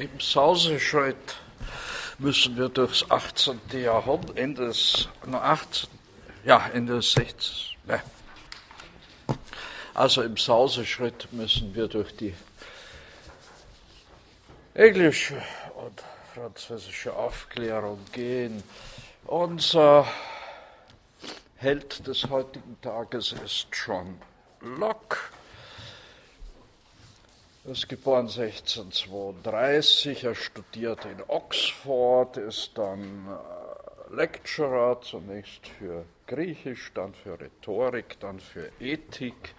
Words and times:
Im 0.00 0.18
Sauseschritt 0.18 1.36
müssen 2.18 2.56
wir 2.56 2.70
durchs 2.70 3.10
18. 3.10 3.60
Jahrhundert, 3.70 4.34
Ende 4.38 4.64
des, 4.68 5.10
18, 5.30 5.90
ja, 6.42 6.70
Ende 6.72 6.94
des 6.94 7.12
16. 7.12 7.76
Ne. 7.84 8.02
Also 9.92 10.22
im 10.22 10.38
Sauseschritt 10.38 11.30
müssen 11.32 11.74
wir 11.74 11.86
durch 11.86 12.16
die 12.16 12.32
englische 14.72 15.42
und 15.74 16.02
französische 16.32 17.14
Aufklärung 17.14 18.02
gehen. 18.10 18.62
Unser 19.26 20.06
Held 21.56 22.06
des 22.06 22.26
heutigen 22.30 22.80
Tages 22.80 23.34
ist 23.44 23.66
John 23.70 24.18
Locke. 24.62 25.18
Er 27.62 27.72
ist 27.72 27.90
geboren 27.90 28.26
1632, 28.26 30.24
er 30.24 30.34
studiert 30.34 31.04
in 31.04 31.22
Oxford, 31.28 32.38
ist 32.38 32.70
dann 32.78 33.28
äh, 33.28 34.14
Lecturer, 34.14 34.98
zunächst 35.02 35.68
für 35.78 36.06
Griechisch, 36.26 36.90
dann 36.94 37.12
für 37.12 37.38
Rhetorik, 37.38 38.18
dann 38.20 38.40
für 38.40 38.72
Ethik 38.80 39.54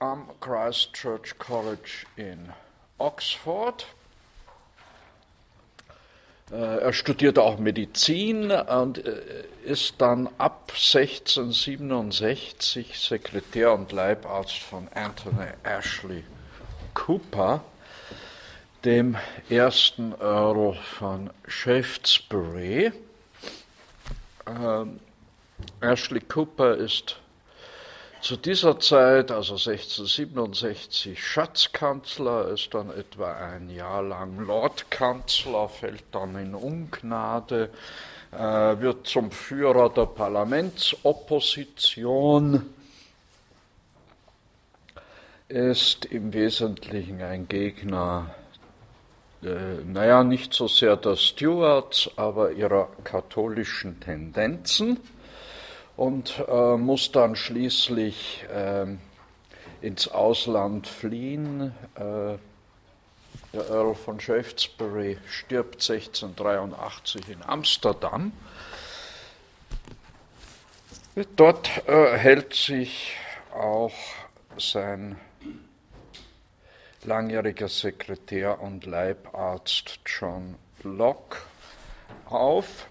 am 0.00 0.28
Christ 0.38 0.92
Church 0.92 1.38
College 1.38 2.04
in 2.16 2.52
Oxford. 2.98 3.86
Äh, 6.50 6.78
er 6.78 6.92
studiert 6.92 7.38
auch 7.38 7.58
Medizin 7.58 8.50
und 8.50 9.04
äh, 9.04 9.44
ist 9.64 9.94
dann 9.98 10.28
ab 10.38 10.72
1667 10.74 12.98
Sekretär 12.98 13.72
und 13.74 13.92
Leibarzt 13.92 14.58
von 14.58 14.88
Anthony 14.94 15.48
Ashley 15.62 16.24
Cooper, 16.94 17.62
dem 18.84 19.16
ersten 19.50 20.14
Earl 20.20 20.74
von 20.98 21.28
Shaftesbury. 21.46 22.92
Ähm, 24.46 25.00
Ashley 25.80 26.20
Cooper 26.20 26.76
ist 26.76 27.18
zu 28.20 28.36
dieser 28.36 28.78
Zeit, 28.80 29.30
also 29.30 29.54
1667, 29.54 31.22
Schatzkanzler, 31.22 32.48
ist 32.48 32.74
dann 32.74 32.90
etwa 32.90 33.32
ein 33.32 33.70
Jahr 33.70 34.02
lang 34.02 34.40
Lordkanzler, 34.40 35.68
fällt 35.68 36.02
dann 36.12 36.34
in 36.36 36.54
Ungnade, 36.54 37.70
äh, 38.32 38.80
wird 38.80 39.06
zum 39.06 39.30
Führer 39.30 39.90
der 39.90 40.06
Parlamentsopposition, 40.06 42.74
ist 45.48 46.06
im 46.06 46.32
Wesentlichen 46.32 47.22
ein 47.22 47.46
Gegner, 47.48 48.34
äh, 49.42 49.84
naja, 49.84 50.24
nicht 50.24 50.52
so 50.52 50.66
sehr 50.66 50.96
der 50.96 51.14
Stuarts, 51.16 52.10
aber 52.16 52.50
ihrer 52.52 52.88
katholischen 53.04 54.00
Tendenzen 54.00 54.98
und 55.98 56.44
äh, 56.46 56.76
muss 56.76 57.10
dann 57.10 57.34
schließlich 57.34 58.44
äh, 58.54 58.86
ins 59.82 60.06
Ausland 60.06 60.86
fliehen. 60.86 61.74
Äh, 61.96 62.38
der 63.52 63.68
Earl 63.68 63.96
von 63.96 64.20
Shaftesbury 64.20 65.18
stirbt 65.28 65.82
1683 65.90 67.28
in 67.30 67.42
Amsterdam. 67.42 68.30
Dort 71.34 71.68
äh, 71.88 72.16
hält 72.16 72.54
sich 72.54 73.16
auch 73.52 73.92
sein 74.56 75.16
langjähriger 77.02 77.68
Sekretär 77.68 78.60
und 78.60 78.86
Leibarzt 78.86 79.98
John 80.06 80.54
Locke 80.84 81.38
auf. 82.26 82.86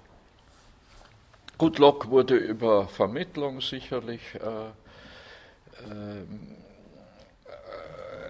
Gut, 1.58 1.80
Locke 1.80 2.10
wurde 2.12 2.36
über 2.36 2.88
Vermittlung 2.88 3.62
sicherlich 3.62 4.22
äh, 4.36 4.68
äh, 5.90 6.24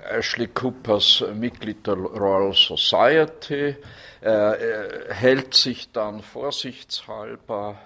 Ashley 0.10 0.48
Coopers 0.48 1.26
Mitglied 1.34 1.86
der 1.86 1.96
Royal 1.96 2.54
Society, 2.54 3.76
er 4.22 5.14
hält 5.14 5.54
sich 5.54 5.92
dann 5.92 6.22
vorsichtshalber 6.22 7.78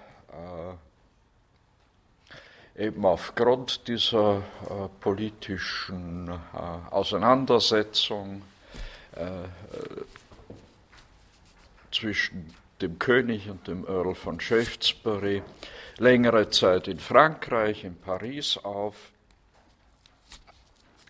äh, 2.76 2.84
eben 2.86 3.04
aufgrund 3.04 3.88
dieser 3.88 4.36
äh, 4.38 4.88
politischen 5.00 6.28
äh, 6.28 6.92
Auseinandersetzung 6.92 8.42
äh, 9.16 9.48
zwischen 11.90 12.54
dem 12.82 12.98
König 12.98 13.48
und 13.48 13.66
dem 13.68 13.86
Earl 13.86 14.14
von 14.14 14.40
Shaftesbury, 14.40 15.42
längere 15.98 16.50
Zeit 16.50 16.88
in 16.88 16.98
Frankreich, 16.98 17.84
in 17.84 17.96
Paris 17.96 18.58
auf. 18.58 19.12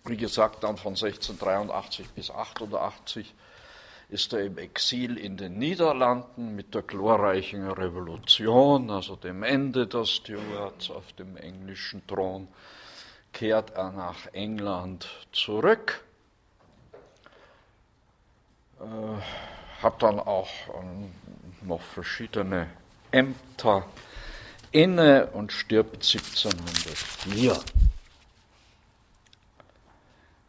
Wie 0.05 0.17
gesagt, 0.17 0.63
dann 0.63 0.77
von 0.77 0.93
1683 0.93 2.09
bis 2.09 2.29
88 2.29 3.33
ist 4.09 4.33
er 4.33 4.41
im 4.41 4.57
Exil 4.57 5.17
in 5.17 5.37
den 5.37 5.57
Niederlanden 5.57 6.55
mit 6.55 6.75
der 6.75 6.83
glorreichen 6.83 7.67
Revolution, 7.71 8.91
also 8.91 9.15
dem 9.15 9.41
Ende 9.41 9.87
der 9.87 10.05
Stuarts 10.05 10.91
auf 10.91 11.13
dem 11.13 11.35
englischen 11.37 12.05
Thron, 12.05 12.47
kehrt 13.31 13.71
er 13.71 13.91
nach 13.91 14.27
England 14.33 15.07
zurück. 15.31 16.03
Äh, 18.79 19.83
hat 19.83 20.01
dann 20.01 20.19
auch 20.19 20.49
ähm, 20.79 21.11
noch 21.67 21.81
verschiedene 21.81 22.67
Ämter 23.11 23.85
inne 24.71 25.27
und 25.27 25.51
stirbt 25.51 26.03
1704. 26.03 27.59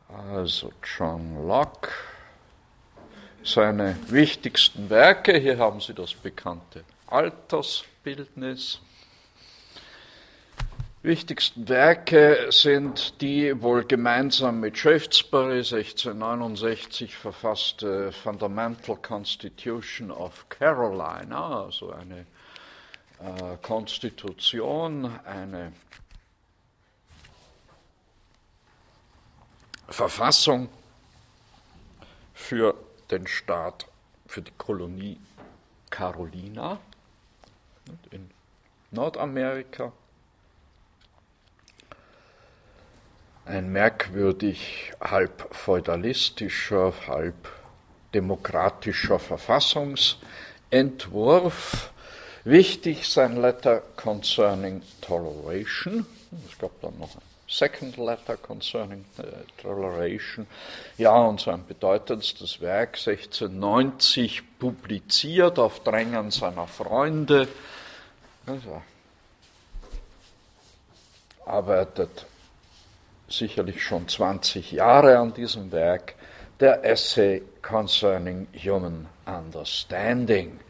Also 0.08 0.72
John 0.96 1.46
Locke, 1.46 1.90
seine 3.42 3.96
wichtigsten 4.08 4.88
Werke, 4.88 5.36
hier 5.38 5.58
haben 5.58 5.80
Sie 5.80 5.92
das 5.92 6.14
bekannte 6.14 6.84
Altersbildnis. 7.06 8.80
Wichtigsten 11.04 11.68
Werke 11.68 12.46
sind 12.48 13.20
die 13.20 13.60
wohl 13.60 13.84
gemeinsam 13.84 14.60
mit 14.60 14.78
Shaftesbury 14.78 15.58
1669 15.58 17.14
verfasste 17.14 18.10
Fundamental 18.10 18.96
Constitution 18.96 20.10
of 20.10 20.48
Carolina, 20.48 21.64
also 21.64 21.92
eine 21.92 22.20
äh, 23.20 23.58
Konstitution, 23.60 25.20
eine 25.26 25.74
Verfassung 29.88 30.70
für 32.32 32.74
den 33.10 33.26
Staat, 33.26 33.84
für 34.26 34.40
die 34.40 34.52
Kolonie 34.56 35.20
Carolina 35.90 36.78
in 38.10 38.30
Nordamerika 38.90 39.92
ein 43.46 43.70
merkwürdig 43.70 44.92
halb 45.00 45.54
feudalistischer, 45.54 46.92
halb 47.06 47.48
demokratischer 48.14 49.18
Verfassungsentwurf. 49.18 51.90
Wichtig 52.44 53.08
sein 53.08 53.40
Letter 53.40 53.82
Concerning 53.96 54.82
Toleration. 55.00 56.06
Es 56.50 56.58
gab 56.58 56.80
dann 56.80 56.98
noch 56.98 57.16
ein 57.16 57.22
Second 57.46 57.96
Letter 57.96 58.36
Concerning 58.36 59.04
uh, 59.18 59.22
Toleration. 59.60 60.46
Ja, 60.96 61.14
und 61.14 61.40
sein 61.40 61.66
bedeutendstes 61.66 62.60
Werk 62.60 62.96
1690 62.96 64.58
publiziert 64.58 65.58
auf 65.58 65.84
Drängen 65.84 66.30
seiner 66.30 66.66
Freunde. 66.66 67.48
Also, 68.46 68.82
arbeitet 71.46 72.26
sicherlich 73.36 73.82
schon 73.82 74.08
20 74.08 74.72
Jahre 74.72 75.18
an 75.18 75.34
diesem 75.34 75.72
Werk, 75.72 76.14
der 76.60 76.84
Essay 76.84 77.42
Concerning 77.62 78.46
Human 78.64 79.06
Understanding. 79.26 80.60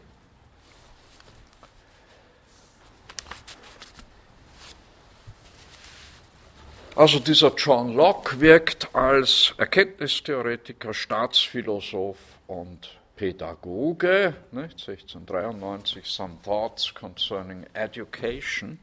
Also 6.95 7.19
dieser 7.19 7.53
John 7.55 7.93
Locke 7.93 8.39
wirkt 8.39 8.95
als 8.95 9.53
Erkenntnistheoretiker, 9.57 10.93
Staatsphilosoph 10.93 12.17
und 12.47 12.89
Pädagoge, 13.17 14.33
nicht? 14.51 14.87
1693 14.87 16.05
Some 16.05 16.37
Thoughts 16.41 16.93
Concerning 16.93 17.65
Education. 17.73 18.79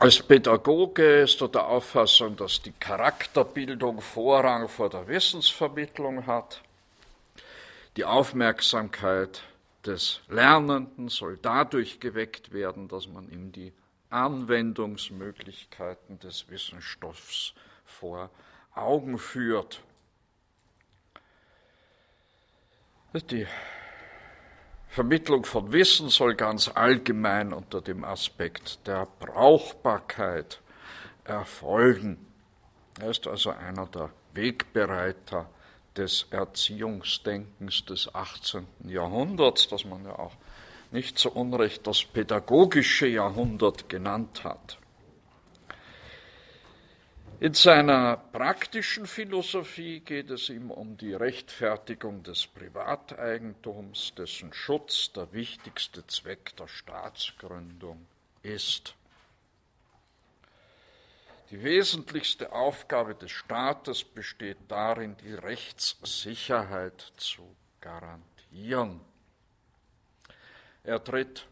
Als 0.00 0.20
Pädagoge 0.22 1.20
ist 1.20 1.40
er 1.42 1.48
der 1.48 1.66
Auffassung, 1.66 2.34
dass 2.34 2.62
die 2.62 2.72
Charakterbildung 2.72 4.00
Vorrang 4.00 4.66
vor 4.66 4.88
der 4.88 5.06
Wissensvermittlung 5.06 6.26
hat. 6.26 6.62
Die 7.98 8.06
Aufmerksamkeit 8.06 9.42
des 9.84 10.22
Lernenden 10.28 11.10
soll 11.10 11.38
dadurch 11.42 12.00
geweckt 12.00 12.50
werden, 12.50 12.88
dass 12.88 13.08
man 13.08 13.30
ihm 13.30 13.52
die 13.52 13.74
Anwendungsmöglichkeiten 14.08 16.18
des 16.18 16.48
Wissensstoffs 16.48 17.52
vor 17.84 18.30
Augen 18.74 19.18
führt. 19.18 19.82
Die 23.12 23.46
Vermittlung 24.90 25.44
von 25.44 25.72
Wissen 25.72 26.08
soll 26.08 26.34
ganz 26.34 26.68
allgemein 26.68 27.52
unter 27.52 27.80
dem 27.80 28.02
Aspekt 28.02 28.84
der 28.88 29.06
Brauchbarkeit 29.20 30.60
erfolgen. 31.22 32.26
Er 33.00 33.10
ist 33.10 33.28
also 33.28 33.50
einer 33.50 33.86
der 33.86 34.10
Wegbereiter 34.34 35.48
des 35.96 36.26
Erziehungsdenkens 36.30 37.84
des 37.84 38.12
18. 38.12 38.66
Jahrhunderts, 38.88 39.68
das 39.68 39.84
man 39.84 40.04
ja 40.04 40.18
auch 40.18 40.34
nicht 40.90 41.18
zu 41.18 41.30
Unrecht 41.30 41.86
das 41.86 42.02
pädagogische 42.02 43.06
Jahrhundert 43.06 43.88
genannt 43.88 44.42
hat. 44.42 44.78
In 47.40 47.54
seiner 47.54 48.18
praktischen 48.18 49.06
Philosophie 49.06 50.00
geht 50.00 50.28
es 50.28 50.50
ihm 50.50 50.70
um 50.70 50.98
die 50.98 51.14
Rechtfertigung 51.14 52.22
des 52.22 52.46
Privateigentums, 52.46 54.12
dessen 54.14 54.52
Schutz 54.52 55.10
der 55.14 55.32
wichtigste 55.32 56.06
Zweck 56.06 56.54
der 56.56 56.68
Staatsgründung 56.68 58.06
ist. 58.42 58.94
Die 61.50 61.62
wesentlichste 61.64 62.52
Aufgabe 62.52 63.14
des 63.14 63.30
Staates 63.30 64.04
besteht 64.04 64.58
darin, 64.68 65.16
die 65.24 65.32
Rechtssicherheit 65.32 67.10
zu 67.16 67.56
garantieren. 67.80 69.00
Er 70.84 71.02
tritt 71.02 71.46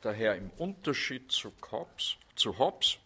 daher 0.00 0.34
im 0.34 0.50
Unterschied 0.58 1.30
zu 1.30 1.52
Hobbes, 1.70 2.16
zu 2.34 2.58
Hobbes 2.58 2.98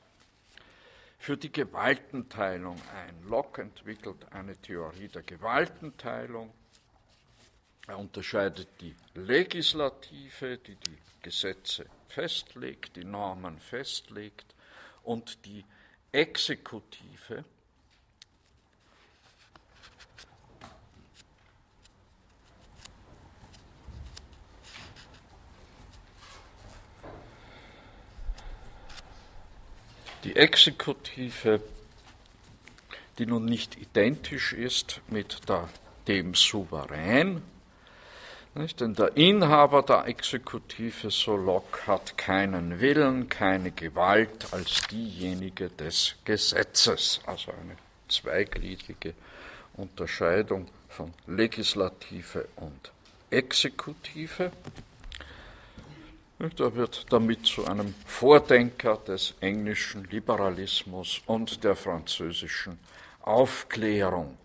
für 1.20 1.36
die 1.36 1.52
Gewaltenteilung 1.52 2.80
ein. 2.96 3.28
Locke 3.28 3.60
entwickelt 3.60 4.32
eine 4.32 4.56
Theorie 4.56 5.08
der 5.08 5.22
Gewaltenteilung. 5.22 6.50
Er 7.86 7.98
unterscheidet 7.98 8.68
die 8.80 8.96
Legislative, 9.14 10.56
die 10.56 10.76
die 10.76 10.98
Gesetze 11.20 11.84
festlegt, 12.08 12.96
die 12.96 13.04
Normen 13.04 13.58
festlegt, 13.58 14.54
und 15.02 15.44
die 15.44 15.62
Exekutive, 16.10 17.44
Die 30.24 30.36
Exekutive, 30.36 31.60
die 33.18 33.26
nun 33.26 33.44
nicht 33.44 33.76
identisch 33.76 34.52
ist 34.52 35.00
mit 35.08 35.48
der, 35.48 35.68
dem 36.06 36.34
Souverän, 36.34 37.42
nicht? 38.54 38.80
Denn 38.80 38.94
der 38.94 39.16
Inhaber 39.16 39.82
der 39.82 40.06
Exekutive, 40.06 41.10
so 41.10 41.36
Locke, 41.36 41.86
hat 41.86 42.18
keinen 42.18 42.80
Willen, 42.80 43.28
keine 43.28 43.70
Gewalt 43.70 44.52
als 44.52 44.82
diejenige 44.90 45.68
des 45.68 46.16
Gesetzes. 46.24 47.20
Also 47.26 47.52
eine 47.52 47.76
zweigliedrige 48.08 49.14
Unterscheidung 49.74 50.66
von 50.88 51.14
Legislative 51.28 52.48
und 52.56 52.90
Exekutive. 53.30 54.50
Er 56.40 56.74
wird 56.74 57.12
damit 57.12 57.44
zu 57.44 57.66
einem 57.66 57.94
Vordenker 58.06 58.96
des 58.96 59.34
englischen 59.40 60.04
Liberalismus 60.04 61.20
und 61.26 61.62
der 61.64 61.76
französischen 61.76 62.78
Aufklärung. 63.20 64.38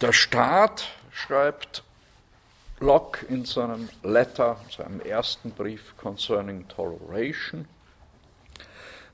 Der 0.00 0.12
Staat, 0.12 0.86
schreibt 1.10 1.82
Locke 2.78 3.26
in 3.26 3.44
seinem 3.44 3.88
Letter, 4.04 4.60
seinem 4.70 5.00
ersten 5.00 5.50
Brief 5.50 5.96
concerning 5.96 6.68
Toleration, 6.68 7.66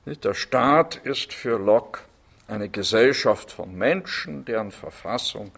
der 0.05 0.35
Staat 0.35 0.97
ist 0.97 1.33
für 1.33 1.57
Locke 1.57 2.01
eine 2.47 2.69
Gesellschaft 2.69 3.51
von 3.51 3.73
Menschen, 3.73 4.45
deren 4.45 4.71
Verfassung 4.71 5.51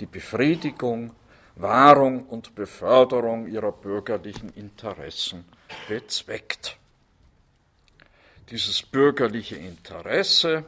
die 0.00 0.06
Befriedigung 0.06 1.10
Wahrung 1.60 2.26
und 2.26 2.54
Beförderung 2.54 3.48
ihrer 3.48 3.72
bürgerlichen 3.72 4.50
Interessen 4.54 5.44
bezweckt. 5.88 6.76
Dieses 8.50 8.82
bürgerliche 8.82 9.56
Interesse 9.56 10.64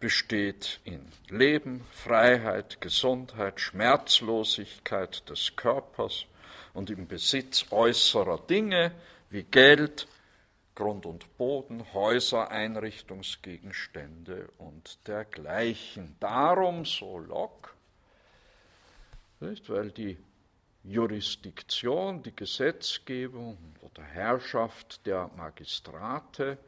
besteht 0.00 0.80
in 0.84 1.06
Leben, 1.28 1.86
Freiheit, 1.92 2.80
Gesundheit, 2.80 3.60
Schmerzlosigkeit 3.60 5.28
des 5.28 5.54
Körpers 5.54 6.24
und 6.74 6.90
im 6.90 7.06
Besitz 7.06 7.66
äußerer 7.70 8.38
Dinge 8.38 8.92
wie 9.30 9.44
Geld, 9.44 10.08
Grund 10.74 11.04
und 11.06 11.36
Boden, 11.36 11.92
Häuser, 11.92 12.50
Einrichtungsgegenstände 12.50 14.48
und 14.58 14.98
dergleichen. 15.06 16.16
Darum, 16.18 16.84
so 16.86 17.18
Locke, 17.18 17.70
nicht? 19.42 19.68
Weil 19.68 19.90
die 19.90 20.16
Jurisdiktion, 20.84 22.22
die 22.22 22.34
Gesetzgebung 22.34 23.58
oder 23.80 24.02
Herrschaft 24.02 25.06
der 25.06 25.30
Magistrate 25.36 26.58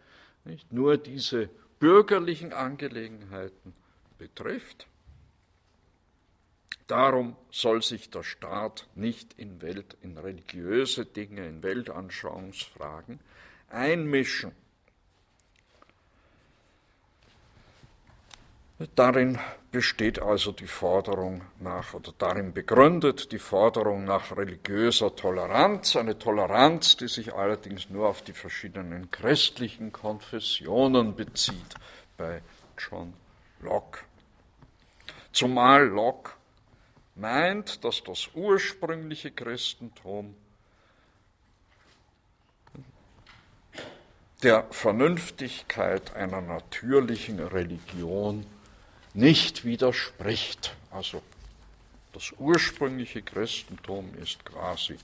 nicht 0.44 0.72
nur 0.72 0.96
diese 0.96 1.48
bürgerlichen 1.78 2.52
Angelegenheiten 2.52 3.74
betrifft. 4.18 4.86
Darum 6.86 7.36
soll 7.50 7.82
sich 7.82 8.10
der 8.10 8.22
Staat 8.22 8.88
nicht 8.94 9.32
in, 9.38 9.62
Welt, 9.62 9.96
in 10.02 10.18
religiöse 10.18 11.06
Dinge, 11.06 11.46
in 11.46 11.62
Weltanschauungsfragen 11.62 13.20
einmischen. 13.68 14.52
Darin 18.96 19.38
besteht 19.70 20.20
also 20.20 20.50
die 20.50 20.66
Forderung 20.66 21.42
nach, 21.60 21.94
oder 21.94 22.12
darin 22.18 22.52
begründet 22.52 23.30
die 23.30 23.38
Forderung 23.38 24.04
nach 24.04 24.36
religiöser 24.36 25.14
Toleranz, 25.14 25.94
eine 25.94 26.18
Toleranz, 26.18 26.96
die 26.96 27.06
sich 27.06 27.32
allerdings 27.32 27.88
nur 27.88 28.08
auf 28.08 28.22
die 28.22 28.32
verschiedenen 28.32 29.12
christlichen 29.12 29.92
Konfessionen 29.92 31.14
bezieht 31.14 31.74
bei 32.16 32.42
John 32.76 33.14
Locke. 33.60 34.00
Zumal 35.32 35.86
Locke 35.86 36.32
meint, 37.14 37.84
dass 37.84 38.02
das 38.02 38.28
ursprüngliche 38.34 39.30
Christentum 39.30 40.34
der 44.42 44.66
Vernünftigkeit 44.70 46.14
einer 46.16 46.40
natürlichen 46.40 47.38
Religion 47.38 48.44
nicht 49.14 49.64
widerspricht. 49.64 50.74
Also 50.90 51.22
das 52.12 52.32
ursprüngliche 52.38 53.22
Christentum 53.22 54.14
ist 54.22 54.44
quasi 54.44 54.96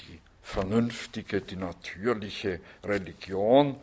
die 0.00 0.18
vernünftige, 0.42 1.40
die 1.40 1.56
natürliche 1.56 2.60
Religion. 2.84 3.76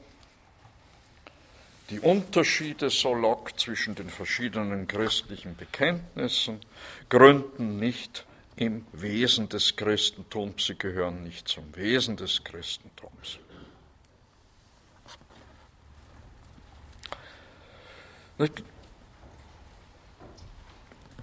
Die 1.89 1.99
Unterschiede, 1.99 2.89
so 2.89 3.13
Locke, 3.13 3.55
zwischen 3.55 3.95
den 3.95 4.09
verschiedenen 4.09 4.87
christlichen 4.87 5.55
Bekenntnissen 5.55 6.59
gründen 7.09 7.79
nicht 7.79 8.25
im 8.57 8.85
Wesen 8.91 9.47
des 9.49 9.75
Christentums, 9.75 10.65
sie 10.65 10.77
gehören 10.77 11.23
nicht 11.23 11.47
zum 11.47 11.75
Wesen 11.75 12.17
des 12.17 12.43
Christentums. 12.43 13.37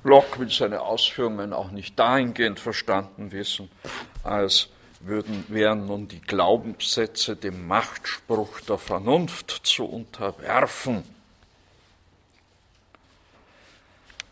Locke 0.04 0.38
will 0.38 0.50
seine 0.50 0.82
Ausführungen 0.82 1.52
auch 1.52 1.70
nicht 1.70 1.99
dahingehend 1.99 2.61
verstanden 2.61 3.32
wissen, 3.32 3.70
als 4.23 4.68
würden, 5.00 5.44
wären 5.49 5.87
nun 5.87 6.08
die 6.08 6.20
Glaubenssätze 6.20 7.37
dem 7.37 7.66
Machtspruch 7.66 8.61
der 8.61 8.78
Vernunft 8.78 9.50
zu 9.64 9.87
unterwerfen. 9.87 11.02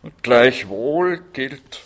Und 0.03 0.21
gleichwohl 0.21 1.23
gilt 1.33 1.81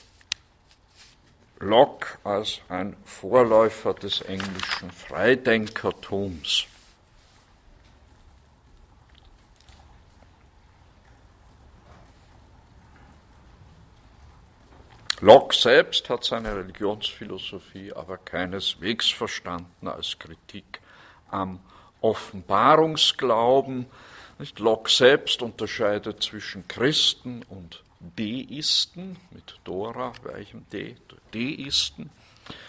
Locke 1.59 2.17
als 2.23 2.59
ein 2.67 2.95
Vorläufer 3.05 3.93
des 3.93 4.21
englischen 4.21 4.91
Freidenkertums. 4.91 6.67
Locke 15.19 15.55
selbst 15.55 16.09
hat 16.09 16.23
seine 16.23 16.55
Religionsphilosophie 16.55 17.91
aber 17.91 18.19
keineswegs 18.19 19.09
verstanden 19.09 19.87
als 19.87 20.19
Kritik 20.19 20.79
am 21.31 21.59
Offenbarungsglauben. 22.01 23.87
Nicht? 24.37 24.59
Locke 24.59 24.91
selbst 24.91 25.41
unterscheidet 25.41 26.21
zwischen 26.21 26.67
Christen 26.67 27.43
und 27.49 27.83
Deisten, 27.99 29.17
mit 29.31 29.59
Dora, 29.63 30.13
weichem 30.21 30.67
D, 30.71 30.95
Deisten. 31.33 32.11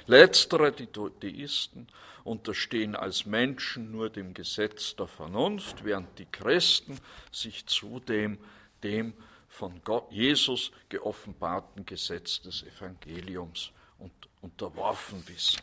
Letztere, 0.06 0.72
die 0.72 0.88
Deisten, 0.90 1.86
unterstehen 2.24 2.96
als 2.96 3.26
Menschen 3.26 3.92
nur 3.92 4.08
dem 4.08 4.32
Gesetz 4.32 4.96
der 4.96 5.06
Vernunft, 5.06 5.84
während 5.84 6.18
die 6.18 6.26
Christen 6.32 6.98
sich 7.30 7.66
zudem 7.66 8.38
dem 8.82 9.12
von 9.58 9.80
Gott, 9.82 10.10
Jesus 10.12 10.70
geoffenbarten 10.88 11.84
Gesetz 11.84 12.40
des 12.40 12.62
Evangeliums 12.62 13.72
und, 13.98 14.12
unterworfen 14.40 15.26
wissen. 15.26 15.60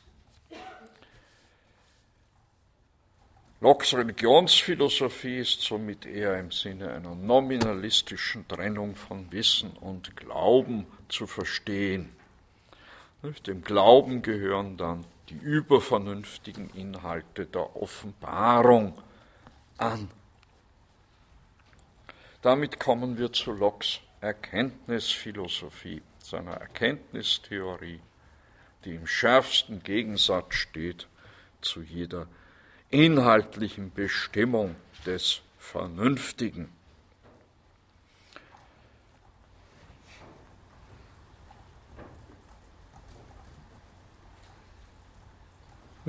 Locke's 3.61 3.93
Religionsphilosophie 3.93 5.37
ist 5.37 5.61
somit 5.61 6.05
eher 6.05 6.37
im 6.37 6.51
Sinne 6.51 6.91
einer 6.91 7.15
nominalistischen 7.15 8.45
Trennung 8.49 8.95
von 8.95 9.31
Wissen 9.31 9.71
und 9.71 10.17
Glauben 10.17 10.85
zu 11.07 11.25
verstehen. 11.25 12.09
Dem 13.47 13.63
Glauben 13.63 14.21
gehören 14.21 14.75
dann 14.75 15.05
die 15.29 15.37
übervernünftigen 15.37 16.69
Inhalte 16.71 17.45
der 17.45 17.77
Offenbarung 17.77 18.93
an. 19.77 20.09
Damit 22.45 22.79
kommen 22.79 23.17
wir 23.17 23.33
zu 23.33 23.53
Locke's 23.53 24.01
Erkenntnisphilosophie, 24.21 26.03
seiner 26.19 26.51
Erkenntnistheorie, 26.51 27.99
die 28.83 28.93
im 28.93 29.07
schärfsten 29.07 29.81
Gegensatz 29.81 30.53
steht 30.53 31.07
zu 31.61 31.81
jeder 31.81 32.27
inhaltlichen 32.91 33.91
Bestimmung 33.91 34.75
des 35.07 35.41
Vernünftigen. 35.57 36.69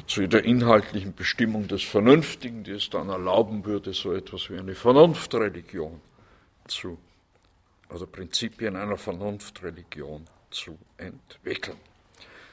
zu 0.07 0.21
jeder 0.21 0.45
inhaltlichen 0.45 1.15
Bestimmung 1.15 1.67
des 1.67 1.83
Vernünftigen, 1.83 2.63
die 2.63 2.73
es 2.73 2.91
dann 2.91 3.09
erlauben 3.09 3.65
würde, 3.65 3.95
so 3.95 4.13
etwas 4.13 4.51
wie 4.51 4.59
eine 4.59 4.75
Vernunftreligion 4.75 6.03
zu, 6.69 6.99
also 7.89 8.07
Prinzipien 8.07 8.77
einer 8.77 8.97
Vernunftreligion 8.97 10.27
zu 10.51 10.79
entwickeln. 10.97 11.79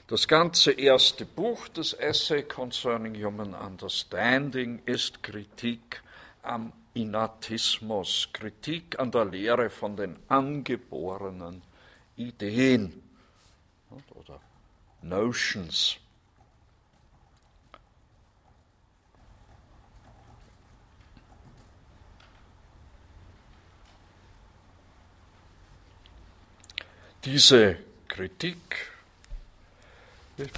Das 0.08 0.27
ganze 0.27 0.74
erste 0.74 1.25
Buch 1.25 1.67
des 1.70 1.93
Essay 1.93 2.43
Concerning 2.43 3.15
Human 3.24 3.53
Understanding 3.53 4.82
ist 4.86 5.24
Kritik 5.24 6.01
am 6.43 6.74
Inatismus, 6.93 8.29
Kritik 8.34 9.00
an 9.00 9.12
der 9.12 9.25
Lehre 9.25 9.70
von 9.70 9.96
den 9.96 10.17
angeborenen 10.27 11.62
Ideen 12.17 13.01
oder 14.13 14.39
Notions. 15.01 15.98
Diese 27.25 27.77
Kritik 28.10 28.92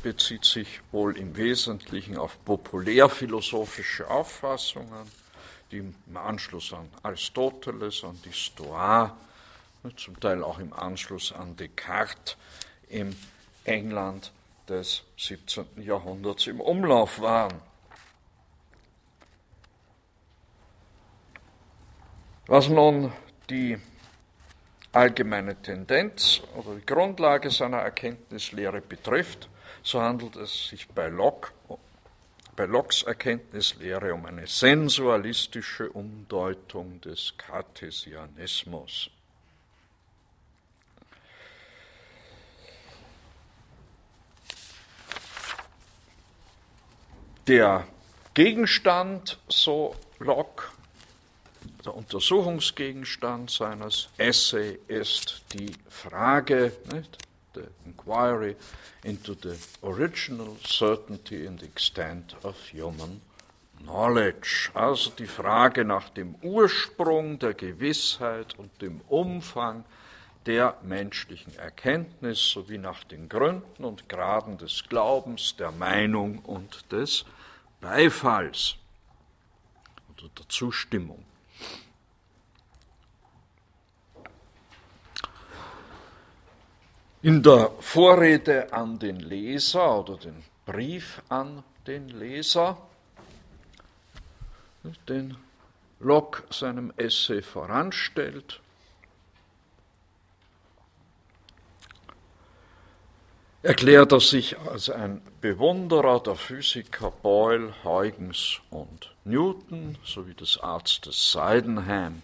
bezieht 0.02 0.46
sich 0.46 0.82
wohl 0.92 1.16
im 1.16 1.38
Wesentlichen 1.38 2.18
auf 2.18 2.44
populärphilosophische 2.44 4.10
Auffassungen, 4.10 5.12
die 5.70 5.78
im 5.78 5.96
Anschluss 6.16 6.74
an 6.74 6.90
Aristoteles, 7.04 8.04
an 8.04 8.20
die 8.26 8.34
Stoa, 8.34 9.16
zum 9.96 10.20
Teil 10.20 10.44
auch 10.44 10.58
im 10.58 10.74
Anschluss 10.74 11.32
an 11.32 11.56
Descartes 11.56 12.36
im 12.90 13.16
England 13.66 14.32
des 14.68 15.04
17. 15.20 15.84
Jahrhunderts 15.84 16.48
im 16.48 16.60
Umlauf 16.60 17.22
waren. 17.22 17.62
Was 22.48 22.70
nun 22.70 23.14
die 23.52 23.78
allgemeine 24.96 25.62
Tendenz 25.62 26.42
oder 26.56 26.76
die 26.76 26.86
Grundlage 26.86 27.52
seiner 27.52 27.80
Erkenntnislehre 27.80 28.82
betrifft, 28.82 29.50
so 29.84 30.02
handelt 30.02 30.36
es 30.38 30.70
sich 30.70 30.88
bei 30.88 31.10
Locke, 31.10 31.52
bei 32.56 32.66
Locks 32.66 33.04
Erkenntnislehre 33.04 34.14
um 34.14 34.26
eine 34.26 34.48
sensualistische 34.48 35.90
Umdeutung 35.90 37.02
des 37.02 37.34
Kartesianismus. 37.38 39.10
Der 47.48 47.86
Gegenstand, 48.34 49.40
so 49.50 49.96
Locke, 50.20 50.75
der 51.86 51.96
Untersuchungsgegenstand 51.96 53.52
seines 53.52 54.10
Essay 54.18 54.80
ist 54.88 55.44
die 55.54 55.72
Frage, 55.88 56.72
nicht, 56.92 57.18
the 57.54 57.62
inquiry 57.86 58.56
into 59.04 59.34
the 59.34 59.56
original 59.82 60.58
certainty 60.64 61.48
and 61.48 61.64
extent 61.64 62.36
of 62.44 62.56
human 62.74 63.22
knowledge, 63.84 64.72
also 64.74 65.12
die 65.12 65.28
Frage 65.28 65.86
nach 65.86 66.10
dem 66.10 66.36
Ursprung 66.42 67.40
der 67.40 67.54
Gewissheit 67.54 68.58
und 68.58 68.82
dem 68.82 69.02
Umfang 69.08 69.86
der 70.46 70.78
menschlichen 70.84 71.58
Erkenntnis 71.58 72.50
sowie 72.50 72.78
nach 72.78 73.04
den 73.04 73.30
Gründen 73.30 73.84
und 73.84 74.08
Graden 74.10 74.58
des 74.58 74.84
Glaubens, 74.88 75.56
der 75.58 75.72
Meinung 75.72 76.40
und 76.40 76.92
des 76.92 77.26
Beifalls. 77.82 78.76
Oder 80.14 80.30
der 80.38 80.50
Zustimmung. 80.50 81.24
In 87.26 87.42
der 87.42 87.72
Vorrede 87.80 88.72
an 88.72 89.00
den 89.00 89.20
Leser 89.20 90.02
oder 90.02 90.16
den 90.16 90.44
Brief 90.68 91.24
an 91.28 91.64
den 91.88 92.10
Leser, 92.10 92.78
den 95.10 95.36
Locke 96.00 96.44
seinem 96.52 96.94
Essay 96.98 97.42
voranstellt, 97.42 98.62
erklärt 103.64 104.12
er 104.12 104.20
sich 104.20 104.60
als 104.60 104.92
ein 104.92 105.20
Bewunderer 105.42 106.22
der 106.22 106.36
Physiker 106.36 107.10
Boyle, 107.10 107.74
Huygens 107.84 108.60
und 108.70 109.16
Newton 109.24 109.98
sowie 110.04 110.36
des 110.36 110.60
Arztes 110.60 111.32
Sydenham 111.32 112.22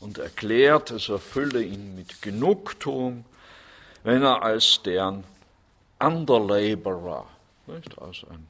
und 0.00 0.18
erklärt, 0.18 0.90
es 0.90 1.08
erfülle 1.08 1.62
ihn 1.62 1.94
mit 1.94 2.20
Genugtuung, 2.22 3.24
wenn 4.04 4.22
er 4.22 4.42
als 4.42 4.80
deren 4.82 5.24
Underlaborer, 5.98 7.26
nicht, 7.66 7.98
als 8.00 8.24
ein 8.30 8.48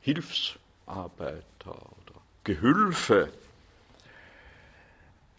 Hilfsarbeiter 0.00 1.42
oder 1.66 2.20
Gehülfe, 2.44 3.30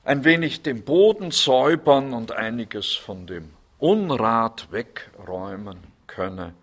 ein 0.03 0.23
wenig 0.23 0.61
den 0.61 0.83
Boden 0.83 1.31
säubern 1.31 2.13
und 2.13 2.31
einiges 2.31 2.93
von 2.93 3.27
dem 3.27 3.51
Unrat 3.79 4.71
wegräumen 4.71 5.77
könne, 6.07 6.53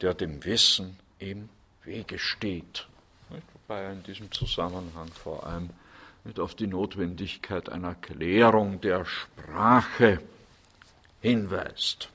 der 0.00 0.14
dem 0.14 0.44
Wissen 0.44 0.98
im 1.18 1.48
Wege 1.84 2.18
steht. 2.18 2.86
Wobei 3.52 3.82
er 3.82 3.92
in 3.92 4.02
diesem 4.02 4.32
Zusammenhang 4.32 5.08
vor 5.08 5.46
allem 5.46 5.70
mit 6.24 6.40
auf 6.40 6.54
die 6.54 6.66
Notwendigkeit 6.66 7.68
einer 7.68 7.94
Klärung 7.94 8.80
der 8.80 9.04
Sprache 9.04 10.20
hinweist. 11.20 12.08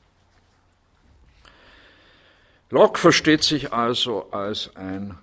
Locke 2.70 3.00
versteht 3.00 3.44
sich 3.44 3.72
also 3.72 4.32
als 4.32 4.76
ein 4.76 5.18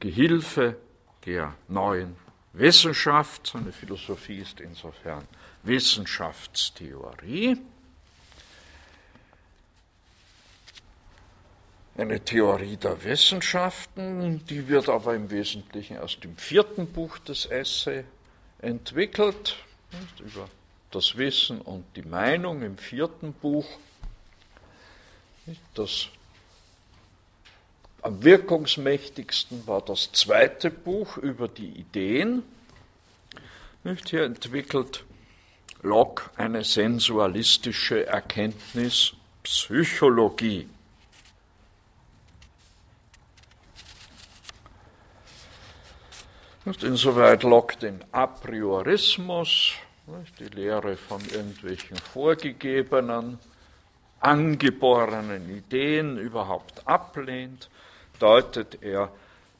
Gehilfe 0.00 0.76
der 1.24 1.54
neuen 1.68 2.16
Wissenschaft. 2.52 3.48
Seine 3.48 3.72
Philosophie 3.72 4.38
ist 4.38 4.60
insofern 4.60 5.26
Wissenschaftstheorie. 5.62 7.58
eine 11.98 12.20
Theorie 12.20 12.76
der 12.76 13.02
Wissenschaften, 13.04 14.44
die 14.46 14.68
wird 14.68 14.88
aber 14.88 15.14
im 15.14 15.30
Wesentlichen 15.30 15.96
erst 15.96 16.24
im 16.24 16.36
vierten 16.36 16.86
Buch 16.86 17.18
des 17.18 17.46
Essay 17.46 18.04
entwickelt, 18.60 19.56
über 20.18 20.48
das 20.96 21.16
Wissen 21.18 21.60
und 21.60 21.84
die 21.94 22.02
Meinung 22.02 22.62
im 22.62 22.78
vierten 22.78 23.34
Buch. 23.34 23.66
Das 25.74 26.08
am 28.00 28.24
wirkungsmächtigsten 28.24 29.66
war 29.66 29.82
das 29.82 30.10
zweite 30.12 30.70
Buch 30.70 31.18
über 31.18 31.48
die 31.48 31.68
Ideen. 31.68 32.44
Hier 34.06 34.24
entwickelt 34.24 35.04
Locke 35.82 36.30
eine 36.36 36.64
sensualistische 36.64 38.06
Erkenntnispsychologie. 38.06 40.66
Insoweit 46.64 47.42
Locke 47.42 47.76
den 47.76 48.02
Apriorismus, 48.12 49.74
die 50.38 50.44
Lehre 50.44 50.96
von 50.96 51.20
irgendwelchen 51.24 51.96
vorgegebenen, 51.96 53.38
angeborenen 54.20 55.50
Ideen 55.50 56.16
überhaupt 56.16 56.86
ablehnt, 56.86 57.68
deutet 58.18 58.82
er 58.82 59.10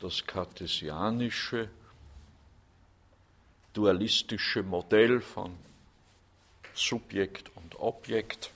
das 0.01 0.25
kartesianische, 0.27 1.69
dualistische 3.73 4.63
Modell 4.63 5.21
von 5.21 5.57
Subjekt 6.75 7.51
und 7.57 7.79
Objekt, 7.81 8.51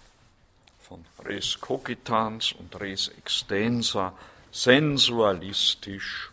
von 0.79 1.05
res 1.25 1.61
cogitans 1.61 2.53
und 2.53 2.81
res 2.81 3.09
extensa 3.09 4.17
sensualistisch 4.53 6.31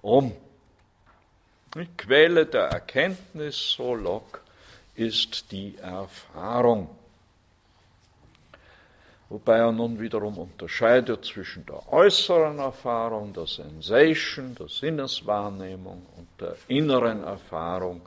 um. 0.00 0.32
Die 1.74 1.86
Quelle 1.96 2.46
der 2.46 2.64
Erkenntnis, 2.68 3.72
so 3.76 3.94
Locke, 3.94 4.40
ist 4.94 5.50
die 5.50 5.76
Erfahrung. 5.78 6.88
Wobei 9.32 9.58
er 9.58 9.72
nun 9.72 9.98
wiederum 9.98 10.36
unterscheidet 10.36 11.24
zwischen 11.24 11.64
der 11.64 11.90
äußeren 11.90 12.58
Erfahrung, 12.58 13.32
der 13.32 13.46
Sensation, 13.46 14.54
der 14.54 14.68
Sinneswahrnehmung 14.68 16.04
und 16.18 16.28
der 16.38 16.54
inneren 16.68 17.24
Erfahrung, 17.24 18.02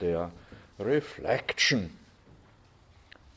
der 0.00 0.30
Reflection. 0.78 1.90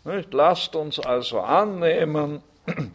Nicht? 0.04 0.32
Lasst 0.32 0.76
uns 0.76 1.00
also 1.00 1.40
annehmen, 1.40 2.44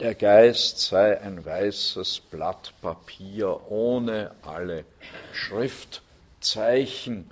der 0.00 0.14
Geist 0.14 0.80
sei 0.80 1.18
ein 1.18 1.42
weißes 1.42 2.20
Blatt 2.30 2.74
Papier 2.82 3.70
ohne 3.70 4.32
alle 4.42 4.84
Schriftzeichen, 5.32 7.30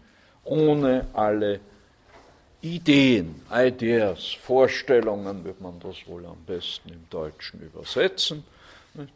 ohne 0.49 1.07
alle 1.13 1.61
Ideen, 2.61 3.41
Ideas, 3.53 4.33
Vorstellungen, 4.43 5.45
wird 5.45 5.61
man 5.61 5.79
das 5.81 5.97
wohl 6.07 6.25
am 6.27 6.43
besten 6.45 6.89
im 6.89 7.09
Deutschen 7.09 7.61
übersetzen. 7.61 8.43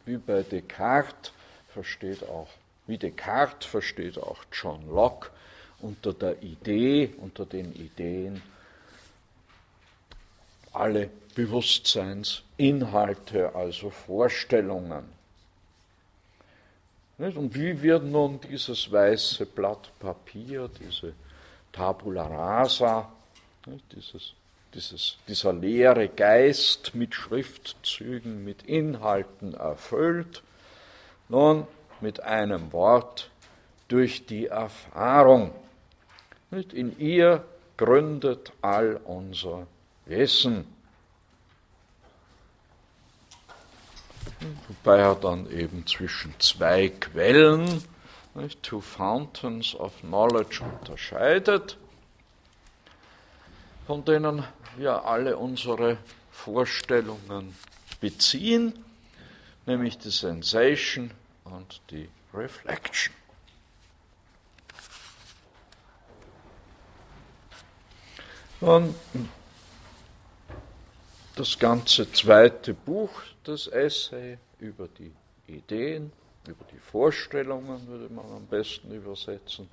Wie 0.04 0.18
bei 0.18 0.42
Descartes 0.42 1.32
versteht 1.72 2.22
auch, 2.22 2.46
wie 2.86 2.98
Descartes 2.98 3.68
versteht 3.68 4.16
auch 4.18 4.44
John 4.52 4.88
Locke 4.88 5.30
unter 5.80 6.12
der 6.12 6.40
Idee, 6.42 7.14
unter 7.16 7.46
den 7.46 7.74
Ideen 7.74 8.42
alle 10.72 11.10
Bewusstseinsinhalte, 11.34 13.54
also 13.54 13.90
Vorstellungen. 13.90 15.04
Und 17.22 17.54
wie 17.54 17.80
wird 17.80 18.04
nun 18.04 18.40
dieses 18.40 18.90
weiße 18.90 19.46
Blatt 19.46 19.90
Papier, 20.00 20.68
diese 20.80 21.12
Tabula 21.70 22.26
rasa, 22.26 23.12
dieses, 23.94 24.32
dieses, 24.74 25.18
dieser 25.28 25.52
leere 25.52 26.08
Geist 26.08 26.96
mit 26.96 27.14
Schriftzügen, 27.14 28.42
mit 28.42 28.64
Inhalten 28.64 29.54
erfüllt? 29.54 30.42
Nun, 31.28 31.68
mit 32.00 32.20
einem 32.24 32.72
Wort, 32.72 33.30
durch 33.86 34.26
die 34.26 34.46
Erfahrung. 34.46 35.52
In 36.50 36.98
ihr 36.98 37.44
gründet 37.76 38.52
all 38.62 38.96
unser 39.04 39.68
Wissen. 40.06 40.66
Wobei 44.68 44.98
er 44.98 45.14
dann 45.14 45.50
eben 45.50 45.86
zwischen 45.86 46.34
zwei 46.38 46.88
Quellen, 46.88 47.84
nicht, 48.34 48.62
two 48.62 48.80
fountains 48.80 49.74
of 49.74 49.92
knowledge 50.00 50.62
unterscheidet, 50.62 51.76
von 53.86 54.04
denen 54.04 54.44
wir 54.76 55.04
alle 55.04 55.36
unsere 55.36 55.98
Vorstellungen 56.30 57.56
beziehen, 58.00 58.84
nämlich 59.66 59.98
die 59.98 60.10
Sensation 60.10 61.10
und 61.44 61.80
die 61.90 62.08
Reflection. 62.32 63.14
Nun, 68.60 68.94
das 71.42 71.58
ganze 71.58 72.08
zweite 72.12 72.72
Buch 72.72 73.10
des 73.44 73.66
Essay 73.66 74.38
über 74.60 74.86
die 74.86 75.10
Ideen, 75.48 76.12
über 76.46 76.64
die 76.72 76.78
Vorstellungen 76.78 77.84
würde 77.88 78.14
man 78.14 78.24
am 78.26 78.46
besten 78.46 78.92
übersetzen. 78.92 79.68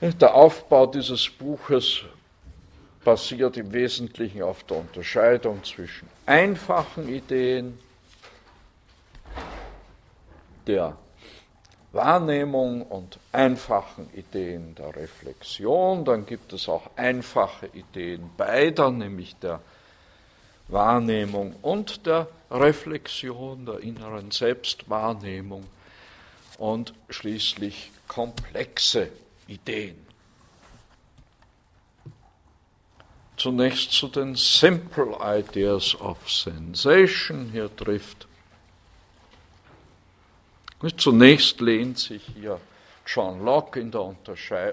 Der 0.00 0.34
Aufbau 0.34 0.86
dieses 0.86 1.30
Buches 1.30 2.00
basiert 3.04 3.56
im 3.56 3.72
Wesentlichen 3.72 4.42
auf 4.42 4.64
der 4.64 4.78
Unterscheidung 4.78 5.62
zwischen 5.62 6.08
einfachen 6.26 7.08
Ideen, 7.08 7.78
der 10.66 10.98
Wahrnehmung 11.92 12.82
und 12.82 13.18
einfachen 13.32 14.08
Ideen 14.12 14.74
der 14.74 14.94
Reflexion. 14.94 16.04
Dann 16.04 16.26
gibt 16.26 16.52
es 16.52 16.68
auch 16.68 16.90
einfache 16.96 17.66
Ideen 17.68 18.30
beider, 18.36 18.90
nämlich 18.90 19.36
der 19.36 19.60
Wahrnehmung 20.68 21.54
und 21.62 22.06
der 22.06 22.28
Reflexion, 22.50 23.66
der 23.66 23.80
inneren 23.80 24.30
Selbstwahrnehmung 24.30 25.64
und 26.58 26.92
schließlich 27.08 27.92
komplexe 28.08 29.10
Ideen. 29.46 30.06
Zunächst 33.36 33.92
zu 33.92 34.08
den 34.08 34.34
Simple 34.34 35.18
Ideas 35.20 35.94
of 36.00 36.30
Sensation. 36.30 37.50
Hier 37.52 37.74
trifft 37.76 38.25
Zunächst 40.96 41.60
lehnt 41.60 41.98
sich 41.98 42.22
hier 42.34 42.60
John 43.06 43.42
Locke 43.42 43.80
in 43.80 43.90
der 43.90 44.04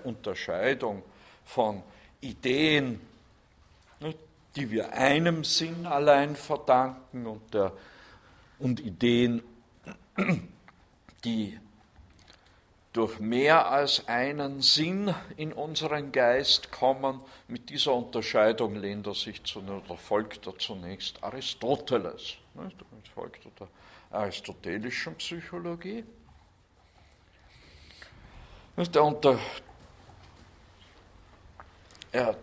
Unterscheidung 0.05 1.01
von 1.45 1.81
Ideen, 2.19 2.99
die 4.55 4.69
wir 4.69 4.91
einem 4.93 5.45
Sinn 5.45 5.85
allein 5.85 6.35
verdanken 6.35 7.25
und, 7.25 7.53
der, 7.53 7.71
und 8.59 8.81
Ideen, 8.81 9.41
die 11.23 11.57
durch 12.91 13.19
mehr 13.19 13.71
als 13.71 14.07
einen 14.07 14.61
Sinn 14.61 15.15
in 15.37 15.53
unseren 15.53 16.11
Geist 16.11 16.71
kommen. 16.71 17.21
Mit 17.47 17.69
dieser 17.69 17.93
Unterscheidung 17.93 18.75
lehnt 18.75 19.07
er 19.07 19.15
sich 19.15 19.43
zu, 19.43 19.59
oder 19.59 19.97
folgt 19.97 20.45
er 20.47 20.57
zunächst 20.59 21.23
Aristoteles. 21.23 22.35
Folgt 23.15 23.45
er 23.45 23.51
der 23.59 23.67
aristotelischen 24.13 25.15
Psychologie. 25.15 26.03
Unter, 28.75 29.37
er 32.11 32.35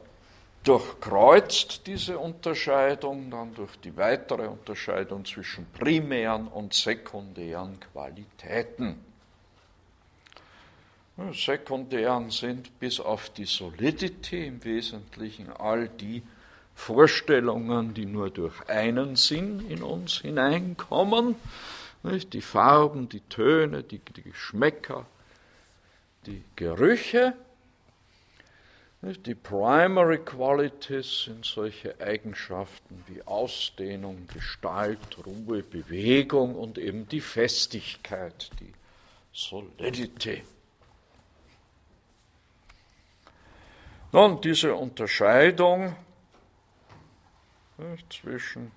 durchkreuzt 0.63 1.87
diese 1.87 2.19
Unterscheidung 2.19 3.31
dann 3.31 3.55
durch 3.55 3.77
die 3.81 3.97
weitere 3.97 4.47
Unterscheidung 4.47 5.25
zwischen 5.25 5.67
primären 5.73 6.47
und 6.47 6.75
sekundären 6.75 7.79
Qualitäten. 7.81 9.05
Sekundären 11.33 12.31
sind 12.31 12.79
bis 12.79 12.99
auf 12.99 13.31
die 13.31 13.45
Solidity 13.45 14.47
im 14.47 14.65
Wesentlichen 14.65 15.51
all 15.51 15.89
die 15.89 16.23
Vorstellungen, 16.81 17.93
die 17.93 18.07
nur 18.07 18.31
durch 18.31 18.67
einen 18.69 19.15
Sinn 19.15 19.69
in 19.69 19.83
uns 19.83 20.21
hineinkommen, 20.21 21.37
nicht? 22.03 22.33
die 22.33 22.41
Farben, 22.41 23.07
die 23.11 23.21
Töne, 23.21 23.83
die, 23.83 23.99
die 23.99 24.23
Geschmäcker, 24.23 25.05
die 26.25 26.43
Gerüche. 26.57 27.35
Die 29.03 29.35
Primary 29.35 30.19
Qualities 30.19 31.25
sind 31.25 31.45
solche 31.45 31.99
Eigenschaften 32.01 33.05
wie 33.07 33.23
Ausdehnung, 33.23 34.27
Gestalt, 34.33 34.99
Ruhe, 35.25 35.63
Bewegung 35.63 36.55
und 36.55 36.77
eben 36.79 37.09
die 37.09 37.21
Festigkeit, 37.21 38.51
die 38.59 38.73
Solidity. 39.33 40.43
Nun, 44.13 44.41
diese 44.41 44.75
Unterscheidung 44.75 45.95
zwischen 48.11 48.73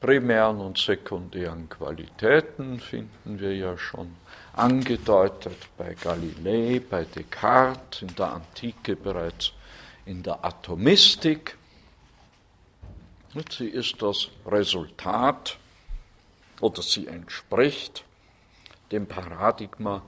primären 0.00 0.60
und 0.60 0.78
sekundären 0.78 1.68
Qualitäten 1.68 2.80
finden 2.80 3.38
wir 3.38 3.54
ja 3.54 3.76
schon 3.76 4.16
angedeutet 4.54 5.56
bei 5.76 5.94
Galilei, 5.94 6.80
bei 6.80 7.04
Descartes, 7.04 8.02
in 8.02 8.14
der 8.14 8.32
Antike 8.32 8.96
bereits 8.96 9.52
in 10.06 10.22
der 10.22 10.42
Atomistik. 10.44 11.56
Sie 13.50 13.68
ist 13.68 14.00
das 14.02 14.30
Resultat 14.46 15.58
oder 16.60 16.82
sie 16.82 17.06
entspricht 17.06 18.04
dem 18.90 19.06
Paradigma 19.06 20.02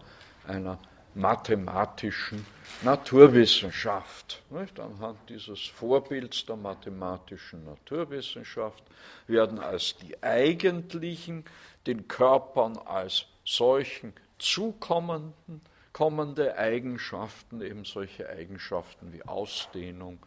einer 0.46 0.78
mathematischen 1.14 2.46
Naturwissenschaft. 2.82 4.42
Nicht? 4.50 4.80
Anhand 4.80 5.18
dieses 5.28 5.60
Vorbilds 5.60 6.46
der 6.46 6.56
mathematischen 6.56 7.64
Naturwissenschaft 7.64 8.82
werden 9.26 9.58
als 9.58 9.96
die 9.96 10.22
eigentlichen, 10.22 11.44
den 11.86 12.08
Körpern 12.08 12.76
als 12.78 13.26
solchen 13.44 14.12
zukommenden 14.38 15.60
kommende 15.92 16.56
Eigenschaften, 16.56 17.60
eben 17.60 17.84
solche 17.84 18.28
Eigenschaften 18.28 19.12
wie 19.12 19.22
Ausdehnung, 19.24 20.18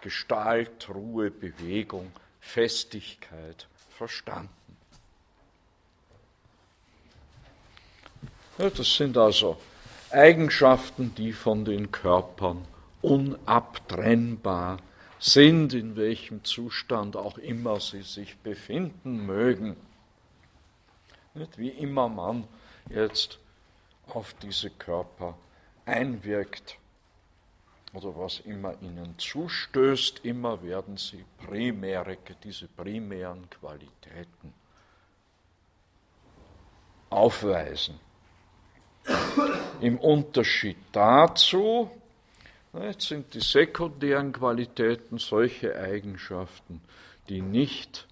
Gestalt, 0.00 0.88
Ruhe, 0.88 1.30
Bewegung, 1.30 2.12
Festigkeit 2.40 3.66
verstanden. 3.96 4.50
Ja, 8.58 8.70
das 8.70 8.94
sind 8.94 9.16
also 9.16 9.58
Eigenschaften, 10.16 11.14
die 11.14 11.32
von 11.32 11.66
den 11.66 11.92
Körpern 11.92 12.64
unabtrennbar 13.02 14.78
sind, 15.18 15.74
in 15.74 15.94
welchem 15.94 16.42
Zustand 16.42 17.16
auch 17.16 17.36
immer 17.36 17.80
sie 17.80 18.00
sich 18.00 18.38
befinden 18.38 19.26
mögen. 19.26 19.76
Wie 21.56 21.68
immer 21.68 22.08
man 22.08 22.48
jetzt 22.88 23.38
auf 24.06 24.32
diese 24.40 24.70
Körper 24.70 25.36
einwirkt 25.84 26.78
oder 27.92 28.16
was 28.16 28.40
immer 28.40 28.74
ihnen 28.80 29.18
zustößt, 29.18 30.24
immer 30.24 30.62
werden 30.62 30.96
sie 30.96 31.26
primäre, 31.46 32.16
diese 32.42 32.68
primären 32.68 33.50
Qualitäten 33.50 34.54
aufweisen. 37.10 38.05
Im 39.80 39.98
Unterschied 39.98 40.78
dazu 40.92 41.90
jetzt 42.82 43.08
sind 43.08 43.32
die 43.34 43.40
sekundären 43.40 44.32
Qualitäten 44.32 45.18
solche 45.18 45.76
Eigenschaften, 45.76 46.80
die 47.28 47.40
nicht 47.40 48.06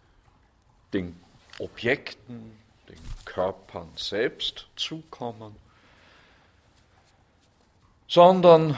den 0.93 1.19
Objekten, 1.59 2.57
den 2.89 2.99
Körpern 3.25 3.91
selbst 3.97 4.67
zukommen, 4.77 5.57
sondern 8.09 8.77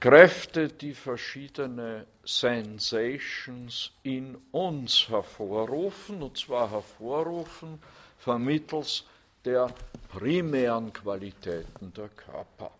Kräfte, 0.00 0.68
die 0.68 0.94
verschiedene 0.94 2.06
Sensations 2.24 3.90
in 4.04 4.38
uns 4.52 5.08
hervorrufen, 5.08 6.22
und 6.22 6.38
zwar 6.38 6.70
hervorrufen 6.70 7.82
vermittels 8.18 9.04
der 9.44 9.68
primären 10.08 10.92
Qualitäten 10.92 11.92
der 11.94 12.08
Körper. 12.08 12.70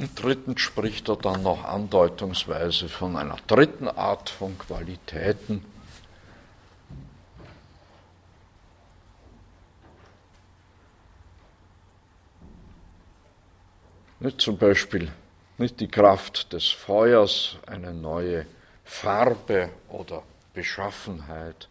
Und 0.00 0.22
drittens 0.22 0.62
spricht 0.62 1.10
er 1.10 1.16
dann 1.16 1.42
noch 1.42 1.62
andeutungsweise 1.64 2.88
von 2.88 3.16
einer 3.16 3.36
dritten 3.46 3.86
Art 3.86 4.30
von 4.30 4.58
Qualitäten. 4.58 5.62
Zum 14.38 14.56
Beispiel 14.56 15.12
nicht 15.60 15.78
die 15.78 15.88
Kraft 15.88 16.54
des 16.54 16.68
Feuers, 16.68 17.56
eine 17.66 17.92
neue 17.92 18.46
Farbe 18.82 19.68
oder 19.90 20.22
Beschaffenheit, 20.54 21.68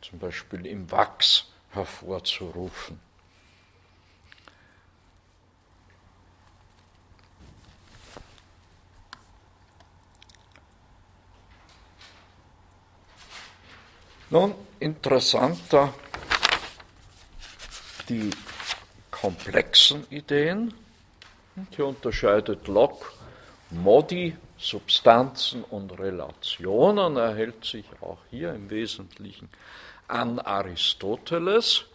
zum 0.00 0.20
Beispiel 0.20 0.64
im 0.64 0.88
Wachs 0.90 1.46
hervorzurufen. 1.70 3.00
Nun, 14.30 14.54
interessanter 14.78 15.92
die 18.08 18.30
komplexen 19.10 20.06
Ideen. 20.10 20.72
Hier 21.76 21.86
unterscheidet 21.86 22.66
Locke 22.68 23.21
Modi, 23.72 24.36
Substanzen 24.58 25.64
und 25.64 25.98
Relationen 25.98 27.16
er 27.16 27.34
hält 27.34 27.64
sich 27.64 27.86
auch 28.02 28.18
hier 28.30 28.52
im 28.54 28.68
Wesentlichen 28.68 29.48
an 30.08 30.38
Aristoteles. 30.38 31.86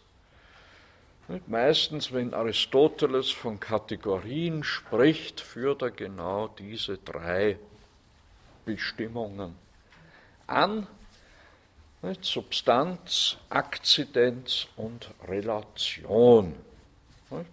Meistens, 1.46 2.12
wenn 2.12 2.34
Aristoteles 2.34 3.30
von 3.30 3.60
Kategorien 3.60 4.64
spricht, 4.64 5.40
führt 5.40 5.84
er 5.84 5.92
genau 5.92 6.48
diese 6.48 6.98
drei 6.98 7.60
Bestimmungen 8.66 9.54
an. 10.48 10.88
Substanz, 12.22 13.38
Akzidenz 13.50 14.68
und 14.78 15.12
Relation. 15.28 16.56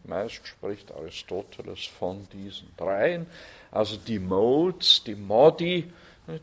Meist 0.05 0.47
spricht 0.47 0.93
Aristoteles 0.93 1.85
von 1.85 2.29
diesen 2.33 2.69
dreien. 2.77 3.27
Also 3.75 3.97
die 3.97 4.21
Modes, 4.21 5.03
die 5.03 5.17
Modi, 5.17 5.93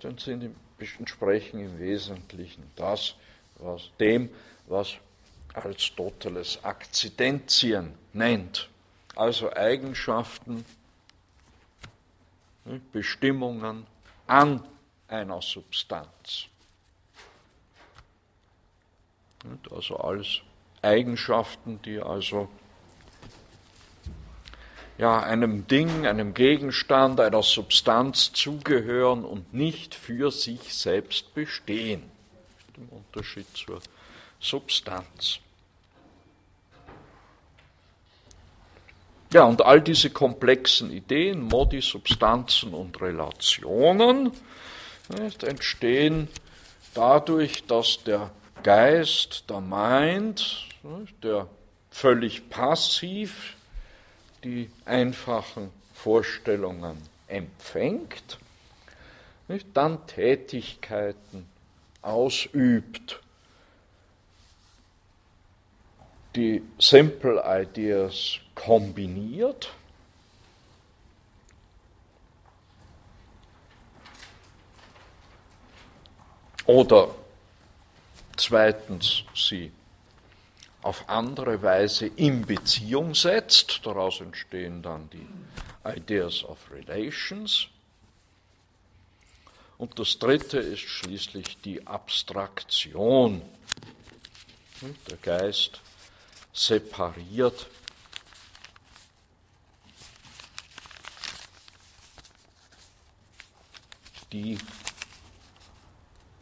dann 0.02 0.17
sind, 0.17 0.54
entsprechen 1.00 1.62
im 1.62 1.80
Wesentlichen 1.80 2.70
das, 2.76 3.15
was, 3.60 3.89
dem, 4.00 4.30
was 4.67 4.96
Aristoteles 5.54 6.62
Akzidentien 6.62 7.94
nennt. 8.12 8.70
Also 9.15 9.54
Eigenschaften, 9.54 10.65
Bestimmungen 12.91 13.86
an 14.28 14.67
einer 15.08 15.41
Substanz. 15.41 16.48
Also 19.70 19.96
alles 19.96 20.41
Eigenschaften, 20.82 21.82
die 21.82 22.00
also 22.02 22.50
ja, 24.97 25.19
einem 25.19 25.67
Ding, 25.67 26.06
einem 26.06 26.34
Gegenstand, 26.34 27.19
einer 27.19 27.43
Substanz 27.43 28.34
zugehören 28.34 29.25
und 29.25 29.54
nicht 29.54 29.95
für 29.95 30.32
sich 30.32 30.73
selbst 30.73 31.34
bestehen. 31.34 32.04
Im 32.77 32.89
Unterschied 32.89 33.47
zur 33.54 33.80
Substanz. 34.39 35.39
Ja, 39.34 39.43
und 39.43 39.62
all 39.63 39.82
diese 39.82 40.10
komplexen 40.10 40.91
Ideen, 40.91 41.41
Modi, 41.41 41.80
Substanzen 41.80 42.73
und 42.73 43.01
Relationen 43.01 44.32
nicht, 45.17 45.43
entstehen 45.43 46.27
dadurch, 46.93 47.65
dass 47.65 48.04
der 48.04 48.32
Geist, 48.63 49.45
der 49.49 49.62
Mind, 49.62 50.67
der 51.23 51.47
völlig 51.89 52.49
passiv 52.49 53.56
die 54.43 54.69
einfachen 54.86 55.71
Vorstellungen 55.93 56.97
empfängt, 57.27 58.39
nicht, 59.47 59.67
dann 59.73 60.06
Tätigkeiten 60.08 61.47
ausübt, 62.01 63.21
die 66.36 66.63
Simple 66.80 67.43
Ideas 67.45 68.39
kombiniert, 68.56 69.73
oder 76.65 77.13
zweitens 78.38 79.23
sie 79.36 79.71
auf 80.82 81.10
andere 81.10 81.62
Weise 81.62 82.08
in 82.08 82.46
Beziehung 82.46 83.15
setzt. 83.15 83.86
Daraus 83.86 84.22
entstehen 84.22 84.82
dann 84.82 85.10
die 85.10 85.28
Ideas 85.86 86.44
of 86.44 86.58
Relations. 86.72 87.67
Und 89.78 89.98
das 89.98 90.20
dritte 90.20 90.60
ist 90.60 90.82
schließlich 90.82 91.58
die 91.62 91.86
Abstraktion. 91.88 93.41
Der 95.10 95.17
Geist 95.17 95.80
separiert 96.54 97.67
die 104.32 104.58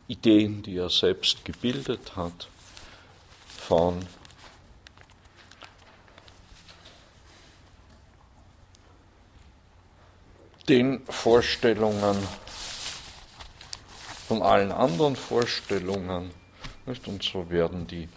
Ideen, 0.08 0.64
die 0.64 0.78
er 0.78 0.90
selbst 0.90 1.46
gebildet 1.46 2.16
hat, 2.16 2.48
von 3.48 4.06
den 10.70 11.04
Vorstellungen, 11.08 12.16
von 14.28 14.44
allen 14.44 14.72
anderen 14.72 15.16
Vorstellungen. 15.16 16.32
Nicht? 16.86 17.08
Und 17.08 17.24
so 17.24 17.50
werden 17.50 17.88
die 17.88 18.08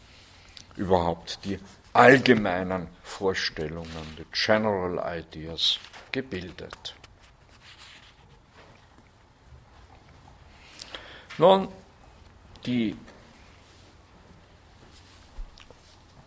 überhaupt 0.76 1.38
die 1.44 1.58
allgemeinen 1.94 2.88
Vorstellungen, 3.02 4.16
die 4.18 4.26
General 4.30 5.18
Ideas, 5.18 5.78
gebildet. 6.10 6.94
Nun, 11.38 11.68
die 12.66 12.94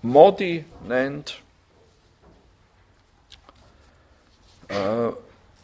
Modi 0.02 0.66
nennt 0.88 1.42
äh, 4.68 5.12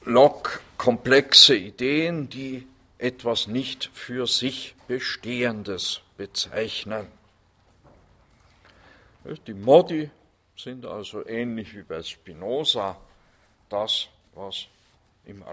Locke 0.06 0.41
komplexe 0.82 1.56
Ideen, 1.56 2.28
die 2.28 2.68
etwas 2.98 3.46
nicht 3.46 3.92
für 3.94 4.26
sich 4.26 4.74
Bestehendes 4.88 6.02
bezeichnen. 6.18 7.06
Die 9.46 9.54
Modi 9.54 10.10
sind 10.58 10.88
also 10.88 11.24
ähnlich 11.28 11.76
wie 11.76 11.84
bei 11.84 12.02
Spinoza 12.02 13.00
das, 13.70 14.08
was, 14.34 14.66
im 15.26 15.44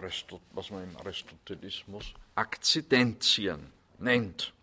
was 0.54 0.70
man 0.70 0.84
im 0.84 0.96
Aristotelismus 0.96 2.14
Akzidentien 2.34 3.70
nennt. 3.98 4.54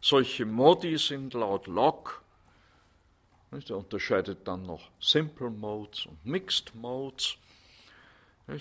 Solche 0.00 0.46
Modi 0.46 0.96
sind 0.96 1.34
laut 1.34 1.66
Locke, 1.66 2.12
er 3.50 3.76
unterscheidet 3.76 4.46
dann 4.46 4.62
noch 4.62 4.92
Simple 5.00 5.50
Modes 5.50 6.06
und 6.06 6.24
Mixed 6.24 6.72
Modes, 6.76 7.36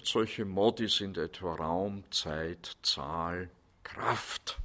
solche 0.04 0.45
Modi 0.45 0.88
sind 0.88 1.17
etwa 1.17 1.56
Raum, 1.56 2.04
Zeit, 2.12 2.78
Zahl, 2.84 3.49
Kraft. 3.84 4.58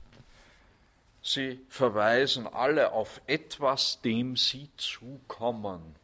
Sie 1.23 1.61
verweisen 1.69 2.47
alle 2.47 2.93
auf 2.93 3.21
etwas, 3.27 4.01
dem 4.03 4.37
sie 4.37 4.69
zukommen. 4.77 5.97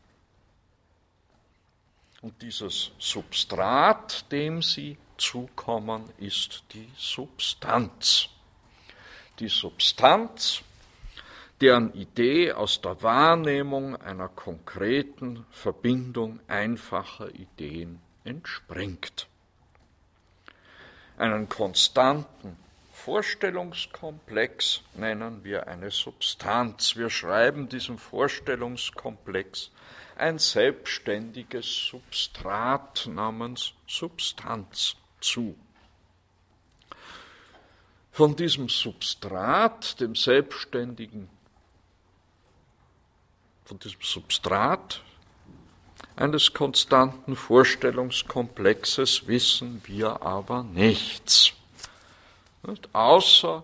Und 2.23 2.41
dieses 2.41 2.93
Substrat, 2.99 4.31
dem 4.33 4.63
sie 4.63 4.97
zukommen, 5.19 6.05
ist 6.19 6.65
die 6.73 6.89
Substanz. 6.97 8.29
Die 9.39 9.49
Substanz, 9.49 10.63
deren 11.61 11.93
Idee 11.95 12.53
aus 12.53 12.81
der 12.81 13.03
Wahrnehmung 13.03 13.97
einer 13.97 14.29
konkreten 14.29 15.45
Verbindung 15.51 16.41
einfacher 16.49 17.35
Ideen 17.35 18.01
entspringt. 18.25 19.29
Einen 21.17 21.49
konstanten 21.49 22.57
Vorstellungskomplex 22.93 24.83
nennen 24.95 25.43
wir 25.43 25.67
eine 25.67 25.91
Substanz. 25.91 26.97
Wir 26.97 27.09
schreiben 27.09 27.69
diesem 27.69 27.99
Vorstellungskomplex 27.99 29.71
ein 30.17 30.39
selbstständiges 30.39 31.87
Substrat 31.87 33.07
namens 33.07 33.73
Substanz 33.87 34.97
zu. 35.21 35.57
Von 38.13 38.37
diesem 38.37 38.69
Substrat, 38.69 39.99
dem 39.99 40.15
selbstständigen, 40.15 41.31
von 43.65 43.79
diesem 43.79 44.03
Substrat 44.03 45.03
eines 46.21 46.53
konstanten 46.53 47.35
Vorstellungskomplexes 47.35 49.27
wissen 49.27 49.83
wir 49.87 50.23
aber 50.23 50.63
nichts. 50.63 51.53
Nicht? 52.63 52.89
Außer, 52.95 53.63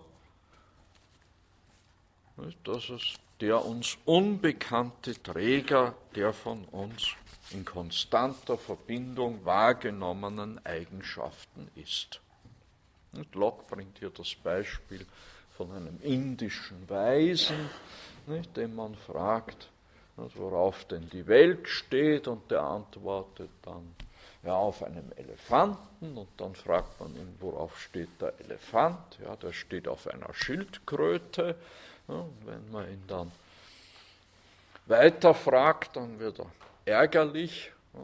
nicht, 2.37 2.57
dass 2.67 2.89
es 2.89 3.13
der 3.39 3.63
uns 3.63 3.97
unbekannte 4.05 5.21
Träger 5.21 5.93
der 6.15 6.33
von 6.33 6.65
uns 6.65 7.09
in 7.51 7.63
konstanter 7.63 8.57
Verbindung 8.57 9.45
wahrgenommenen 9.45 10.63
Eigenschaften 10.65 11.69
ist. 11.75 12.19
Und 13.13 13.33
Locke 13.35 13.63
bringt 13.69 13.99
hier 13.99 14.09
das 14.09 14.33
Beispiel 14.35 15.05
von 15.55 15.71
einem 15.71 15.99
indischen 16.01 16.89
Weisen, 16.89 17.69
nicht, 18.25 18.57
den 18.57 18.75
man 18.75 18.95
fragt, 18.95 19.69
worauf 20.17 20.85
denn 20.85 21.09
die 21.09 21.27
Welt 21.27 21.67
steht, 21.67 22.27
und 22.27 22.49
der 22.51 22.61
antwortet 22.61 23.49
dann, 23.63 23.95
ja, 24.43 24.55
auf 24.55 24.83
einem 24.83 25.11
Elefanten, 25.15 26.17
und 26.17 26.29
dann 26.37 26.55
fragt 26.55 26.99
man 26.99 27.15
ihn, 27.15 27.35
worauf 27.39 27.79
steht 27.79 28.09
der 28.19 28.33
Elefant? 28.39 29.19
Ja, 29.23 29.35
der 29.35 29.53
steht 29.53 29.87
auf 29.87 30.07
einer 30.07 30.33
Schildkröte. 30.33 31.55
Ja, 32.07 32.25
wenn 32.45 32.71
man 32.71 32.89
ihn 32.89 33.03
dann 33.07 33.31
weiter 34.85 35.33
fragt, 35.33 35.95
dann 35.95 36.19
wird 36.19 36.39
er 36.39 36.51
ärgerlich, 36.85 37.71
ja, 37.93 37.99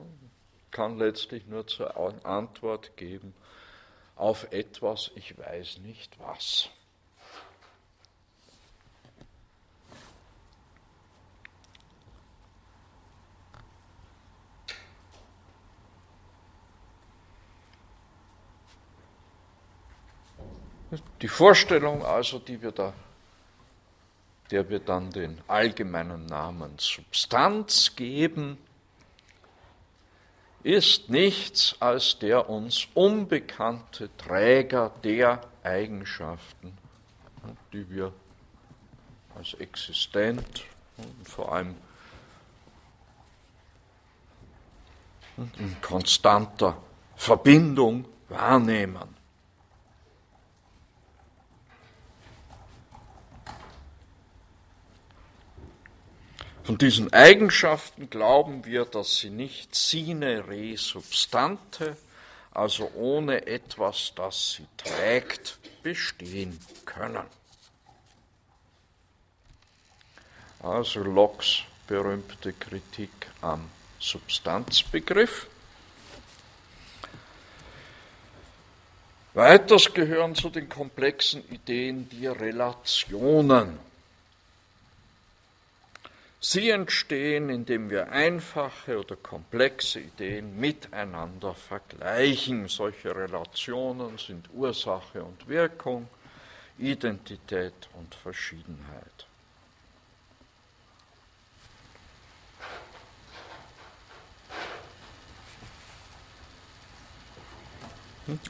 kann 0.71 0.97
letztlich 0.97 1.45
nur 1.47 1.67
zur 1.67 1.95
Antwort 2.25 2.97
geben, 2.97 3.33
auf 4.15 4.51
etwas, 4.51 5.11
ich 5.15 5.37
weiß 5.37 5.79
nicht 5.79 6.19
was. 6.19 6.69
Die 21.21 21.27
Vorstellung 21.27 22.03
also, 22.05 22.39
die 22.39 22.61
wir 22.61 22.71
da, 22.71 22.93
der 24.51 24.69
wir 24.69 24.79
dann 24.79 25.09
den 25.09 25.41
allgemeinen 25.47 26.25
Namen 26.25 26.77
Substanz 26.77 27.95
geben, 27.95 28.57
ist 30.63 31.09
nichts 31.09 31.75
als 31.79 32.19
der 32.19 32.49
uns 32.49 32.87
unbekannte 32.93 34.09
Träger 34.17 34.91
der 35.03 35.41
Eigenschaften, 35.63 36.77
die 37.73 37.89
wir 37.89 38.13
als 39.35 39.53
existent 39.55 40.63
und 40.97 41.27
vor 41.27 41.51
allem 41.53 41.75
in 45.37 45.81
konstanter 45.81 46.77
Verbindung 47.15 48.05
wahrnehmen. 48.29 49.12
Von 56.63 56.77
diesen 56.77 57.11
Eigenschaften 57.11 58.09
glauben 58.09 58.63
wir, 58.63 58.85
dass 58.85 59.17
sie 59.17 59.29
nicht 59.29 59.75
sine 59.75 60.47
re 60.47 60.77
substante, 60.77 61.97
also 62.51 62.89
ohne 62.95 63.45
etwas, 63.47 64.13
das 64.15 64.53
sie 64.53 64.65
trägt, 64.77 65.59
bestehen 65.83 66.57
können. 66.85 67.25
Also 70.61 71.01
Locks 71.01 71.63
berühmte 71.85 72.53
Kritik 72.53 73.11
am 73.41 73.69
Substanzbegriff. 73.99 75.47
Weiters 79.33 79.93
gehören 79.93 80.33
zu 80.35 80.49
den 80.49 80.69
komplexen 80.69 81.43
Ideen 81.49 82.07
die 82.07 82.27
Relationen. 82.27 83.79
Sie 86.45 86.71
entstehen, 86.71 87.49
indem 87.49 87.89
wir 87.89 88.11
einfache 88.11 88.99
oder 88.99 89.15
komplexe 89.15 90.01
Ideen 90.01 90.59
miteinander 90.59 91.55
vergleichen. 91.55 92.67
Solche 92.67 93.15
Relationen 93.15 94.17
sind 94.17 94.49
Ursache 94.53 95.23
und 95.23 95.47
Wirkung, 95.47 96.09
Identität 96.77 97.87
und 97.93 98.13
Verschiedenheit. 98.13 99.25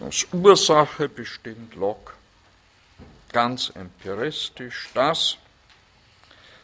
Als 0.02 0.28
Ursache 0.34 1.08
bestimmt 1.08 1.76
Locke 1.76 2.14
ganz 3.32 3.72
empiristisch 3.76 4.90
das, 4.96 5.38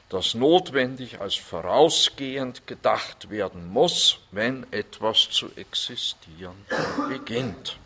das 0.09 0.33
notwendig 0.33 1.21
als 1.21 1.35
vorausgehend 1.35 2.67
gedacht 2.67 3.29
werden 3.29 3.69
muss, 3.69 4.19
wenn 4.31 4.65
etwas 4.71 5.29
zu 5.29 5.49
existieren 5.55 6.65
beginnt. 7.07 7.77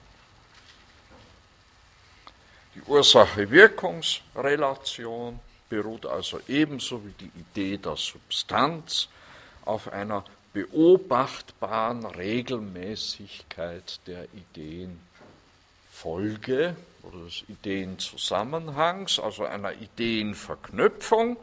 Die 2.76 2.82
Ursache-Wirkungsrelation 2.88 5.40
beruht 5.70 6.06
also 6.06 6.40
ebenso 6.48 7.06
wie 7.06 7.14
die 7.20 7.32
Idee 7.40 7.78
der 7.78 7.98
Substanz 7.98 9.10
auf 9.66 9.92
einer 9.92 10.24
beobachtbaren 10.54 12.06
Regelmäßigkeit 12.06 14.00
der 14.08 14.28
Ideenfolge 14.34 16.78
oder 17.04 17.26
des 17.26 17.44
Ideenzusammenhangs, 17.48 19.20
also 19.20 19.46
einer 19.46 19.74
Ideenverknüpfung. 19.74 21.38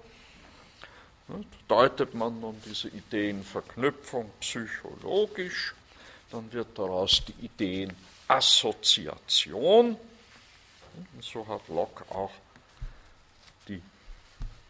Deutet 1.69 2.15
man 2.15 2.41
nun 2.41 2.59
diese 2.65 2.89
Ideenverknüpfung 2.89 4.31
psychologisch, 4.41 5.75
dann 6.31 6.51
wird 6.53 6.79
daraus 6.79 7.23
die 7.25 7.35
Ideenassoziation. 7.45 9.97
So 11.21 11.47
hat 11.47 11.69
Locke 11.69 12.05
auch 12.11 12.33
die, 13.69 13.81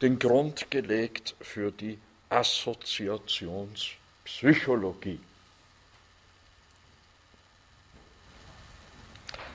den 0.02 0.18
Grund 0.18 0.70
gelegt 0.70 1.34
für 1.40 1.72
die 1.72 1.98
Assoziationspsychologie. 2.28 5.20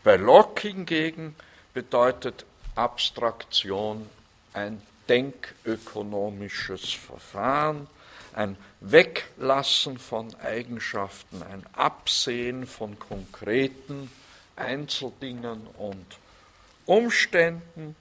Bei 0.03 0.17
Locke 0.17 0.67
hingegen 0.67 1.35
bedeutet 1.73 2.45
Abstraktion 2.75 4.09
ein 4.53 4.81
denkökonomisches 5.09 6.93
Verfahren, 6.93 7.87
ein 8.33 8.57
Weglassen 8.81 9.97
von 9.97 10.35
Eigenschaften, 10.35 11.41
ein 11.43 11.65
Absehen 11.73 12.67
von 12.67 12.99
konkreten 12.99 14.11
Einzeldingen 14.55 15.65
und 15.77 16.05
Umständen. 16.85 17.95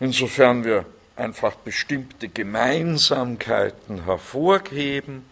Insofern 0.00 0.64
wir 0.64 0.86
einfach 1.18 1.54
bestimmte 1.56 2.28
Gemeinsamkeiten 2.28 4.04
hervorheben, 4.04 5.26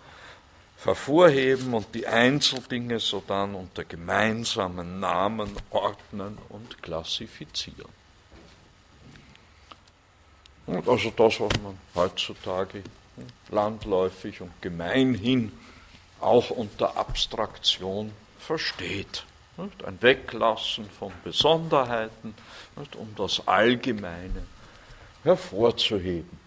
hervorheben 0.85 1.75
und 1.75 1.95
die 1.95 2.07
Einzeldinge 2.07 3.01
sodann 3.01 3.55
unter 3.55 3.85
gemeinsamen 3.85 5.01
Namen 5.01 5.51
ordnen 5.71 6.39
und 6.49 6.83
klassifizieren. 6.83 7.91
Und 10.67 10.89
also 10.89 11.11
das, 11.11 11.41
was 11.41 11.53
man 11.63 11.79
heutzutage 11.95 12.83
landläufig 13.51 14.41
und 14.41 14.51
gemeinhin 14.61 15.53
auch 16.21 16.51
unter 16.51 16.97
Abstraktion 16.97 18.13
versteht. 18.39 19.25
Ein 19.57 20.03
Weglassen 20.03 20.91
von 20.91 21.13
Besonderheiten, 21.25 22.35
um 22.99 23.15
das 23.17 23.47
Allgemeine 23.47 24.45
hervorzuheben. 25.27 26.39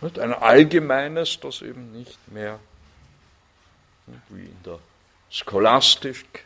Ein 0.00 0.32
allgemeines, 0.32 1.40
das 1.40 1.60
eben 1.60 1.92
nicht 1.92 2.18
mehr 2.32 2.58
wie 4.28 4.44
in 4.44 4.62
der 4.64 4.78
Scholastik, 5.30 6.44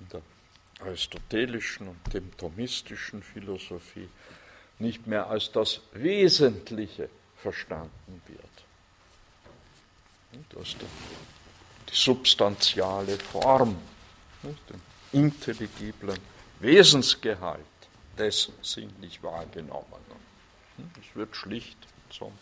in 0.00 0.08
der 0.08 0.22
aristotelischen 0.80 1.88
und 1.88 2.14
dem 2.14 2.36
thomistischen 2.36 3.22
Philosophie 3.22 4.08
nicht 4.78 5.06
mehr 5.06 5.28
als 5.28 5.50
das 5.52 5.80
Wesentliche 5.92 7.08
verstanden 7.36 8.22
wird. 8.26 8.42
Als 10.56 10.76
die 10.78 11.94
substanziale 11.94 13.18
Form, 13.18 13.76
den 14.42 14.91
intelligiblen 15.12 16.18
Wesensgehalt 16.60 17.60
des 18.18 18.50
sinnlich 18.62 19.22
Wahrgenommenen. 19.22 20.22
Es 21.00 21.16
wird 21.16 21.36
schlicht 21.36 21.78
zum 22.10 22.32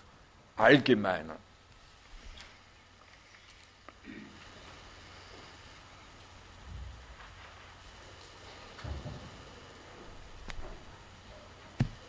Allgemeinen. 0.56 1.50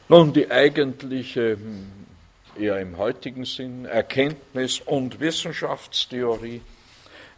Nun, 0.09 0.33
die 0.33 0.51
eigentliche, 0.51 1.53
hm, 1.53 1.89
eher 2.57 2.81
im 2.81 2.97
heutigen 2.97 3.45
Sinn, 3.45 3.85
Erkenntnis- 3.85 4.81
und 4.81 5.21
Wissenschaftstheorie 5.21 6.61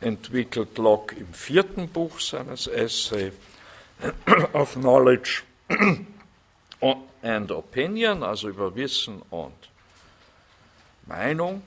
entwickelt 0.04 0.78
Locke 0.78 1.16
im 1.16 1.34
vierten 1.34 1.88
Buch 1.88 2.20
seines 2.20 2.68
Essay 2.68 3.32
of 4.54 4.74
Knowledge 4.74 5.44
and 7.24 7.52
Opinion, 7.52 8.22
also 8.24 8.50
über 8.50 8.76
Wissen 8.76 9.22
und 9.30 9.70
Meinung. 11.06 11.64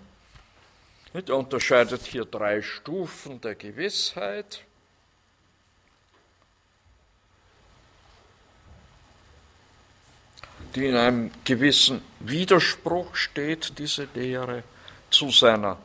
Er 1.12 1.36
unterscheidet 1.36 2.02
hier 2.02 2.26
drei 2.26 2.60
Stufen 2.62 3.40
der 3.40 3.54
Gewissheit. 3.54 4.62
die 10.74 10.86
in 10.86 10.96
einem 10.96 11.30
gewissen 11.44 12.02
Widerspruch 12.20 13.16
steht, 13.16 13.78
diese 13.78 14.08
Lehre, 14.14 14.62
zu 15.08 15.30
seiner 15.30 15.78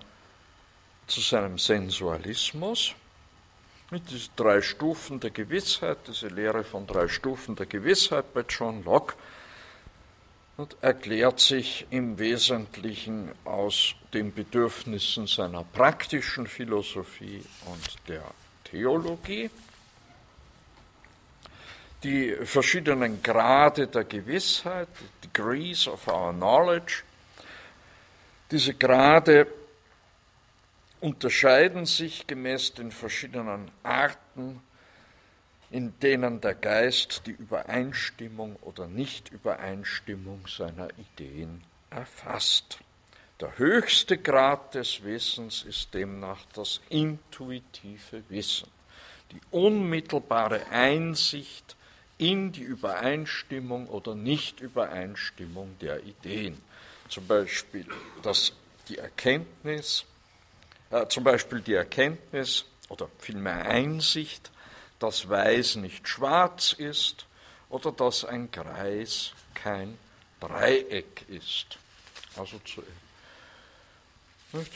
zu 1.08 1.22
seinem 1.22 1.58
Sensualismus. 1.58 2.96
Mit 3.90 4.10
diesen 4.10 4.32
drei 4.36 4.62
Stufen 4.62 5.20
der 5.20 5.32
Gewissheit, 5.32 5.98
diese 6.08 6.28
Lehre 6.28 6.64
von 6.64 6.88
drei 6.88 7.08
Stufen 7.08 7.56
der 7.56 7.66
Gewissheit 7.66 8.34
bei 8.34 8.44
John 8.48 8.84
Locke, 8.84 9.16
und 10.58 10.78
erklärt 10.82 11.40
sich 11.40 11.88
im 11.90 12.20
Wesentlichen 12.20 13.32
aus 13.46 13.96
den 14.14 14.34
Bedürfnissen 14.34 15.26
seiner 15.26 15.64
praktischen 15.64 16.46
Philosophie 16.46 17.44
und 17.66 18.08
der 18.08 18.24
Theologie. 18.66 19.50
die 22.04 22.36
verschiedenen 22.46 23.22
Grade 23.22 23.88
der 23.88 24.04
Gewissheit, 24.06 24.88
Degrees 25.24 25.88
of 25.88 26.08
our 26.08 26.34
Knowledge. 26.34 27.04
Diese 28.50 28.74
Grade 28.74 29.48
unterscheiden 31.02 31.86
sich 31.86 32.28
gemäß 32.28 32.76
den 32.76 32.92
verschiedenen 32.92 33.72
Arten, 33.84 34.62
in 35.72 35.98
denen 36.00 36.42
der 36.42 36.54
Geist 36.54 37.24
die 37.26 37.32
Übereinstimmung 37.32 38.56
oder 38.62 38.88
Nichtübereinstimmung 38.88 40.48
seiner 40.48 40.90
Ideen 40.98 41.64
erfasst. 41.90 42.80
Der 43.40 43.58
höchste 43.58 44.18
Grad 44.18 44.76
des 44.76 45.04
Wissens 45.04 45.64
ist 45.64 45.94
demnach 45.94 46.46
das 46.54 46.80
intuitive 46.90 48.24
Wissen, 48.30 48.70
die 49.32 49.42
unmittelbare 49.50 50.68
Einsicht 50.68 51.76
in 52.20 52.52
die 52.52 52.62
Übereinstimmung 52.62 53.88
oder 53.88 54.14
Nichtübereinstimmung 54.14 55.76
der 55.80 56.04
Ideen. 56.04 56.62
Zum 57.10 57.26
Beispiel 57.26 57.88
dass 58.22 58.54
die 58.88 59.00
Erkenntnis, 59.00 60.06
äh, 60.92 61.08
zum 61.08 61.24
Beispiel 61.24 61.62
die 61.62 61.74
Erkenntnis 61.74 62.66
oder 62.90 63.10
vielmehr 63.20 63.66
Einsicht, 63.66 64.52
dass 65.00 65.30
Weiß 65.30 65.78
nicht 65.78 66.08
schwarz 66.08 66.74
ist 66.74 67.26
oder 67.70 67.92
dass 67.92 68.26
ein 68.26 68.52
Kreis 68.52 69.32
kein 69.54 69.98
Dreieck 70.40 71.26
ist. 71.30 71.78
Also 72.36 72.60
zu 72.60 72.84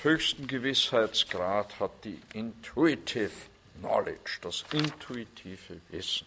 höchsten 0.03 0.47
Gewissheitsgrad 0.47 1.79
hat 1.79 1.91
die 2.03 2.19
Intuitive 2.33 3.31
Knowledge, 3.79 4.39
das 4.41 4.63
intuitive 4.71 5.81
Wissen. 5.89 6.25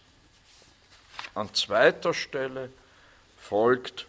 An 1.33 1.53
zweiter 1.53 2.13
Stelle 2.13 2.71
folgt 3.37 4.05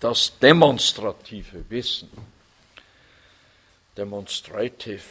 das 0.00 0.38
demonstrative 0.38 1.68
Wissen, 1.70 2.10
demonstrative 3.96 5.02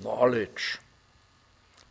Knowledge, 0.00 0.78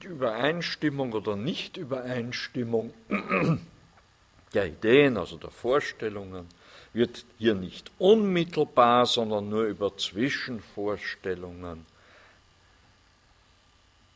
die 0.02 0.08
Übereinstimmung 0.08 1.14
oder 1.14 1.36
Nichtübereinstimmung 1.36 2.94
der 4.54 4.66
Ideen, 4.66 5.18
also 5.18 5.38
der 5.38 5.52
Vorstellungen, 5.52 6.48
wird 6.94 7.26
hier 7.38 7.56
nicht 7.56 7.92
unmittelbar, 8.00 9.06
sondern 9.06 9.48
nur 9.50 9.64
über 9.64 9.96
Zwischenvorstellungen 9.98 11.86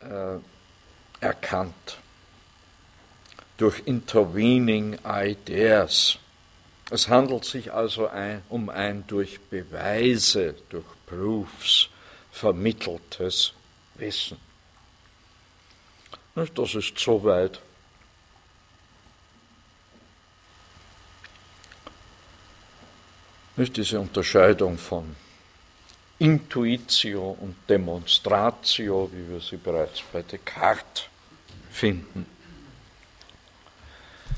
äh, 0.01 0.38
erkannt. 1.21 1.97
Durch 3.57 3.83
intervening 3.86 4.97
ideas. 5.05 6.17
Es 6.91 7.07
handelt 7.07 7.45
sich 7.45 7.71
also 7.71 8.07
ein, 8.07 8.41
um 8.49 8.69
ein 8.69 9.07
durch 9.07 9.39
Beweise, 9.39 10.55
durch 10.69 10.83
Proofs 11.05 11.89
vermitteltes 12.36 13.53
Wissen. 13.95 14.38
Das 16.36 16.75
ist 16.75 16.99
soweit 16.99 17.61
Nicht 23.57 23.77
diese 23.77 24.01
Unterscheidung 24.01 24.77
von 24.77 25.15
Intuitio 26.19 27.38
und 27.39 27.55
Demonstratio, 27.69 29.09
wie 29.13 29.29
wir 29.29 29.39
sie 29.39 29.55
bereits 29.55 30.01
bei 30.11 30.21
Descartes 30.23 31.05
finden. 31.71 32.25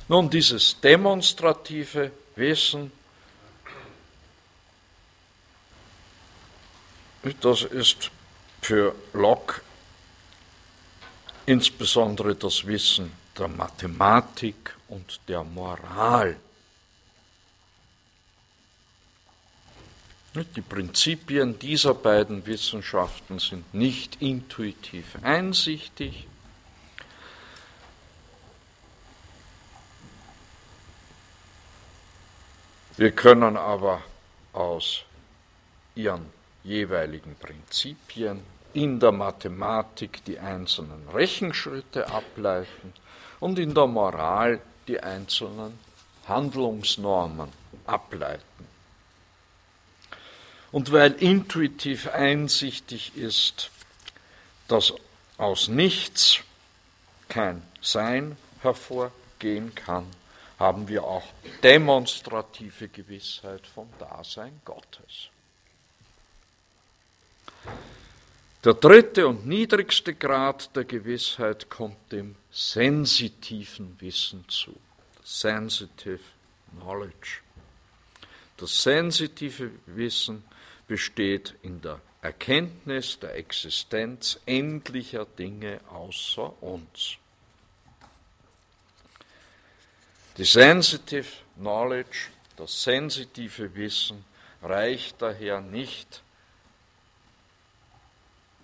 Nun, 0.07 0.29
dieses 0.29 0.79
demonstrative 0.79 2.11
Wissen, 2.35 2.91
das 7.41 7.63
ist 7.63 8.11
für 8.61 8.95
Locke 9.13 9.61
insbesondere 11.47 12.35
das 12.35 12.67
Wissen 12.67 13.11
der 13.37 13.47
Mathematik 13.47 14.75
und 14.89 15.19
der 15.27 15.43
Moral. 15.43 16.35
Die 20.55 20.61
Prinzipien 20.61 21.57
dieser 21.57 21.95
beiden 21.95 22.45
Wissenschaften 22.45 23.39
sind 23.39 23.73
nicht 23.73 24.21
intuitiv 24.21 25.17
einsichtig. 25.23 26.27
Wir 32.97 33.11
können 33.11 33.57
aber 33.57 34.03
aus 34.53 35.03
ihren 35.95 36.36
jeweiligen 36.67 37.35
Prinzipien 37.35 38.41
in 38.73 38.99
der 38.99 39.11
Mathematik 39.11 40.23
die 40.25 40.37
einzelnen 40.37 41.07
Rechenschritte 41.09 42.09
ableiten 42.09 42.93
und 43.39 43.57
in 43.57 43.73
der 43.73 43.87
Moral 43.87 44.59
die 44.87 44.99
einzelnen 44.99 45.79
Handlungsnormen 46.27 47.49
ableiten. 47.85 48.43
Und 50.71 50.91
weil 50.91 51.13
intuitiv 51.13 52.09
einsichtig 52.09 53.15
ist, 53.15 53.71
dass 54.67 54.93
aus 55.37 55.69
nichts 55.69 56.39
kein 57.29 57.63
Sein 57.81 58.37
hervorgehen 58.61 59.73
kann, 59.73 60.05
haben 60.59 60.87
wir 60.87 61.03
auch 61.03 61.25
demonstrative 61.63 62.89
Gewissheit 62.89 63.65
vom 63.65 63.87
Dasein 63.99 64.59
Gottes. 64.65 65.29
Der 68.63 68.73
dritte 68.73 69.27
und 69.27 69.45
niedrigste 69.47 70.13
Grad 70.13 70.75
der 70.75 70.83
Gewissheit 70.83 71.69
kommt 71.69 72.11
dem 72.11 72.35
sensitiven 72.51 73.95
Wissen 73.99 74.43
zu. 74.49 74.75
Sensitive 75.23 76.19
Knowledge. 76.77 77.41
Das 78.57 78.83
sensitive 78.83 79.71
Wissen 79.85 80.43
besteht 80.87 81.55
in 81.61 81.81
der 81.81 82.01
Erkenntnis 82.21 83.19
der 83.19 83.35
Existenz 83.35 84.39
endlicher 84.45 85.25
Dinge 85.25 85.79
außer 85.89 86.61
uns. 86.61 87.17
Die 90.37 90.45
Sensitive 90.45 91.27
Knowledge, 91.55 92.29
das 92.57 92.83
sensitive 92.83 93.73
Wissen, 93.75 94.25
reicht 94.61 95.21
daher 95.21 95.61
nicht 95.61 96.21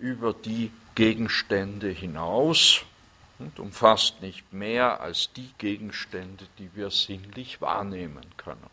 über 0.04 0.34
die 0.34 0.70
Gegenstände 0.94 1.88
hinaus 1.88 2.82
und 3.38 3.58
umfasst 3.58 4.20
nicht 4.20 4.52
mehr 4.52 5.00
als 5.00 5.32
die 5.32 5.50
Gegenstände, 5.56 6.46
die 6.58 6.68
wir 6.74 6.90
sinnlich 6.90 7.62
wahrnehmen 7.62 8.26
können. 8.36 8.68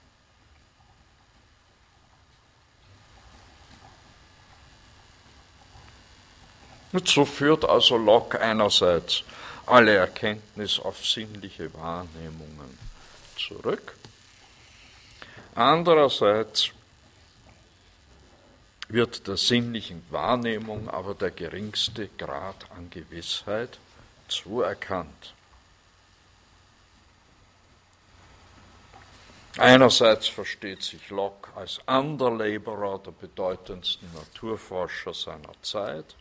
Und 6.92 7.08
so 7.08 7.24
führt 7.24 7.64
also 7.64 7.96
Locke 7.96 8.42
einerseits 8.42 9.24
alle 9.66 9.96
Erkenntnis 9.96 10.80
auf 10.80 11.08
sinnliche 11.08 11.74
Wahrnehmungen 11.74 12.78
zurück, 13.38 13.96
andererseits 15.56 16.72
wird 18.94 19.28
der 19.28 19.38
sinnlichen 19.38 20.04
Wahrnehmung 20.10 20.90
aber 20.90 21.14
der 21.14 21.32
geringste 21.32 22.10
Grad 22.18 22.70
an 22.72 22.90
Gewissheit 22.90 23.80
zuerkannt. 24.28 25.34
Einerseits 29.58 30.28
versteht 30.28 30.82
sich 30.82 31.10
Locke 31.10 31.52
als 31.56 31.80
Underlaborer 31.86 33.00
der 33.00 33.12
bedeutendsten 33.12 34.10
Naturforscher 34.14 35.14
seiner 35.14 35.54
Zeit, 35.62 36.16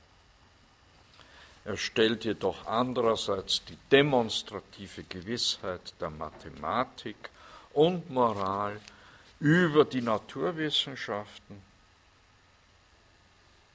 er 1.65 1.77
stellt 1.77 2.25
jedoch 2.25 2.67
andererseits 2.67 3.65
die 3.65 3.77
demonstrative 3.93 5.05
Gewissheit 5.05 5.93
der 6.01 6.11
Mathematik 6.11 7.31
und 7.75 8.11
Moral 8.11 8.81
über 9.39 9.85
die 9.85 10.01
Naturwissenschaften, 10.01 11.63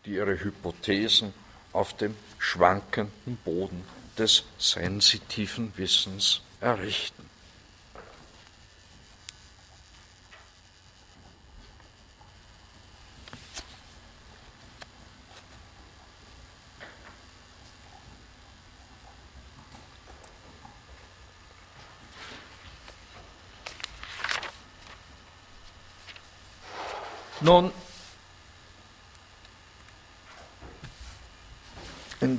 die 0.05 0.15
ihre 0.15 0.43
Hypothesen 0.43 1.33
auf 1.73 1.95
dem 1.95 2.15
schwankenden 2.39 3.37
Boden 3.43 3.83
des 4.17 4.43
sensitiven 4.57 5.73
Wissens 5.77 6.41
errichten. 6.61 7.29
Nun 27.41 27.71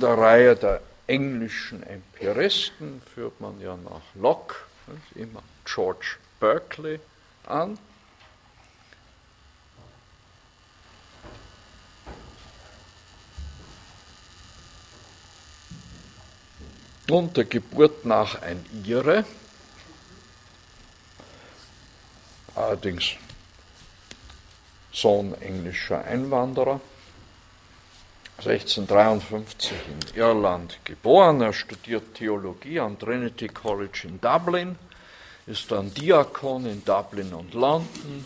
der 0.07 0.17
Reihe 0.17 0.55
der 0.55 0.81
englischen 1.07 1.83
Empiristen 1.83 3.01
führt 3.13 3.41
man 3.41 3.59
ja 3.59 3.75
nach 3.75 4.15
Locke 4.15 4.55
immer 5.15 5.43
George 5.65 6.15
Berkeley 6.39 7.01
an. 7.45 7.77
Und 17.09 17.35
der 17.35 17.43
Geburt 17.43 18.05
nach 18.05 18.41
ein 18.41 18.65
Ire, 18.85 19.25
allerdings 22.55 23.15
Sohn 24.93 25.33
englischer 25.41 26.01
Einwanderer, 26.05 26.79
1653 28.37 29.71
in 29.87 30.17
Irland 30.17 30.79
geboren. 30.83 31.41
Er 31.41 31.53
studiert 31.53 32.13
Theologie 32.15 32.79
am 32.79 32.97
Trinity 32.97 33.47
College 33.47 34.03
in 34.03 34.21
Dublin, 34.21 34.77
ist 35.47 35.71
dann 35.71 35.93
Diakon 35.93 36.67
in 36.67 36.85
Dublin 36.85 37.33
und 37.33 37.53
London, 37.55 38.25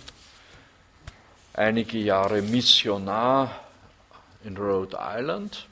einige 1.53 1.97
Jahre 1.97 2.41
Missionar 2.41 3.62
in 4.43 4.57
Rhode 4.57 4.97
Island 4.99 5.66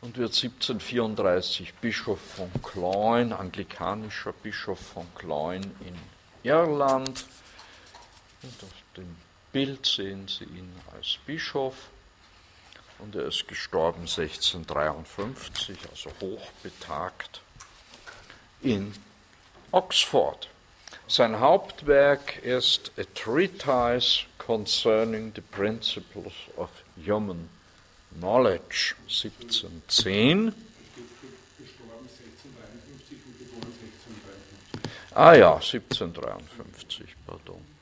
und 0.00 0.16
wird 0.16 0.34
1734 0.34 1.74
Bischof 1.74 2.20
von 2.20 2.50
Cloyne, 2.62 3.38
anglikanischer 3.38 4.32
Bischof 4.32 4.78
von 4.78 5.06
Cloyne 5.16 5.66
in 5.80 5.96
Irland. 6.44 7.26
Und 8.42 8.62
auf 8.62 8.74
dem 8.96 9.16
Bild 9.52 9.84
sehen 9.84 10.28
Sie 10.28 10.44
ihn 10.44 10.72
als 10.96 11.18
Bischof. 11.26 11.74
Und 12.98 13.14
er 13.14 13.26
ist 13.26 13.46
gestorben 13.46 14.02
1653, 14.02 15.78
also 15.90 16.10
hochbetagt 16.20 17.40
in 18.62 18.94
Oxford. 19.70 20.48
Sein 21.08 21.38
Hauptwerk 21.38 22.38
ist 22.42 22.90
A 22.98 23.02
Treatise 23.14 24.24
Concerning 24.38 25.32
the 25.34 25.40
Principles 25.40 26.32
of 26.56 26.70
Human 26.96 27.48
Knowledge 28.18 28.94
1710. 29.08 30.54
Ah 35.14 35.34
ja, 35.34 35.54
1753, 35.54 37.16
pardon. 37.26 37.75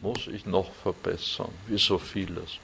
Muss 0.00 0.26
ich 0.28 0.46
noch 0.46 0.72
verbessern, 0.72 1.52
wie 1.66 1.78
so 1.78 1.98
vieles. 1.98 2.58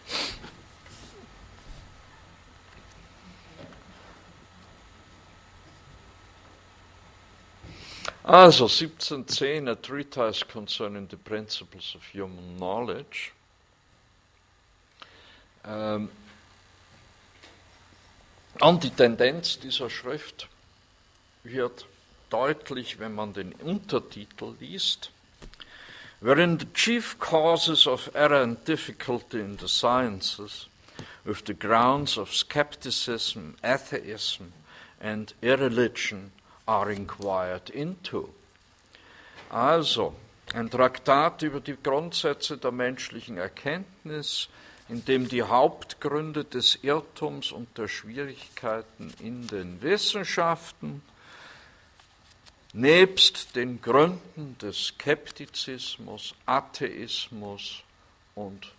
Also 8.24 8.64
1710, 8.64 9.68
a 9.68 9.74
treatise 9.74 10.44
concerning 10.46 11.06
the 11.10 11.16
principles 11.16 11.94
of 11.94 12.02
human 12.14 12.56
knowledge. 12.56 13.32
Ähm, 15.66 16.08
und 18.60 18.82
die 18.82 18.90
Tendenz 18.90 19.58
dieser 19.58 19.90
Schrift 19.90 20.48
wird 21.42 21.86
deutlich, 22.30 22.98
wenn 22.98 23.14
man 23.14 23.34
den 23.34 23.52
Untertitel 23.52 24.54
liest. 24.58 25.10
Wherein 26.24 26.56
the 26.56 26.64
chief 26.72 27.18
causes 27.18 27.86
of 27.86 28.08
error 28.14 28.40
and 28.40 28.64
difficulty 28.64 29.40
in 29.40 29.56
the 29.56 29.68
sciences, 29.68 30.68
with 31.22 31.44
the 31.44 31.52
grounds 31.52 32.16
of 32.16 32.32
skepticism, 32.32 33.56
atheism, 33.62 34.54
and 35.02 35.34
irreligion 35.42 36.32
are 36.66 36.90
inquired 36.90 37.68
into. 37.68 38.30
Also, 39.50 40.14
ein 40.54 40.70
Traktat 40.70 41.42
über 41.42 41.60
die 41.60 41.76
Grundsätze 41.76 42.56
der 42.56 42.72
menschlichen 42.72 43.36
Erkenntnis, 43.36 44.48
in 44.88 45.04
dem 45.04 45.28
die 45.28 45.42
Hauptgründe 45.42 46.44
des 46.44 46.78
Irrtums 46.80 47.52
und 47.52 47.76
der 47.76 47.88
Schwierigkeiten 47.88 49.12
in 49.20 49.46
den 49.46 49.82
Wissenschaften 49.82 51.02
nebst 52.74 53.54
den 53.54 53.80
Gründen 53.80 54.58
des 54.58 54.88
Skeptizismus, 54.88 56.34
Atheismus 56.44 57.82
und 58.34 58.72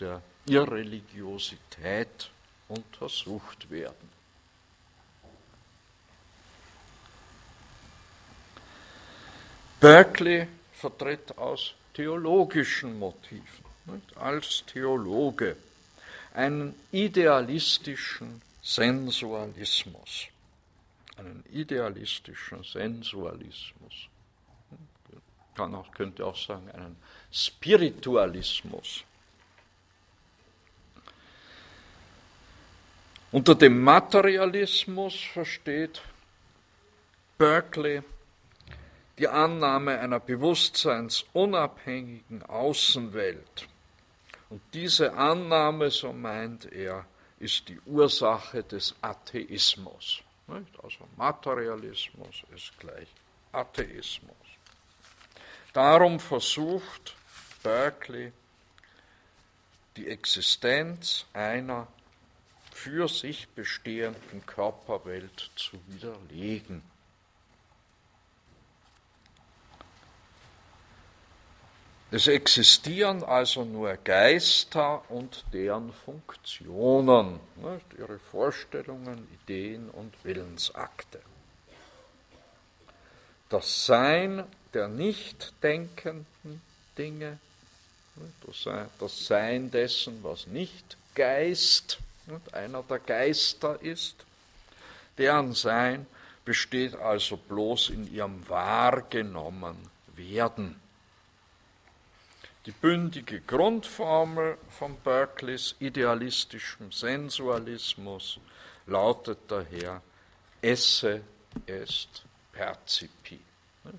der 0.00 0.20
Irreligiosität 0.46 2.30
untersucht 2.68 3.70
werden. 3.70 4.10
Berkeley 9.78 10.48
vertritt 10.72 11.38
aus 11.38 11.74
theologischen 11.94 12.98
Motiven 12.98 13.64
als 14.16 14.64
Theologe 14.66 15.56
einen 16.34 16.74
idealistischen 16.90 18.42
Sensualismus. 18.62 20.26
Einen 21.20 21.44
idealistischen 21.52 22.64
Sensualismus. 22.64 24.08
Man 25.56 25.74
auch, 25.74 25.92
könnte 25.92 26.24
auch 26.24 26.36
sagen, 26.36 26.70
einen 26.70 26.96
Spiritualismus. 27.30 29.04
Unter 33.32 33.54
dem 33.54 33.82
Materialismus 33.82 35.20
versteht 35.20 36.00
Berkeley 37.36 38.02
die 39.18 39.28
Annahme 39.28 40.00
einer 40.00 40.20
bewusstseinsunabhängigen 40.20 42.44
Außenwelt. 42.44 43.68
Und 44.48 44.62
diese 44.72 45.12
Annahme, 45.12 45.90
so 45.90 46.14
meint 46.14 46.72
er, 46.72 47.04
ist 47.38 47.68
die 47.68 47.78
Ursache 47.84 48.62
des 48.62 48.94
Atheismus. 49.02 50.22
Also 50.82 51.08
Materialismus 51.16 52.42
ist 52.54 52.78
gleich 52.78 53.08
Atheismus. 53.52 54.36
Darum 55.72 56.18
versucht 56.18 57.14
Berkeley 57.62 58.32
die 59.96 60.08
Existenz 60.08 61.26
einer 61.32 61.86
für 62.72 63.08
sich 63.08 63.48
bestehenden 63.48 64.44
Körperwelt 64.46 65.50
zu 65.56 65.78
widerlegen. 65.88 66.82
Es 72.12 72.26
existieren 72.26 73.22
also 73.22 73.64
nur 73.64 73.96
Geister 73.96 75.08
und 75.10 75.44
deren 75.52 75.92
Funktionen, 75.92 77.38
nicht? 77.56 77.86
ihre 77.98 78.18
Vorstellungen, 78.18 79.28
Ideen 79.42 79.88
und 79.90 80.12
Willensakte. 80.24 81.20
Das 83.48 83.86
Sein 83.86 84.44
der 84.74 84.88
nicht 84.88 85.52
denkenden 85.62 86.60
Dinge, 86.98 87.38
das 88.98 89.26
Sein 89.26 89.70
dessen, 89.70 90.22
was 90.22 90.46
nicht 90.46 90.96
Geist, 91.14 91.98
einer 92.52 92.82
der 92.82 92.98
Geister 92.98 93.80
ist, 93.80 94.16
deren 95.16 95.52
Sein 95.52 96.06
besteht 96.44 96.96
also 96.96 97.36
bloß 97.36 97.90
in 97.90 98.12
ihrem 98.12 98.48
wahrgenommen 98.48 99.76
Werden. 100.16 100.89
Die 102.66 102.72
bündige 102.72 103.40
Grundformel 103.40 104.58
von 104.68 104.96
Berkeleys 105.00 105.74
idealistischem 105.78 106.92
Sensualismus 106.92 108.38
lautet 108.86 109.38
daher 109.48 110.02
Esse 110.60 111.22
est 111.66 112.22
percipi. 112.52 113.40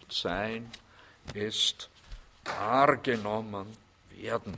Sein 0.10 0.70
ist 1.34 1.90
wahrgenommen 2.46 3.66
werden. 4.12 4.58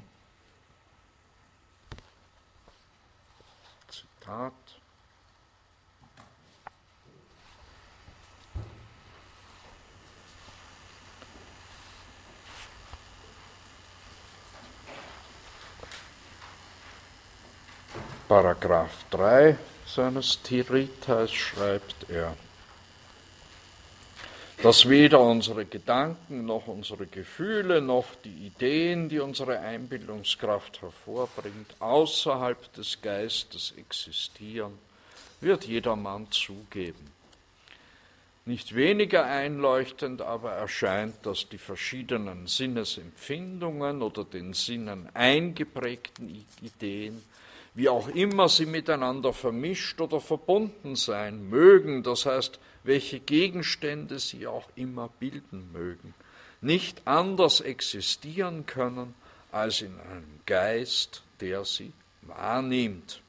Zitat. 3.90 4.63
Paragraph 18.28 19.06
3 19.12 19.58
seines 19.86 20.42
Tiritas 20.42 21.32
schreibt 21.32 22.10
er, 22.10 22.36
dass 24.62 24.88
weder 24.88 25.20
unsere 25.20 25.66
Gedanken 25.66 26.46
noch 26.46 26.68
unsere 26.68 27.06
Gefühle 27.06 27.82
noch 27.82 28.08
die 28.24 28.48
Ideen, 28.48 29.10
die 29.10 29.20
unsere 29.20 29.60
Einbildungskraft 29.60 30.82
hervorbringt, 30.82 31.76
außerhalb 31.80 32.72
des 32.74 33.02
Geistes 33.02 33.74
existieren, 33.76 34.80
wird 35.42 35.66
jedermann 35.66 36.32
zugeben. 36.32 37.12
Nicht 38.46 38.74
weniger 38.74 39.26
einleuchtend 39.26 40.22
aber 40.22 40.54
erscheint, 40.54 41.26
dass 41.26 41.50
die 41.50 41.58
verschiedenen 41.58 42.48
Sinnesempfindungen 42.48 44.02
oder 44.02 44.24
den 44.24 44.54
Sinnen 44.54 45.10
eingeprägten 45.14 46.46
Ideen, 46.62 47.22
wie 47.76 47.90
auch 47.90 48.08
immer 48.08 48.50
sie 48.50 48.66
miteinander 48.66 49.34
vermischt 49.34 50.00
oder 50.00 50.20
verbunden 50.20 50.96
sein 50.96 51.50
mögen, 51.50 52.04
das 52.04 52.26
heißt, 52.26 52.60
welche 52.84 53.20
Gegenstände 53.20 54.20
sie 54.20 54.46
auch 54.48 54.68
immer 54.76 55.10
bilden 55.20 55.72
mögen, 55.72 56.14
nicht 56.62 57.02
anders 57.06 57.62
existieren 57.62 58.66
können 58.66 59.16
als 59.52 59.82
in 59.82 60.00
einem 60.00 60.40
Geist, 60.46 61.24
der 61.40 61.66
sie 61.66 61.94
wahrnimmt. 62.22 63.22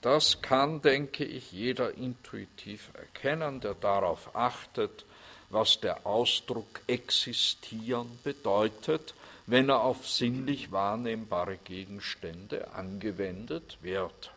Das 0.00 0.40
kann, 0.42 0.82
denke 0.82 1.24
ich, 1.24 1.52
jeder 1.52 1.94
intuitiv 1.94 2.90
erkennen, 2.94 3.60
der 3.60 3.74
darauf 3.74 4.34
achtet, 4.34 5.04
was 5.50 5.80
der 5.80 6.06
Ausdruck 6.06 6.80
existieren 6.86 8.18
bedeutet, 8.22 9.14
wenn 9.46 9.68
er 9.68 9.82
auf 9.82 10.08
sinnlich 10.08 10.72
wahrnehmbare 10.72 11.56
Gegenstände 11.56 12.72
angewendet 12.72 13.78
wird. 13.80 14.32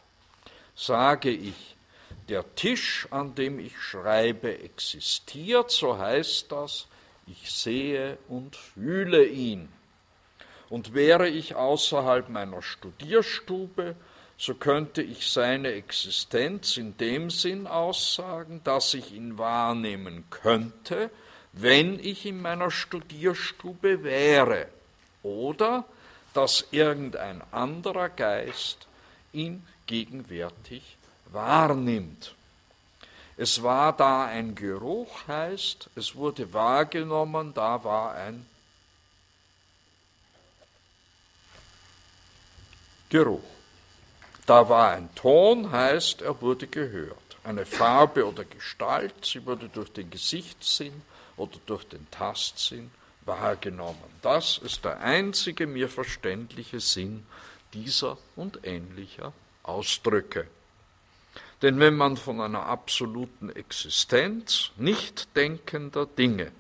Sage 0.76 1.32
ich, 1.32 1.76
der 2.30 2.56
Tisch, 2.56 3.08
an 3.10 3.34
dem 3.34 3.60
ich 3.60 3.78
schreibe, 3.80 4.60
existiert, 4.60 5.72
so 5.72 5.98
heißt 5.98 6.52
das, 6.52 6.88
ich 7.26 7.52
sehe 7.52 8.18
und 8.28 8.56
fühle 8.56 9.26
ihn. 9.26 9.70
Und 10.70 10.94
wäre 10.94 11.28
ich 11.28 11.56
außerhalb 11.56 12.30
meiner 12.30 12.62
Studierstube, 12.62 13.96
so 14.38 14.54
könnte 14.54 15.02
ich 15.02 15.28
seine 15.30 15.74
Existenz 15.74 16.78
in 16.78 16.96
dem 16.98 17.30
Sinn 17.32 17.68
aussagen, 17.68 18.62
dass 18.64 18.94
ich 18.94 19.12
ihn 19.12 19.38
wahrnehmen 19.38 20.26
könnte, 20.30 21.10
wenn 21.52 22.00
ich 22.00 22.26
in 22.28 22.42
meiner 22.42 22.70
Studierstube 22.70 24.04
wäre, 24.04 24.68
oder 25.24 25.86
dass 26.34 26.66
irgendein 26.72 27.42
anderer 27.52 28.10
Geist 28.10 28.88
ihn 29.34 29.66
gegenwärtig 29.88 30.98
wahrnimmt. 31.32 32.36
Es 33.38 33.64
war 33.64 33.94
da 33.96 34.26
ein 34.26 34.54
Geruch, 34.54 35.28
heißt, 35.28 35.90
es 35.96 36.16
wurde 36.16 36.52
wahrgenommen, 36.54 37.54
da 37.54 37.84
war 37.84 38.14
ein 38.16 38.46
Geruch. 43.10 43.42
Da 44.46 44.68
war 44.68 44.92
ein 44.92 45.14
Ton, 45.16 45.72
heißt, 45.72 46.22
er 46.22 46.42
wurde 46.42 46.68
gehört. 46.68 47.18
Eine 47.44 47.66
Farbe 47.66 48.28
oder 48.28 48.44
Gestalt, 48.46 49.14
sie 49.24 49.46
wurde 49.46 49.70
durch 49.70 49.92
den 49.94 50.10
Gesichtssinn 50.10 51.02
oder 51.38 51.58
durch 51.66 51.86
den 51.86 52.10
Tastsinn 52.12 52.92
wahrgenommen. 53.30 54.10
Das 54.22 54.58
ist 54.58 54.84
der 54.84 55.00
einzige 55.00 55.68
mir 55.68 55.88
verständliche 55.88 56.80
Sinn 56.80 57.26
dieser 57.74 58.18
und 58.36 58.60
ähnlicher 58.64 59.32
Ausdrücke. 59.64 60.48
Denn 61.62 61.80
wenn 61.80 61.96
man 61.96 62.18
von 62.18 62.42
einer 62.42 62.66
absoluten 62.66 63.50
Existenz 63.50 64.72
nicht 64.78 65.36
denkender 65.36 66.06
Dinge 66.06 66.52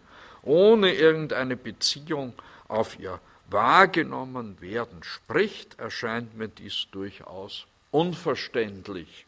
ohne 0.44 0.94
irgendeine 0.94 1.58
Beziehung 1.58 2.34
auf 2.68 3.00
ihr 3.00 3.20
wahrgenommen 3.50 4.62
werden 4.62 5.04
spricht, 5.04 5.80
erscheint 5.80 6.38
mir 6.38 6.50
dies 6.50 6.88
durchaus 6.92 7.66
unverständlich. 7.92 9.26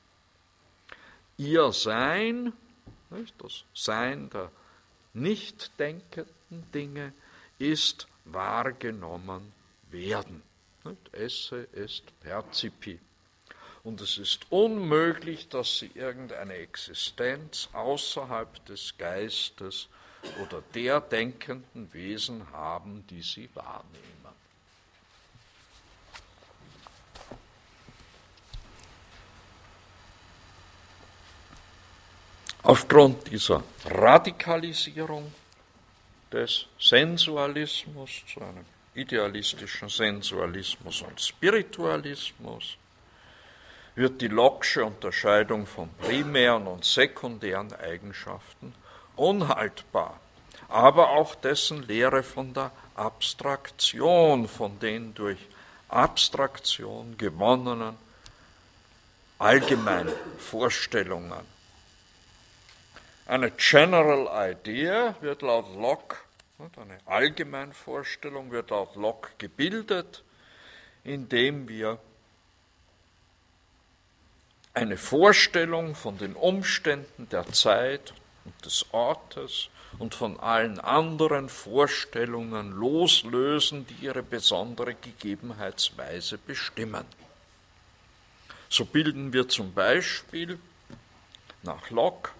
Ihr 1.37 1.71
Sein, 1.71 2.53
das 3.39 3.63
Sein 3.73 4.29
der 4.29 4.51
nicht 5.13 5.71
denkenden 5.79 6.71
Dinge, 6.73 7.13
ist 7.61 8.07
wahrgenommen 8.25 9.53
werden. 9.91 10.41
Esse 11.11 11.67
est 11.73 12.03
percipi. 12.21 12.99
Und 13.83 14.01
es 14.01 14.17
ist 14.17 14.51
unmöglich, 14.51 15.47
dass 15.47 15.77
sie 15.77 15.91
irgendeine 15.93 16.55
Existenz 16.55 17.69
außerhalb 17.73 18.65
des 18.65 18.97
Geistes 18.97 19.89
oder 20.43 20.63
der 20.73 21.01
denkenden 21.01 21.91
Wesen 21.93 22.51
haben, 22.51 23.05
die 23.07 23.21
sie 23.21 23.49
wahrnehmen. 23.53 24.07
Aufgrund 32.63 33.31
dieser 33.31 33.63
Radikalisierung 33.85 35.31
des 36.31 36.65
Sensualismus 36.79 38.09
zu 38.31 38.41
einem 38.41 38.65
idealistischen 38.93 39.89
Sensualismus 39.89 41.01
und 41.01 41.19
Spiritualismus 41.19 42.77
wird 43.95 44.21
die 44.21 44.29
Locke'sche 44.29 44.83
Unterscheidung 44.83 45.65
von 45.65 45.89
primären 45.99 46.67
und 46.67 46.85
sekundären 46.85 47.73
Eigenschaften 47.73 48.73
unhaltbar, 49.15 50.19
aber 50.69 51.09
auch 51.09 51.35
dessen 51.35 51.83
Lehre 51.83 52.23
von 52.23 52.53
der 52.53 52.71
Abstraktion, 52.95 54.47
von 54.47 54.79
den 54.79 55.13
durch 55.13 55.39
Abstraktion 55.89 57.17
gewonnenen 57.17 57.95
allgemeinen 59.37 60.13
Vorstellungen 60.37 61.50
eine 63.31 63.49
General 63.51 64.51
Idea 64.51 65.15
wird 65.21 65.41
laut 65.41 65.73
Locke, 65.73 66.17
eine 66.59 66.99
Allgemeinvorstellung 67.05 68.51
wird 68.51 68.71
laut 68.71 68.97
Locke 68.97 69.29
gebildet, 69.37 70.21
indem 71.05 71.69
wir 71.69 71.97
eine 74.73 74.97
Vorstellung 74.97 75.95
von 75.95 76.17
den 76.17 76.35
Umständen 76.35 77.29
der 77.29 77.47
Zeit 77.53 78.13
und 78.43 78.65
des 78.65 78.85
Ortes 78.91 79.69
und 79.97 80.13
von 80.13 80.37
allen 80.37 80.81
anderen 80.81 81.47
Vorstellungen 81.47 82.73
loslösen, 82.73 83.87
die 83.87 84.05
ihre 84.07 84.23
besondere 84.23 84.93
Gegebenheitsweise 84.93 86.37
bestimmen. 86.37 87.05
So 88.67 88.83
bilden 88.83 89.31
wir 89.31 89.47
zum 89.47 89.73
Beispiel 89.73 90.59
nach 91.63 91.89
Locke 91.91 92.31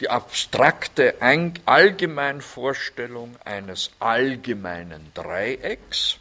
die 0.00 0.10
abstrakte 0.10 1.14
Allgemeinvorstellung 1.20 3.36
eines 3.44 3.92
allgemeinen 4.00 5.12
Dreiecks, 5.14 6.16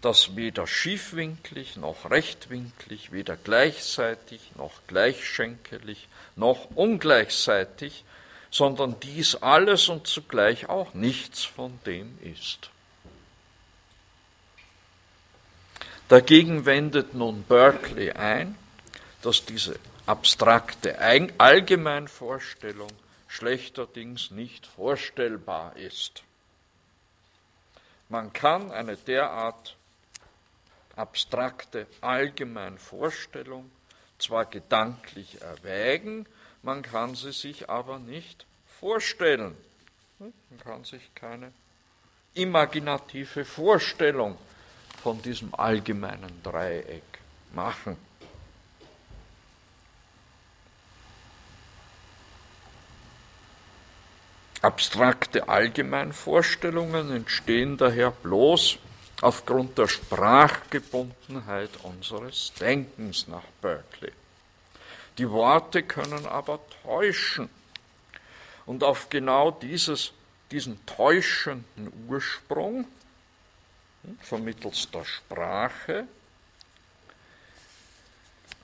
das 0.00 0.36
weder 0.36 0.66
schiefwinklig 0.66 1.76
noch 1.76 2.10
rechtwinklig, 2.10 3.12
weder 3.12 3.36
gleichseitig 3.36 4.52
noch 4.56 4.72
gleichschenkelig 4.86 6.08
noch 6.36 6.68
ungleichseitig, 6.74 8.04
sondern 8.50 8.98
dies 9.00 9.34
alles 9.36 9.88
und 9.88 10.06
zugleich 10.06 10.68
auch 10.68 10.94
nichts 10.94 11.44
von 11.44 11.78
dem 11.84 12.18
ist. 12.22 12.70
Dagegen 16.08 16.66
wendet 16.66 17.14
nun 17.14 17.42
Berkeley 17.42 18.12
ein, 18.12 18.54
dass 19.22 19.44
diese 19.44 19.76
abstrakte 20.06 20.98
Allgemeinvorstellung 21.38 22.90
schlechterdings 23.26 24.30
nicht 24.30 24.66
vorstellbar 24.66 25.76
ist. 25.76 26.22
Man 28.08 28.32
kann 28.32 28.70
eine 28.70 28.96
derart 28.96 29.76
abstrakte 30.94 31.88
Allgemeinvorstellung 32.00 33.70
zwar 34.18 34.46
gedanklich 34.46 35.42
erwägen, 35.42 36.26
man 36.62 36.82
kann 36.82 37.14
sie 37.14 37.32
sich 37.32 37.68
aber 37.68 37.98
nicht 37.98 38.46
vorstellen. 38.80 39.56
Man 40.18 40.32
kann 40.62 40.84
sich 40.84 41.14
keine 41.14 41.52
imaginative 42.34 43.44
Vorstellung 43.44 44.38
von 45.02 45.20
diesem 45.20 45.54
allgemeinen 45.54 46.42
Dreieck 46.42 47.02
machen. 47.52 47.96
Abstrakte 54.66 55.48
Allgemeinvorstellungen 55.48 57.12
entstehen 57.12 57.76
daher 57.76 58.10
bloß 58.10 58.78
aufgrund 59.20 59.78
der 59.78 59.86
Sprachgebundenheit 59.86 61.70
unseres 61.84 62.52
Denkens 62.58 63.28
nach 63.28 63.44
Berkeley. 63.62 64.10
Die 65.18 65.30
Worte 65.30 65.84
können 65.84 66.26
aber 66.26 66.58
täuschen. 66.82 67.48
Und 68.66 68.82
auf 68.82 69.08
genau 69.08 69.52
dieses, 69.52 70.10
diesen 70.50 70.84
täuschenden 70.84 71.92
Ursprung 72.08 72.88
hm, 74.02 74.18
vermittels 74.20 74.90
der 74.90 75.04
Sprache, 75.04 76.08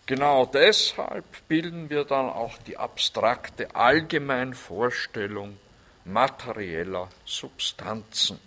genau 0.07 0.47
deshalb 0.47 1.47
bilden 1.47 1.91
wir 1.91 2.05
dann 2.05 2.29
auch 2.29 2.59
die 2.67 2.77
abstrakte 2.77 3.73
Allgemeinvorstellung 3.77 5.59
materieller 6.05 7.09
Substanzen. 7.25 8.39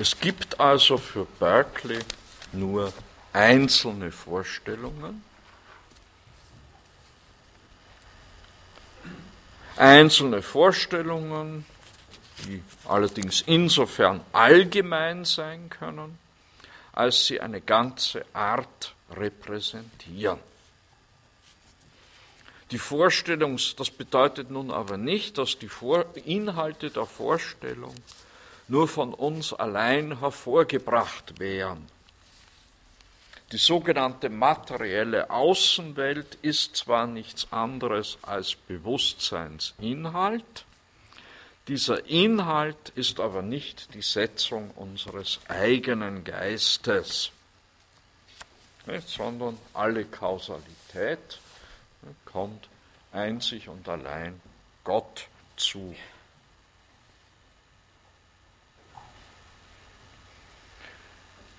Es 0.00 0.18
gibt 0.18 0.58
also 0.58 0.96
für 0.96 1.26
Berkeley 1.26 1.98
nur 2.52 2.90
einzelne 3.34 4.10
Vorstellungen, 4.10 5.22
einzelne 9.76 10.40
Vorstellungen, 10.40 11.66
die 12.46 12.62
allerdings 12.86 13.42
insofern 13.42 14.20
allgemein 14.32 15.24
sein 15.24 15.70
können, 15.70 16.18
als 16.92 17.26
sie 17.26 17.40
eine 17.40 17.60
ganze 17.60 18.24
Art 18.32 18.94
repräsentieren. 19.10 20.38
Die 22.70 22.78
Vorstellung, 22.78 23.58
das 23.76 23.90
bedeutet 23.90 24.50
nun 24.50 24.70
aber 24.70 24.96
nicht, 24.96 25.38
dass 25.38 25.58
die 25.58 25.70
Inhalte 26.24 26.90
der 26.90 27.06
Vorstellung 27.06 27.94
nur 28.68 28.86
von 28.86 29.12
uns 29.12 29.52
allein 29.52 30.20
hervorgebracht 30.20 31.40
wären. 31.40 31.88
Die 33.50 33.58
sogenannte 33.58 34.28
materielle 34.28 35.28
Außenwelt 35.28 36.38
ist 36.42 36.76
zwar 36.76 37.08
nichts 37.08 37.48
anderes 37.50 38.16
als 38.22 38.54
Bewusstseinsinhalt, 38.54 40.64
dieser 41.68 42.06
Inhalt 42.06 42.90
ist 42.94 43.20
aber 43.20 43.42
nicht 43.42 43.94
die 43.94 44.02
Setzung 44.02 44.70
unseres 44.72 45.40
eigenen 45.48 46.24
Geistes, 46.24 47.30
sondern 49.06 49.58
alle 49.74 50.04
Kausalität 50.04 51.38
kommt 52.24 52.68
einzig 53.12 53.68
und 53.68 53.88
allein 53.88 54.40
Gott 54.84 55.28
zu. 55.56 55.94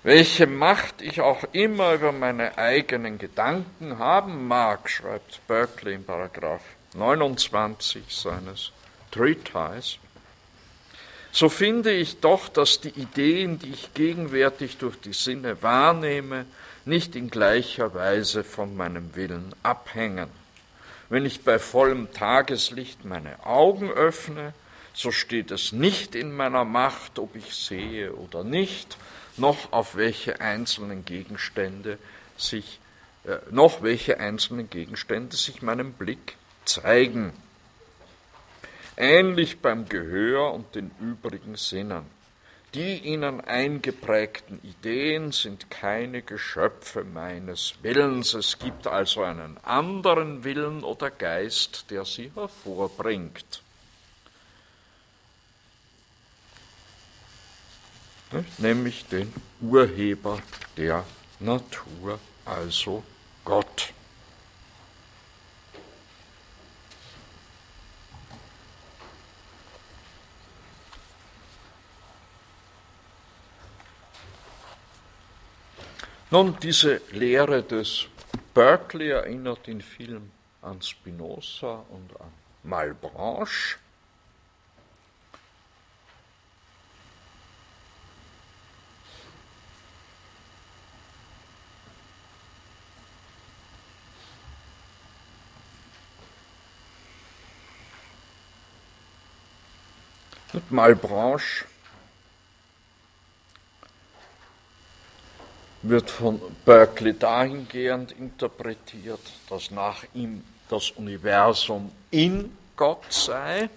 Welche 0.02 0.48
Macht 0.48 1.00
ich 1.00 1.20
auch 1.20 1.44
immer 1.52 1.94
über 1.94 2.10
meine 2.10 2.58
eigenen 2.58 3.18
Gedanken 3.18 3.98
haben 3.98 4.48
mag, 4.48 4.90
schreibt 4.90 5.46
Berkeley 5.46 5.94
in 5.94 6.04
Paragraph 6.04 6.64
29 6.94 8.04
seines 8.08 8.72
Treatise, 9.12 9.98
so 11.34 11.48
finde 11.48 11.92
ich 11.92 12.20
doch, 12.20 12.50
dass 12.50 12.80
die 12.80 12.90
Ideen, 12.90 13.58
die 13.58 13.70
ich 13.70 13.94
gegenwärtig 13.94 14.76
durch 14.76 15.00
die 15.00 15.14
Sinne 15.14 15.62
wahrnehme, 15.62 16.44
nicht 16.84 17.16
in 17.16 17.30
gleicher 17.30 17.94
Weise 17.94 18.44
von 18.44 18.76
meinem 18.76 19.14
Willen 19.14 19.54
abhängen. 19.62 20.28
Wenn 21.08 21.24
ich 21.24 21.42
bei 21.42 21.58
vollem 21.58 22.12
Tageslicht 22.12 23.04
meine 23.04 23.46
Augen 23.46 23.90
öffne, 23.90 24.52
so 24.92 25.10
steht 25.10 25.50
es 25.50 25.72
nicht 25.72 26.14
in 26.14 26.34
meiner 26.34 26.64
Macht, 26.64 27.18
ob 27.18 27.34
ich 27.34 27.54
sehe 27.54 28.12
oder 28.14 28.44
nicht, 28.44 28.98
noch 29.38 29.72
auf 29.72 29.96
welche 29.96 30.40
einzelnen 30.40 31.06
Gegenstände 31.06 31.98
sich, 32.36 32.78
äh, 33.24 33.38
noch 33.50 33.82
welche 33.82 34.20
einzelnen 34.20 34.68
Gegenstände 34.68 35.36
sich 35.36 35.62
meinem 35.62 35.94
Blick 35.94 36.36
zeigen. 36.66 37.32
Ähnlich 39.02 39.58
beim 39.58 39.88
Gehör 39.88 40.52
und 40.54 40.76
den 40.76 40.92
übrigen 41.00 41.56
Sinnen. 41.56 42.04
Die 42.72 42.98
ihnen 42.98 43.40
eingeprägten 43.40 44.60
Ideen 44.62 45.32
sind 45.32 45.70
keine 45.70 46.22
Geschöpfe 46.22 47.02
meines 47.02 47.74
Willens. 47.82 48.32
Es 48.32 48.60
gibt 48.60 48.86
also 48.86 49.24
einen 49.24 49.58
anderen 49.64 50.44
Willen 50.44 50.84
oder 50.84 51.10
Geist, 51.10 51.86
der 51.90 52.04
sie 52.04 52.30
hervorbringt. 52.36 53.62
nämlich 58.58 59.04
den 59.06 59.32
Urheber 59.60 60.38
der 60.76 61.04
Natur, 61.40 62.20
also 62.44 63.02
Gott. 63.44 63.92
Nun, 76.32 76.56
diese 76.62 77.02
Lehre 77.10 77.62
des 77.62 78.06
Berkeley 78.54 79.10
erinnert 79.10 79.68
in 79.68 79.82
vielen 79.82 80.32
an 80.62 80.80
Spinoza 80.80 81.84
und 81.90 82.18
an 82.18 82.32
Malebranche. 82.62 83.76
Und 100.54 100.70
Malbranche 100.70 101.66
wird 105.82 106.10
von 106.10 106.40
Berkeley 106.64 107.18
dahingehend 107.18 108.12
interpretiert, 108.12 109.20
dass 109.48 109.70
nach 109.70 110.04
ihm 110.14 110.44
das 110.68 110.90
Universum 110.92 111.90
in 112.10 112.56
Gott 112.76 113.12
sei. 113.12 113.68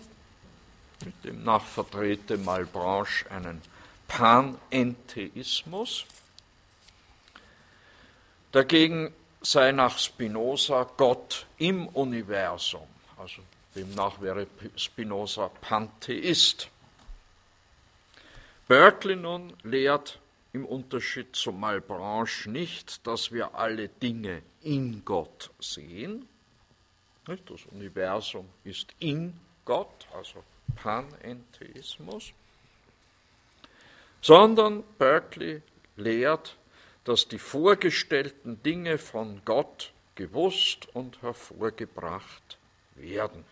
Demnach 1.24 1.66
vertrete 1.66 2.38
Malbranche 2.38 3.30
einen 3.30 3.62
Panentheismus. 4.08 6.06
Dagegen 8.51 9.14
sei 9.41 9.72
nach 9.72 9.97
Spinoza 9.97 10.88
Gott 10.95 11.45
im 11.58 11.88
Universum, 11.88 12.88
also 13.18 13.41
Demnach 13.76 14.22
wäre 14.22 14.47
Spinoza 14.78 15.49
Pantheist. 15.62 16.70
Berkeley 18.68 19.18
nun 19.18 19.53
lehrt 19.64 20.20
im 20.56 20.66
Unterschied 20.66 21.36
zu 21.36 21.51
Malbranche 21.51 22.49
nicht, 22.49 23.06
dass 23.06 23.34
wir 23.34 23.56
alle 23.56 23.89
Dinge 23.89 24.41
in 24.62 25.03
Gott 25.03 25.51
sehen. 25.60 26.30
Das 27.26 27.66
Universum 27.72 28.47
ist 28.64 28.95
in 28.99 29.38
Gott, 29.66 30.08
also 30.14 30.43
Panentheismus, 30.78 32.32
sondern 34.22 34.84
Berkeley 34.97 35.62
lehrt, 35.97 36.56
dass 37.03 37.28
die 37.28 37.39
vorgestellten 37.39 38.64
Dinge 38.64 38.97
von 38.97 39.41
Gott 39.43 39.91
gewusst 40.16 40.88
und 40.95 41.22
hervorgebracht 41.22 42.58
werden. 42.95 43.43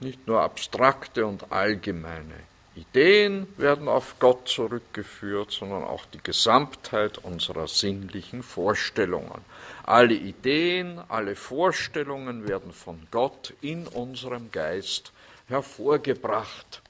Nicht 0.00 0.26
nur 0.26 0.42
abstrakte 0.42 1.24
und 1.24 1.50
allgemeine 1.50 2.57
Ideen 2.78 3.48
werden 3.56 3.88
auf 3.88 4.16
Gott 4.18 4.48
zurückgeführt, 4.48 5.50
sondern 5.50 5.82
auch 5.84 6.04
die 6.06 6.22
Gesamtheit 6.22 7.18
unserer 7.18 7.66
sinnlichen 7.66 8.42
Vorstellungen. 8.42 9.44
Alle 9.84 10.14
Ideen, 10.14 11.00
alle 11.08 11.34
Vorstellungen 11.34 12.46
werden 12.46 12.72
von 12.72 13.06
Gott 13.10 13.54
in 13.60 13.86
unserem 13.88 14.50
Geist 14.52 15.12
hervorgebracht. 15.48 16.82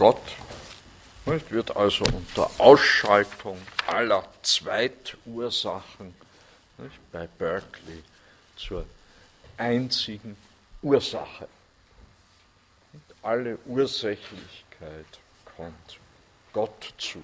Gott 0.00 0.22
wird 1.26 1.76
also 1.76 2.06
unter 2.06 2.50
Ausschaltung 2.56 3.58
aller 3.86 4.24
Zweitursachen 4.40 6.14
bei 7.12 7.26
Berkeley 7.26 8.02
zur 8.56 8.86
einzigen 9.58 10.38
Ursache 10.80 11.46
Alle 13.20 13.58
Ursächlichkeit 13.66 15.18
kommt 15.54 15.98
Gott 16.54 16.94
zu. 16.96 17.22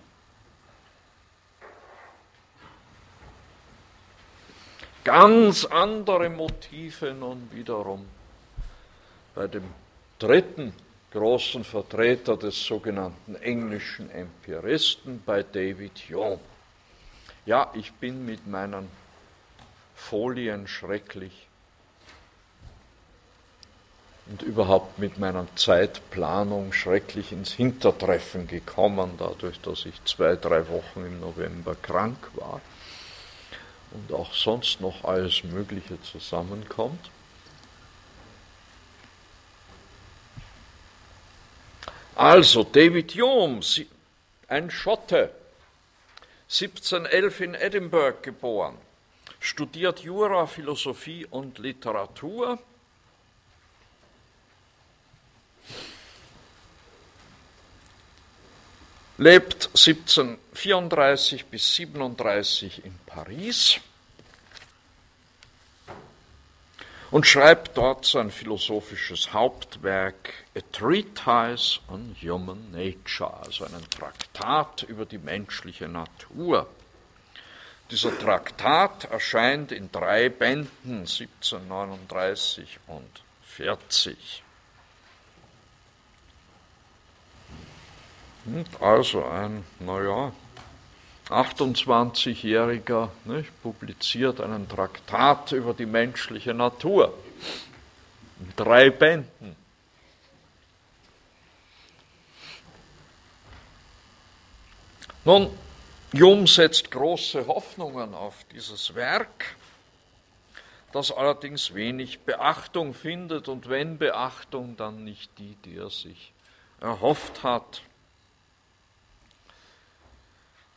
Ganz 5.03 5.65
andere 5.65 6.29
Motive 6.29 7.15
nun 7.15 7.49
wiederum 7.53 8.07
bei 9.35 9.47
dem 9.47 9.65
dritten 10.19 10.75
großen 11.17 11.65
Vertreter 11.65 12.37
des 12.37 12.63
sogenannten 12.63 13.37
englischen 13.37 14.11
Empiristen, 14.11 15.23
bei 15.25 15.43
David 15.43 15.99
Hume. 16.11 16.39
Ja, 17.47 17.71
ich 17.73 17.91
bin 17.95 18.27
mit 18.27 18.47
meinen 18.47 18.89
Folien 19.95 20.69
schrecklich 20.69 21.47
und 24.27 24.43
überhaupt 24.43 24.99
mit 24.99 25.19
meiner 25.19 25.47
Zeitplanung 25.57 26.75
schrecklich 26.75 27.33
ins 27.33 27.53
Hintertreffen 27.53 28.47
gekommen, 28.47 29.13
dadurch, 29.17 29.59
dass 29.61 29.87
ich 29.87 30.05
zwei, 30.05 30.37
drei 30.37 30.69
Wochen 30.69 31.07
im 31.07 31.21
November 31.21 31.77
krank 31.81 32.19
war 32.35 32.61
und 33.93 34.13
auch 34.13 34.35
sonst 34.35 34.83
noch 34.83 35.05
alles 35.05 35.45
Mögliche 35.45 35.99
zusammenkommt. 36.03 37.11
Also, 42.17 42.65
David 42.65 43.13
Hume, 43.13 43.61
ein 44.49 44.71
Schotte, 44.71 45.35
1711 46.49 47.41
in 47.43 47.55
Edinburgh 47.55 48.17
geboren, 48.23 48.79
studiert 49.39 50.01
Jura, 50.01 50.47
Philosophie 50.47 51.27
und 51.27 51.59
Literatur. 51.59 52.59
Lebt 59.19 59.67
1734 59.75 61.45
bis 61.45 61.75
37 61.75 62.83
in 62.87 62.99
Paris 63.05 63.79
und 67.17 67.27
schreibt 67.27 67.79
dort 67.79 68.05
sein 68.05 68.31
philosophisches 68.31 69.33
Hauptwerk 69.33 70.35
A 70.55 70.61
Treatise 70.71 71.81
on 71.89 72.15
Human 72.21 72.71
Nature, 72.71 73.33
also 73.43 73.65
einen 73.65 73.89
Traktat 73.89 74.83
über 74.83 75.07
die 75.07 75.17
menschliche 75.17 75.89
Natur. 75.89 76.69
Dieser 77.91 78.19
Traktat 78.19 79.05
erscheint 79.05 79.73
in 79.73 79.91
drei 79.91 80.29
Bänden 80.29 81.07
1739 81.07 82.81
und 82.87 83.23
40. 83.45 84.43
Also 88.79 89.25
ein, 89.25 89.65
naja, 89.79 90.33
28-Jähriger 91.29 93.11
publiziert 93.63 94.41
einen 94.41 94.69
Traktat 94.69 95.53
über 95.53 95.75
die 95.75 95.87
menschliche 95.87 96.55
Natur 96.55 97.13
in 98.39 98.53
drei 98.55 98.91
Bänden. 98.91 99.57
Nun, 105.25 105.51
Jung 106.13 106.47
setzt 106.47 106.93
große 106.93 107.49
Hoffnungen 107.49 108.15
auf 108.15 108.45
dieses 108.53 108.95
Werk, 108.95 109.57
das 110.93 111.11
allerdings 111.11 111.75
wenig 111.75 112.21
Beachtung 112.21 112.95
findet 112.95 113.49
und 113.49 113.69
wenn 113.69 113.99
Beachtung, 113.99 114.77
dann 114.77 115.03
nicht 115.03 115.37
die, 115.39 115.57
die 115.65 115.79
er 115.79 115.91
sich 115.91 116.33
erhofft 116.81 117.43
hat. 117.43 117.83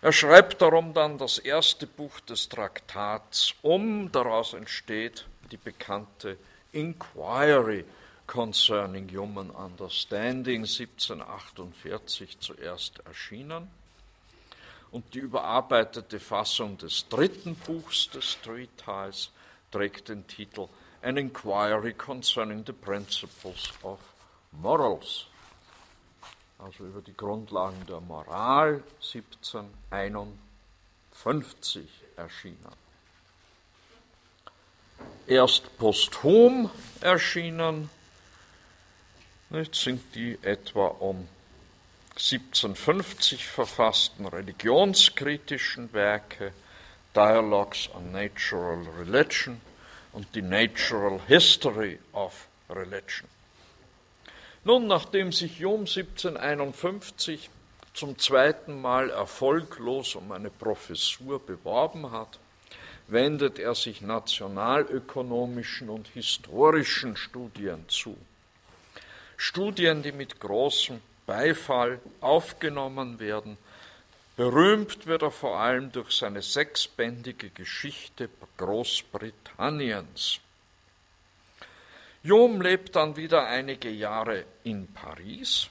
Er 0.02 0.14
schreibt 0.14 0.62
darum 0.62 0.94
dann 0.94 1.18
das 1.18 1.40
erste 1.40 1.86
Buch 1.86 2.22
des 2.22 2.48
Traktats 2.48 3.54
um. 3.62 4.10
Daraus 4.14 4.54
entsteht 4.54 5.26
die 5.52 5.58
bekannte 5.58 6.38
Inquiry 6.72 7.84
Concerning 8.26 9.10
Human 9.14 9.50
Understanding 9.50 10.62
1748 10.62 12.40
zuerst 12.40 13.06
erschienen. 13.06 13.70
Und 14.92 15.14
die 15.14 15.20
überarbeitete 15.20 16.22
Fassung 16.22 16.78
des 16.78 17.10
dritten 17.10 17.56
Buchs 17.56 18.10
des 18.10 18.38
Treatise 18.42 19.32
trägt 19.70 20.08
den 20.08 20.26
Titel 20.28 20.70
An 21.02 21.18
Inquiry 21.18 21.94
Concerning 21.94 22.64
the 22.66 22.72
Principles 22.72 23.74
of 23.84 24.00
Morals 24.54 25.26
also 26.60 26.86
über 26.86 27.02
die 27.02 27.16
Grundlagen 27.16 27.86
der 27.88 28.02
Moral 28.02 28.84
1751 29.02 31.90
erschienen. 32.16 32.76
Erst 35.26 35.76
posthum 35.78 36.70
erschienen 37.02 37.90
nicht, 39.50 39.74
sind 39.74 40.04
die 40.14 40.38
etwa 40.44 40.88
um 40.88 41.28
1750 42.12 43.48
verfassten 43.48 44.28
religionskritischen 44.28 45.92
Werke 45.94 46.54
Dialogues 47.16 47.90
on 47.96 48.12
Natural 48.12 48.86
Religion 49.00 49.60
und 50.12 50.28
die 50.36 50.42
Natural 50.42 51.20
History 51.28 51.98
of 52.14 52.48
Religion. 52.70 53.28
Nun, 54.64 54.88
nachdem 54.88 55.32
sich 55.32 55.60
Jom 55.60 55.82
1751 55.82 57.50
zum 57.94 58.18
zweiten 58.18 58.82
Mal 58.82 59.10
erfolglos 59.10 60.16
um 60.16 60.32
eine 60.32 60.50
Professur 60.50 61.40
beworben 61.40 62.12
hat, 62.12 62.40
wendet 63.08 63.58
er 63.58 63.74
sich 63.74 64.02
nationalökonomischen 64.02 65.90
und 65.90 66.08
historischen 66.10 67.16
Studien 67.16 67.86
zu. 67.88 68.18
Studien, 69.38 70.04
die 70.04 70.12
mit 70.12 70.40
großem 70.40 71.00
Beifall 71.26 72.00
aufgenommen 72.20 73.20
werden. 73.20 73.58
Berühmt 74.36 75.06
wird 75.06 75.22
er 75.22 75.32
vor 75.32 75.58
allem 75.60 75.92
durch 75.92 76.12
seine 76.12 76.42
sechsbändige 76.42 77.50
Geschichte 77.50 78.30
Großbritanniens. 78.58 80.42
Jom 82.24 82.62
lebt 82.62 82.96
dann 82.96 83.16
wieder 83.16 83.48
einige 83.48 83.90
Jahre 83.90 84.44
in 84.64 84.92
Paris, 84.94 85.70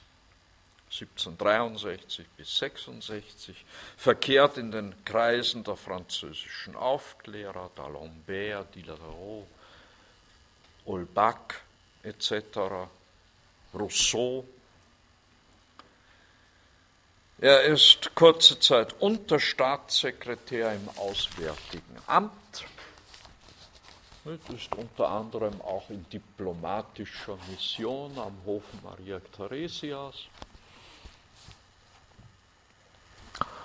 1763 0.85 2.25
bis 2.35 2.57
66, 2.57 3.55
verkehrt 3.95 4.57
in 4.57 4.71
den 4.71 4.95
Kreisen 5.05 5.63
der 5.63 5.75
französischen 5.75 6.75
Aufklärer, 6.75 7.69
d'Alembert, 7.75 8.73
Diderot, 8.73 9.45
Holbach 10.87 11.61
etc., 12.01 12.33
Rousseau. 13.75 14.43
Er 17.37 17.61
ist 17.61 18.15
kurze 18.15 18.59
Zeit 18.59 18.99
Unterstaatssekretär 18.99 20.73
im 20.73 20.89
Auswärtigen 20.97 21.97
Amt 22.07 22.65
das 24.25 24.55
ist 24.55 24.75
unter 24.75 25.09
anderem 25.09 25.61
auch 25.61 25.89
in 25.89 26.07
diplomatischer 26.09 27.37
Mission 27.49 28.17
am 28.17 28.35
Hof 28.45 28.63
Maria 28.83 29.19
Theresias 29.35 30.15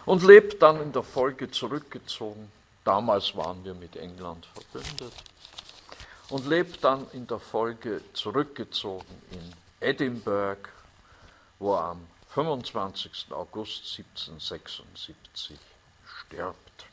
und 0.06 0.22
lebt 0.22 0.62
dann 0.62 0.80
in 0.80 0.92
der 0.92 1.02
Folge 1.02 1.50
zurückgezogen. 1.50 2.50
Damals 2.84 3.34
waren 3.36 3.64
wir 3.64 3.74
mit 3.74 3.96
England 3.96 4.46
verbündet 4.46 5.12
und 6.28 6.46
lebt 6.46 6.84
dann 6.84 7.06
in 7.12 7.26
der 7.26 7.38
Folge 7.38 8.02
zurückgezogen 8.12 9.22
in 9.30 9.52
Edinburgh, 9.80 10.68
wo 11.58 11.74
er 11.74 11.90
am 11.90 12.06
25. 12.28 13.26
August 13.30 13.98
1776 13.98 15.58
stirbt. 16.04 16.83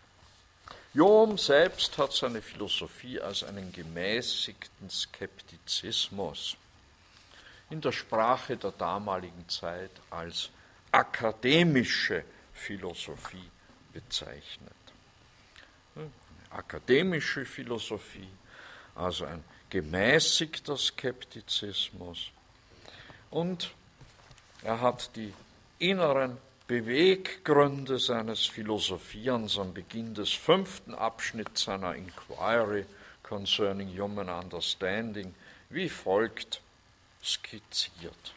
Jom 0.93 1.37
selbst 1.37 1.97
hat 1.97 2.11
seine 2.11 2.41
Philosophie 2.41 3.19
als 3.21 3.43
einen 3.43 3.71
gemäßigten 3.71 4.89
Skeptizismus 4.89 6.57
in 7.69 7.79
der 7.79 7.93
Sprache 7.93 8.57
der 8.57 8.71
damaligen 8.71 9.47
Zeit 9.47 9.91
als 10.09 10.49
akademische 10.91 12.25
Philosophie 12.53 13.49
bezeichnet. 13.93 14.73
Eine 15.95 16.11
akademische 16.49 17.45
Philosophie, 17.45 18.27
also 18.93 19.23
ein 19.23 19.45
gemäßigter 19.69 20.75
Skeptizismus. 20.75 22.31
Und 23.29 23.71
er 24.61 24.81
hat 24.81 25.15
die 25.15 25.33
inneren 25.79 26.37
Beweggründe 26.71 27.99
seines 27.99 28.45
Philosophierens 28.45 29.59
am 29.59 29.73
Beginn 29.73 30.13
des 30.13 30.31
fünften 30.31 30.95
Abschnitts 30.95 31.63
seiner 31.65 31.95
Inquiry 31.95 32.85
concerning 33.23 33.89
Human 33.99 34.29
Understanding 34.29 35.35
wie 35.69 35.89
folgt 35.89 36.61
skizziert. 37.21 38.33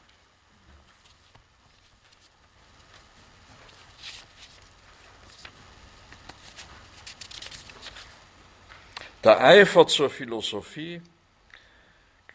Der 9.23 9.45
Eifer 9.45 9.87
zur 9.87 10.11
Philosophie 10.11 11.01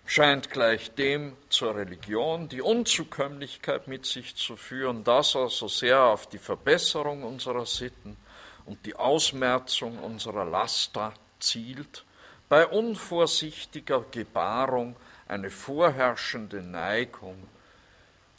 scheint 0.10 0.50
gleich 0.50 0.96
dem 0.96 1.38
zur 1.50 1.76
Religion 1.76 2.50
die 2.50 2.64
Unzukömmlichkeit 2.64 3.88
mit 3.88 4.08
sich 4.08 4.36
zu 4.36 4.56
führen, 4.56 5.04
dass 5.04 5.36
er 5.36 5.50
so 5.50 5.68
sehr 5.68 6.02
auf 6.02 6.28
die 6.28 6.40
Verbesserung 6.40 7.22
unserer 7.22 7.68
Sitten 7.68 8.18
und 8.66 8.84
die 8.88 8.96
Ausmerzung 8.96 10.00
unserer 10.00 10.46
Laster 10.46 11.14
zielt, 11.40 12.06
bei 12.50 12.66
unvorsichtiger 12.66 14.04
Gebarung 14.10 14.96
eine 15.28 15.52
vorherrschende 15.52 16.64
Neigung 16.64 17.48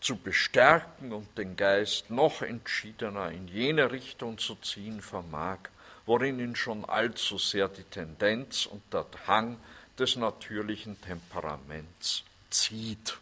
zu 0.00 0.16
bestärken 0.16 1.12
und 1.12 1.38
den 1.38 1.54
Geist 1.54 2.10
noch 2.10 2.42
entschiedener 2.42 3.30
in 3.30 3.46
jene 3.46 3.92
Richtung 3.92 4.38
zu 4.38 4.56
ziehen 4.56 5.00
vermag, 5.00 5.58
worin 6.04 6.40
ihn 6.40 6.56
schon 6.56 6.84
allzu 6.84 7.38
sehr 7.38 7.68
die 7.68 7.84
Tendenz 7.84 8.66
und 8.66 8.82
der 8.92 9.06
Hang 9.28 9.60
des 10.00 10.16
natürlichen 10.16 11.00
Temperaments 11.00 12.24
zieht. 12.48 13.18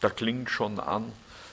Da 0.00 0.10
klingt 0.10 0.50
schon 0.50 0.80
an, 0.80 1.12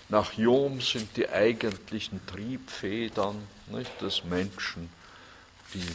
nach 0.09 0.33
Jom 0.33 0.81
sind 0.81 1.17
die 1.17 1.29
eigentlichen 1.29 2.25
Triebfedern 2.25 3.47
nicht, 3.67 4.01
des 4.01 4.23
Menschen, 4.23 4.89
die 5.73 5.85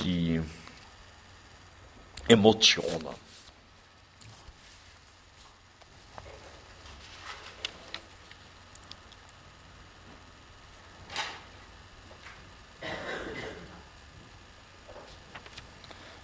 die 0.00 0.42
Emotionen. 2.28 3.25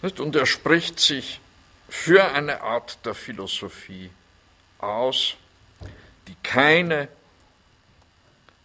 Und 0.03 0.34
er 0.34 0.46
spricht 0.46 0.98
sich 0.98 1.40
für 1.88 2.32
eine 2.32 2.62
Art 2.62 3.05
der 3.07 3.14
Philosophie 3.14 4.11
aus, 4.78 5.36
die 6.26 6.34
keine, 6.42 7.09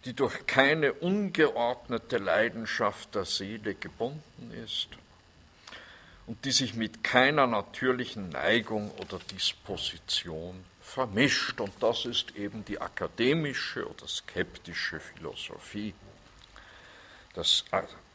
die 0.04 0.14
durch 0.14 0.46
keine 0.46 0.92
ungeordnete 0.94 2.18
Leidenschaft 2.18 3.14
der 3.14 3.24
Seele 3.24 3.74
gebunden 3.74 4.52
ist 4.64 4.88
und 6.26 6.44
die 6.44 6.50
sich 6.50 6.74
mit 6.74 7.04
keiner 7.04 7.46
natürlichen 7.46 8.30
Neigung 8.30 8.90
oder 8.92 9.20
Disposition 9.30 10.64
vermischt. 10.82 11.60
Und 11.60 11.72
das 11.80 12.04
ist 12.04 12.34
eben 12.36 12.64
die 12.64 12.80
akademische 12.80 13.88
oder 13.88 14.08
skeptische 14.08 14.98
Philosophie. 14.98 15.94
Das 17.34 17.64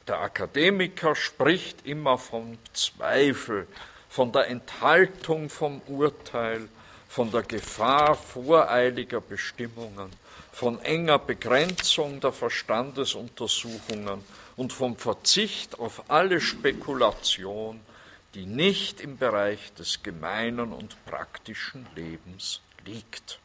der 0.07 0.19
Akademiker 0.19 1.15
spricht 1.15 1.85
immer 1.85 2.17
vom 2.17 2.57
Zweifel, 2.73 3.67
von 4.09 4.31
der 4.31 4.47
Enthaltung 4.47 5.49
vom 5.49 5.81
Urteil, 5.87 6.67
von 7.07 7.31
der 7.31 7.43
Gefahr 7.43 8.15
voreiliger 8.15 9.21
Bestimmungen, 9.21 10.11
von 10.51 10.79
enger 10.81 11.19
Begrenzung 11.19 12.19
der 12.19 12.31
Verstandesuntersuchungen 12.31 14.23
und 14.55 14.73
vom 14.73 14.97
Verzicht 14.97 15.79
auf 15.79 16.03
alle 16.09 16.41
Spekulation, 16.41 17.79
die 18.33 18.45
nicht 18.45 18.99
im 18.99 19.17
Bereich 19.17 19.73
des 19.73 20.03
gemeinen 20.03 20.73
und 20.73 21.03
praktischen 21.05 21.87
Lebens 21.95 22.61
liegt. 22.85 23.39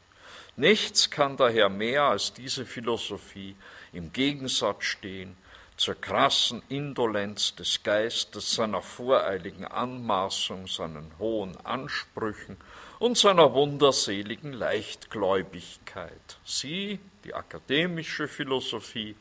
Nichts 0.57 1.11
kann 1.11 1.37
daher 1.37 1.69
mehr 1.69 2.05
als 2.05 2.33
diese 2.33 2.67
Philosophie 2.67 3.55
im 3.93 4.13
Gegensatz 4.13 4.85
stehen 4.85 5.37
zur 5.79 5.95
krassen 5.95 6.61
Indolenz 6.69 7.55
des 7.55 7.83
Geistes, 7.85 8.55
seiner 8.55 8.83
voreiligen 8.83 9.65
Anmaßung, 9.65 10.67
seinen 10.67 11.13
hohen 11.21 11.57
Ansprüchen 11.65 12.57
und 12.99 13.17
seiner 13.17 13.55
wunderseligen 13.55 14.53
Leichtgläubigkeit. 14.53 16.39
Sie, 16.45 16.99
die 17.25 17.33
akademische 17.33 18.27
Philosophie, 18.27 19.15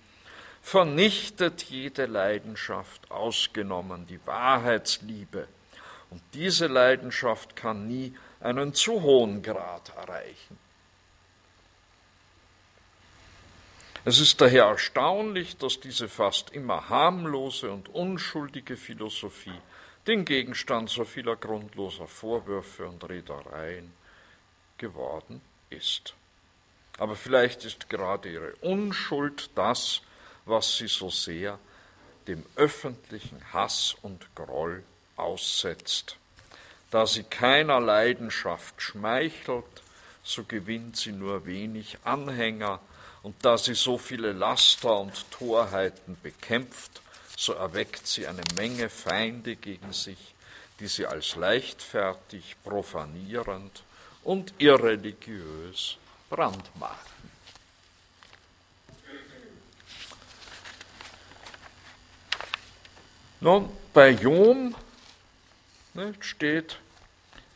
vernichtet 0.60 1.62
jede 1.64 2.08
Leidenschaft, 2.08 3.12
ausgenommen 3.12 4.08
die 4.08 4.20
Wahrheitsliebe, 4.26 5.48
und 6.10 6.22
diese 6.34 6.68
Leidenschaft 6.68 7.56
kann 7.56 7.88
nie 7.88 8.16
einen 8.40 8.74
zu 8.74 9.02
hohen 9.02 9.44
Grad 9.44 9.92
erreichen. 9.96 10.58
Es 14.08 14.22
ist 14.22 14.40
daher 14.40 14.64
erstaunlich, 14.68 15.58
dass 15.58 15.82
diese 15.82 16.08
fast 16.08 16.52
immer 16.52 16.88
harmlose 16.88 17.70
und 17.70 17.90
unschuldige 17.90 18.78
Philosophie 18.78 19.60
den 20.08 20.24
Gegenstand 20.24 20.90
so 20.90 21.04
vieler 21.04 21.36
grundloser 21.36 22.08
Vorwürfe 22.08 22.88
und 22.88 23.04
Redereien 23.04 23.92
geworden 24.78 25.42
ist. 25.70 26.14
Aber 26.98 27.18
vielleicht 27.18 27.66
ist 27.66 27.90
gerade 27.90 28.32
ihre 28.32 28.56
Unschuld 28.62 29.50
das, 29.56 30.02
was 30.46 30.78
sie 30.78 30.88
so 30.88 31.10
sehr 31.10 31.60
dem 32.28 32.46
öffentlichen 32.56 33.42
Hass 33.52 33.98
und 34.04 34.34
Groll 34.36 34.84
aussetzt. 35.18 36.16
Da 36.92 37.06
sie 37.08 37.24
keiner 37.24 37.82
Leidenschaft 37.82 38.82
schmeichelt, 38.82 39.66
so 40.24 40.46
gewinnt 40.46 40.96
sie 40.96 41.12
nur 41.12 41.46
wenig 41.46 41.98
Anhänger, 42.06 42.80
und 43.24 43.36
da 43.44 43.58
sie 43.58 43.76
so 43.76 43.98
viele 43.98 44.32
Laster 44.32 45.00
und 45.00 45.30
Torheiten 45.32 46.18
bekämpft, 46.22 47.02
so 47.36 47.54
erweckt 47.54 48.08
sie 48.08 48.28
eine 48.28 48.44
Menge 48.56 48.90
Feinde 48.90 49.56
gegen 49.56 49.94
sich, 49.94 50.34
die 50.80 50.88
sie 50.88 51.06
als 51.06 51.36
leichtfertig, 51.36 52.56
profanierend 52.64 53.84
und 54.24 54.54
irreligiös 54.58 55.98
brandmarken. 56.30 57.38
Nun, 63.40 63.70
bei 63.94 64.10
Jom 64.10 64.76
ne, 65.94 66.14
steht 66.20 66.80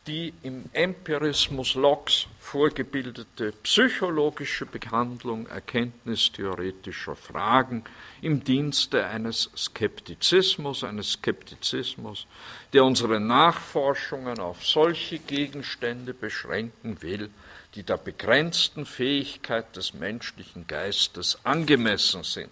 die 0.06 0.34
im 0.42 0.64
Empirismus 0.72 1.74
Locks 1.74 2.26
vorgebildete 2.40 3.52
psychologische 3.62 4.66
Behandlung 4.66 5.46
erkenntnistheoretischer 5.46 7.14
Fragen 7.14 7.84
im 8.20 8.42
Dienste 8.42 9.06
eines 9.06 9.50
Skeptizismus, 9.56 10.82
eines 10.82 11.12
Skeptizismus, 11.12 12.26
der 12.72 12.84
unsere 12.84 13.20
Nachforschungen 13.20 14.40
auf 14.40 14.66
solche 14.66 15.20
Gegenstände 15.20 16.14
beschränken 16.14 17.00
will, 17.02 17.30
die 17.76 17.84
der 17.84 17.96
begrenzten 17.96 18.86
Fähigkeit 18.86 19.76
des 19.76 19.94
menschlichen 19.94 20.66
Geistes 20.66 21.38
angemessen 21.44 22.24
sind. 22.24 22.50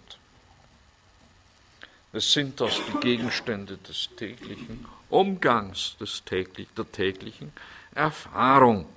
Es 2.13 2.31
sind 2.31 2.59
das 2.61 2.79
die 2.87 2.99
Gegenstände 2.99 3.77
des 3.77 4.09
täglichen 4.15 4.85
Umgangs 5.11 5.97
des 5.99 6.23
täglich, 6.23 6.67
der 6.77 6.91
täglichen 6.91 7.51
Erfahrung. 7.93 8.87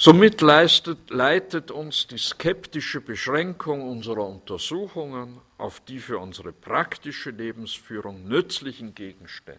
Somit 0.00 0.40
leistet, 0.42 1.10
leitet 1.10 1.72
uns 1.72 2.06
die 2.06 2.18
skeptische 2.18 3.00
Beschränkung 3.00 3.82
unserer 3.82 4.28
Untersuchungen 4.28 5.40
auf 5.58 5.80
die 5.80 5.98
für 5.98 6.18
unsere 6.18 6.52
praktische 6.52 7.30
Lebensführung 7.30 8.28
nützlichen 8.28 8.94
Gegenstände, 8.94 9.58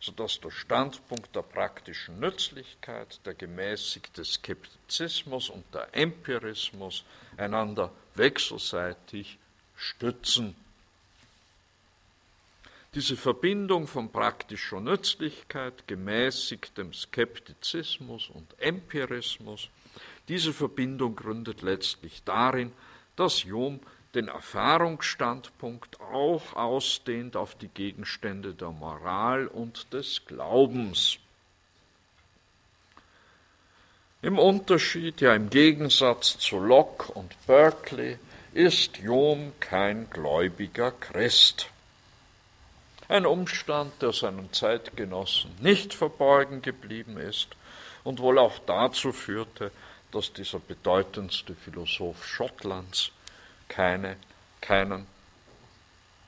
sodass 0.00 0.40
der 0.40 0.50
Standpunkt 0.50 1.36
der 1.36 1.42
praktischen 1.42 2.20
Nützlichkeit, 2.20 3.20
der 3.26 3.34
gemäßigte 3.34 4.24
Skeptizismus 4.24 5.50
und 5.50 5.64
der 5.74 5.88
Empirismus 5.92 7.04
einander 7.36 7.92
wechselseitig 8.14 9.36
stützen 9.76 10.56
diese 12.94 13.16
Verbindung 13.16 13.86
von 13.86 14.10
praktischer 14.10 14.80
Nützlichkeit, 14.80 15.86
gemäßigtem 15.86 16.92
Skeptizismus 16.92 18.28
und 18.30 18.54
Empirismus, 18.58 19.68
diese 20.28 20.52
Verbindung 20.52 21.16
gründet 21.16 21.62
letztlich 21.62 22.22
darin, 22.24 22.72
dass 23.16 23.44
Jom 23.44 23.80
den 24.14 24.28
Erfahrungsstandpunkt 24.28 26.00
auch 26.00 26.54
ausdehnt 26.54 27.36
auf 27.36 27.54
die 27.54 27.68
Gegenstände 27.68 28.54
der 28.54 28.70
Moral 28.70 29.46
und 29.46 29.92
des 29.92 30.24
Glaubens. 30.26 31.18
Im 34.22 34.38
Unterschied, 34.38 35.20
ja 35.20 35.34
im 35.34 35.48
Gegensatz 35.48 36.38
zu 36.38 36.58
Locke 36.58 37.12
und 37.12 37.34
Berkeley, 37.46 38.18
ist 38.52 38.98
Jom 38.98 39.52
kein 39.60 40.10
gläubiger 40.10 40.90
Christ. 40.90 41.70
Ein 43.10 43.26
Umstand, 43.26 44.02
der 44.02 44.12
seinen 44.12 44.52
Zeitgenossen 44.52 45.50
nicht 45.58 45.94
verborgen 45.94 46.62
geblieben 46.62 47.16
ist 47.16 47.48
und 48.04 48.20
wohl 48.20 48.38
auch 48.38 48.60
dazu 48.66 49.12
führte, 49.12 49.72
dass 50.12 50.32
dieser 50.32 50.60
bedeutendste 50.60 51.56
Philosoph 51.56 52.24
Schottlands 52.24 53.10
keine, 53.66 54.16
keinen 54.60 55.08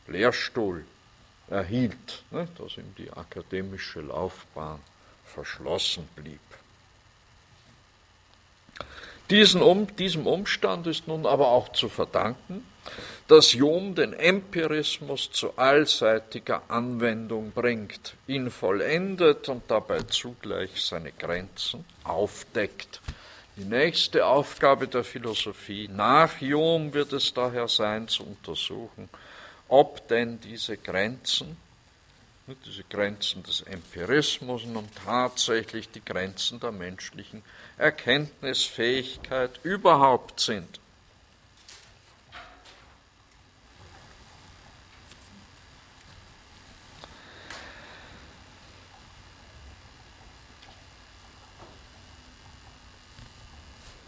Lehrstuhl 0.09 0.85
erhielt, 1.49 2.24
ne, 2.33 2.49
dass 2.59 2.76
ihm 2.76 2.93
die 2.99 3.12
akademische 3.12 4.01
Laufbahn 4.01 4.80
verschlossen 5.24 6.09
blieb. 6.16 6.41
Diesen 9.30 9.62
um, 9.62 9.95
diesem 9.95 10.26
Umstand 10.26 10.89
ist 10.89 11.07
nun 11.07 11.26
aber 11.26 11.47
auch 11.47 11.68
zu 11.68 11.89
verdanken, 11.89 12.66
dass 13.28 13.53
Jom 13.53 13.95
den 13.95 14.12
Empirismus 14.12 15.30
zu 15.30 15.57
allseitiger 15.57 16.62
Anwendung 16.68 17.53
bringt, 17.53 18.14
ihn 18.26 18.51
vollendet 18.51 19.49
und 19.49 19.62
dabei 19.68 20.03
zugleich 20.03 20.85
seine 20.85 21.12
Grenzen 21.12 21.85
aufdeckt. 22.05 23.01
Die 23.57 23.64
nächste 23.64 24.26
Aufgabe 24.26 24.89
der 24.89 25.05
Philosophie 25.05 25.89
nach 25.89 26.41
Jom 26.41 26.93
wird 26.95 27.12
es 27.12 27.33
daher 27.33 27.68
sein, 27.68 28.09
zu 28.09 28.24
untersuchen, 28.24 29.09
ob 29.68 30.09
denn 30.09 30.41
diese 30.41 30.76
Grenzen, 30.76 31.57
diese 32.66 32.85
Grenzen 32.85 33.43
des 33.43 33.61
Empirismus 33.62 34.64
und 34.64 34.89
tatsächlich 35.05 35.91
die 35.91 36.05
Grenzen 36.05 36.61
der 36.61 36.72
menschlichen 36.72 37.43
Erkenntnisfähigkeit 37.78 39.61
überhaupt 39.62 40.41
sind. 40.41 40.82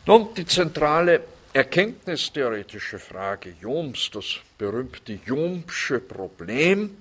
Nun, 0.07 0.35
die 0.35 0.45
zentrale 0.45 1.25
erkenntnistheoretische 1.55 2.99
Frage 2.99 3.57
Joms, 3.59 4.11
das 4.13 4.37
berühmte 4.59 5.15
Jomsche 5.25 5.99
Problem, 5.99 6.95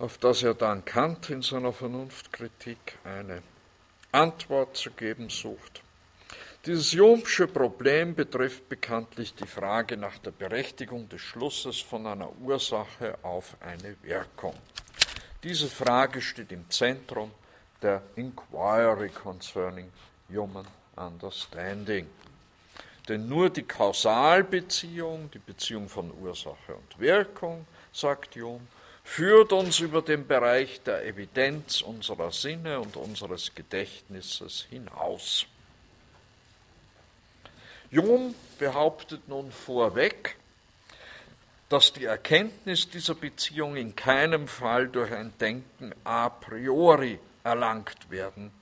auf 0.00 0.18
das 0.18 0.42
er 0.42 0.54
dann 0.54 0.84
Kant 0.84 1.30
in 1.30 1.40
seiner 1.40 1.72
Vernunftkritik 1.72 2.98
eine 3.04 3.44
Antwort 4.10 4.76
zu 4.76 4.90
geben 4.90 5.30
sucht. 5.30 5.82
Dieses 6.66 6.90
Jomsche 6.90 7.46
Problem 7.46 8.16
betrifft 8.16 8.68
bekanntlich 8.68 9.36
die 9.36 9.46
Frage 9.46 9.96
nach 9.96 10.18
der 10.18 10.32
Berechtigung 10.32 11.08
des 11.08 11.20
Schlusses 11.20 11.78
von 11.78 12.08
einer 12.08 12.32
Ursache 12.40 13.18
auf 13.22 13.56
eine 13.60 13.94
Wirkung. 14.02 14.56
Diese 15.44 15.68
Frage 15.68 16.20
steht 16.20 16.50
im 16.50 16.68
Zentrum 16.70 17.30
der 17.80 18.02
Inquiry 18.16 19.10
concerning 19.10 19.92
Human 20.32 20.66
Understanding. 20.96 22.06
Denn 23.08 23.28
nur 23.28 23.50
die 23.50 23.64
Kausalbeziehung, 23.64 25.30
die 25.32 25.38
Beziehung 25.38 25.88
von 25.88 26.12
Ursache 26.20 26.74
und 26.74 26.98
Wirkung, 26.98 27.66
sagt 27.92 28.36
Jung, 28.36 28.66
führt 29.02 29.52
uns 29.52 29.80
über 29.80 30.02
den 30.02 30.26
Bereich 30.26 30.80
der 30.82 31.04
Evidenz 31.04 31.82
unserer 31.82 32.30
Sinne 32.30 32.80
und 32.80 32.96
unseres 32.96 33.54
Gedächtnisses 33.54 34.66
hinaus. 34.70 35.46
Jung 37.90 38.34
behauptet 38.58 39.28
nun 39.28 39.50
vorweg, 39.50 40.36
dass 41.68 41.92
die 41.92 42.04
Erkenntnis 42.04 42.88
dieser 42.88 43.14
Beziehung 43.14 43.76
in 43.76 43.96
keinem 43.96 44.46
Fall 44.46 44.88
durch 44.88 45.12
ein 45.12 45.32
Denken 45.38 45.92
a 46.04 46.28
priori 46.28 47.18
erlangt 47.44 48.10
werden 48.10 48.52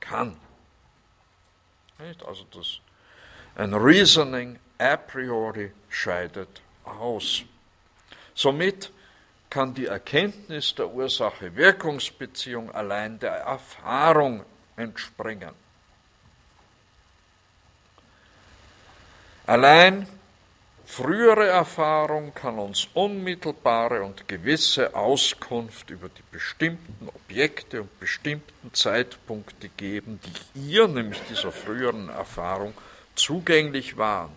kann. 0.00 0.36
Also 2.26 2.44
das, 2.50 2.80
ein 3.54 3.74
Reasoning 3.74 4.58
a 4.78 4.96
priori 4.96 5.72
scheidet 5.88 6.60
aus. 6.84 7.44
Somit 8.34 8.90
kann 9.50 9.74
die 9.74 9.86
Erkenntnis 9.86 10.74
der 10.74 10.88
Ursache-Wirkungsbeziehung 10.88 12.70
allein 12.70 13.18
der 13.18 13.32
Erfahrung 13.32 14.44
entspringen. 14.76 15.54
Allein 19.46 20.08
frühere 20.92 21.46
Erfahrung 21.46 22.34
kann 22.34 22.58
uns 22.58 22.86
unmittelbare 22.92 24.02
und 24.02 24.28
gewisse 24.28 24.94
Auskunft 24.94 25.88
über 25.88 26.10
die 26.10 26.22
bestimmten 26.30 27.08
Objekte 27.08 27.80
und 27.80 27.98
bestimmten 27.98 28.74
Zeitpunkte 28.74 29.70
geben, 29.70 30.20
die 30.54 30.70
ihr, 30.70 30.86
nämlich 30.88 31.18
dieser 31.30 31.50
früheren 31.50 32.10
Erfahrung, 32.10 32.74
zugänglich 33.14 33.96
waren. 33.96 34.32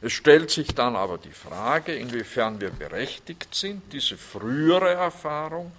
Es 0.00 0.12
stellt 0.12 0.48
sich 0.52 0.76
dann 0.76 0.94
aber 0.94 1.18
die 1.18 1.32
Frage, 1.32 1.92
inwiefern 1.92 2.60
wir 2.60 2.70
berechtigt 2.70 3.52
sind, 3.52 3.92
diese 3.92 4.16
frühere 4.16 4.94
Erfahrung 4.94 5.72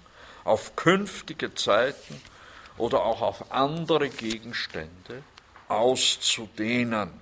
auf 0.44 0.76
künftige 0.76 1.54
Zeiten 1.54 2.20
oder 2.76 3.02
auch 3.02 3.22
auf 3.22 3.50
andere 3.50 4.10
Gegenstände 4.10 5.22
auszudehnen. 5.68 7.21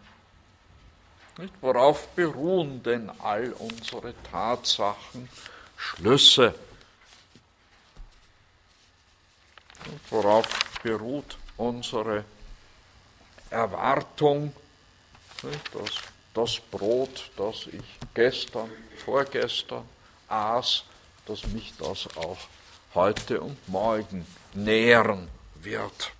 Worauf 1.61 2.09
beruhen 2.09 2.83
denn 2.83 3.11
all 3.21 3.53
unsere 3.53 4.15
Tatsachen, 4.31 5.29
Schlüsse? 5.77 6.55
Worauf 10.11 10.47
beruht 10.83 11.37
unsere 11.57 12.25
Erwartung, 13.51 14.53
dass 15.73 15.91
das 16.35 16.61
Brot, 16.71 17.31
das 17.37 17.67
ich 17.67 17.99
gestern, 18.15 18.71
vorgestern 19.05 19.85
aß, 20.29 20.85
dass 21.27 21.47
mich 21.47 21.73
das 21.79 22.07
auch 22.17 22.39
heute 22.95 23.41
und 23.41 23.69
morgen 23.69 24.27
nähren 24.55 25.29
wird. 25.57 26.13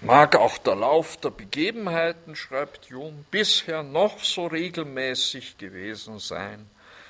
Mag 0.00 0.36
auch 0.36 0.58
der 0.58 0.76
Lauf 0.76 1.16
der 1.18 1.30
Begebenheiten, 1.30 2.36
schreibt 2.36 2.86
Jung, 2.86 3.24
bisher 3.30 3.82
noch 3.82 4.22
so 4.22 4.46
regelmäßig 4.46 5.58
gewesen 5.58 6.18
sein, 6.18 6.68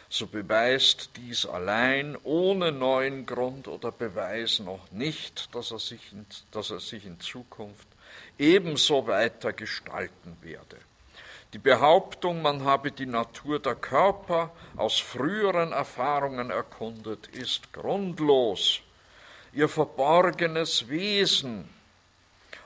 so 0.08 0.26
beweist 0.26 1.10
dies 1.16 1.46
allein 1.46 2.16
ohne 2.24 2.72
neuen 2.72 3.26
Grund 3.26 3.68
oder 3.68 3.92
Beweis 3.92 4.58
noch 4.58 4.90
nicht, 4.90 5.54
dass 5.54 5.70
er 5.70 5.78
sich 5.78 6.12
in, 6.12 6.26
dass 6.50 6.70
er 6.70 6.80
sich 6.80 7.06
in 7.06 7.20
Zukunft 7.20 7.86
ebenso 8.38 9.06
weiter 9.06 9.52
gestalten 9.52 10.36
werde. 10.42 10.78
Die 11.52 11.58
Behauptung, 11.58 12.42
man 12.42 12.64
habe 12.64 12.92
die 12.92 13.06
Natur 13.06 13.58
der 13.58 13.74
Körper 13.74 14.52
aus 14.76 15.00
früheren 15.00 15.72
Erfahrungen 15.72 16.50
erkundet, 16.50 17.26
ist 17.28 17.72
grundlos. 17.72 18.80
Ihr 19.52 19.68
verborgenes 19.68 20.88
Wesen 20.88 21.68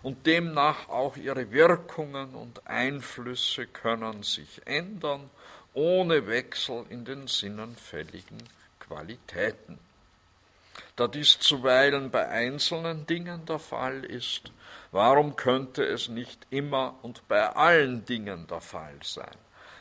und 0.02 0.27
demnach 0.27 0.90
auch 0.90 1.16
ihre 1.16 1.51
Wirkungen 1.51 2.35
und 2.35 2.66
Einflüsse 2.66 3.66
können 3.66 4.23
sich 4.23 4.61
ändern, 4.66 5.31
ohne 5.73 6.27
Wechsel 6.27 6.85
in 6.90 7.06
den 7.06 7.27
sinnenfälligen 7.27 8.43
Qualitäten. 8.81 9.78
Da 10.94 11.09
dies 11.09 11.39
zuweilen 11.39 12.11
bei 12.11 12.28
einzelnen 12.28 13.06
Dingen 13.06 13.47
der 13.47 13.59
Fall 13.59 14.05
ist, 14.05 14.52
Warum 14.95 15.35
könnte 15.35 15.83
es 15.83 16.09
nicht 16.09 16.47
immer 16.51 16.95
und 17.03 17.27
bei 17.27 17.49
allen 17.57 18.05
Dingen 18.05 18.47
der 18.47 18.61
Fall 18.61 18.95
sein? 19.03 19.37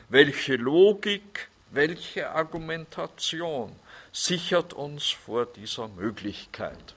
Welche 0.08 0.56
Logik, 0.56 1.50
welche 1.70 2.30
Argumentation 2.30 3.76
sichert 4.10 4.72
uns 4.72 5.10
vor 5.10 5.46
dieser 5.46 5.86
Möglichkeit? 5.86 6.96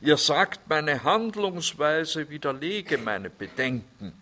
Ihr 0.00 0.16
sagt, 0.16 0.68
meine 0.68 1.04
Handlungsweise 1.04 2.28
widerlege 2.28 2.98
meine 2.98 3.30
Bedenken. 3.30 4.20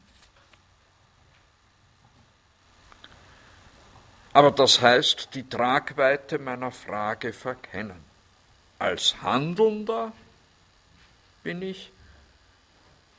Aber 4.35 4.51
das 4.51 4.82
heißt, 4.82 5.31
die 5.35 5.48
Tragweite 5.48 6.39
meiner 6.39 6.70
Frage 6.70 7.32
verkennen. 7.32 8.05
Als 8.78 9.22
Handelnder 9.22 10.12
bin 11.43 11.62
ich 11.62 11.93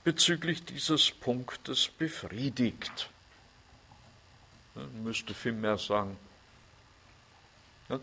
bezüglich 0.06 0.64
dieses 0.64 1.11
Punktes 1.11 1.88
befriedigt. 1.90 3.10
Man 4.76 5.03
müsste 5.03 5.34
vielmehr 5.34 5.77
sagen, 5.80 6.15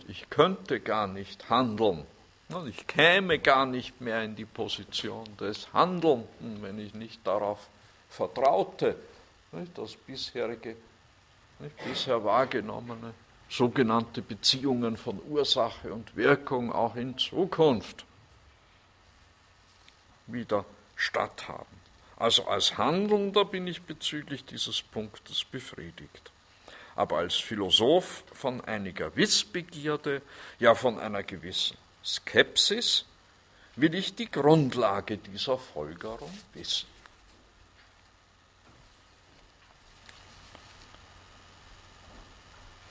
ich 0.09 0.29
könnte 0.29 0.81
gar 0.81 1.07
nicht 1.07 1.49
handeln. 1.49 2.05
Ich 2.67 2.87
käme 2.87 3.39
gar 3.39 3.67
nicht 3.67 4.01
mehr 4.01 4.23
in 4.25 4.35
die 4.37 4.45
Position 4.45 5.25
des 5.39 5.73
Handelnden, 5.73 6.61
wenn 6.61 6.79
ich 6.79 6.93
nicht 6.93 7.25
darauf 7.27 7.69
vertraute, 8.11 8.97
dass 9.75 9.95
bisherige, 9.95 10.77
bisher 11.85 12.23
wahrgenommene 12.25 13.15
sogenannte 13.49 14.23
Beziehungen 14.23 14.97
von 14.97 15.21
Ursache 15.29 15.93
und 15.93 16.17
Wirkung 16.17 16.73
auch 16.73 16.97
in 16.97 17.17
Zukunft 17.17 18.05
wieder 20.27 20.65
statthaben. 20.97 21.82
Also 22.23 22.47
als 22.47 22.79
Handelnder 22.79 23.45
bin 23.45 23.67
ich 23.67 23.83
bezüglich 23.83 24.45
dieses 24.45 24.81
Punktes 24.81 25.43
befriedigt. 25.43 26.31
Aber 26.95 27.19
als 27.19 27.35
Philosoph 27.35 28.23
von 28.33 28.61
einiger 28.61 29.17
Wissbegierde, 29.17 30.23
ja 30.61 30.77
von 30.77 31.01
einer 31.01 31.25
gewissen 31.25 31.77
Skepsis, 32.05 33.07
will 33.75 33.97
ich 33.97 34.15
die 34.15 34.31
Grundlage 34.31 35.17
dieser 35.19 35.59
Folgerung 35.59 36.31
wissen. 36.55 36.87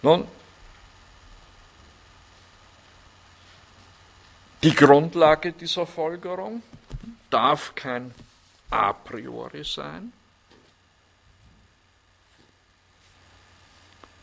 Nun, 0.02 0.28
die 4.62 4.76
Grundlage 4.76 5.54
dieser 5.54 5.88
Folgerung 5.88 6.64
darf 7.30 7.76
kein 7.76 8.14
a 8.72 8.94
priori 8.94 9.64
sein. 9.64 10.12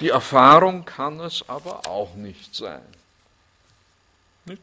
Die 0.00 0.10
Erfahrung 0.10 0.84
kann 0.84 1.20
es 1.20 1.48
aber 1.48 1.86
auch 1.86 2.14
nicht 2.14 2.54
sein. 2.54 2.86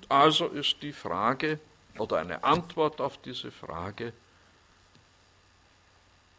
Also 0.09 0.47
ist 0.47 0.81
die 0.81 0.93
Frage 0.93 1.59
oder 1.97 2.17
eine 2.17 2.43
Antwort 2.43 2.99
auf 3.01 3.17
diese 3.21 3.51
Frage 3.51 4.13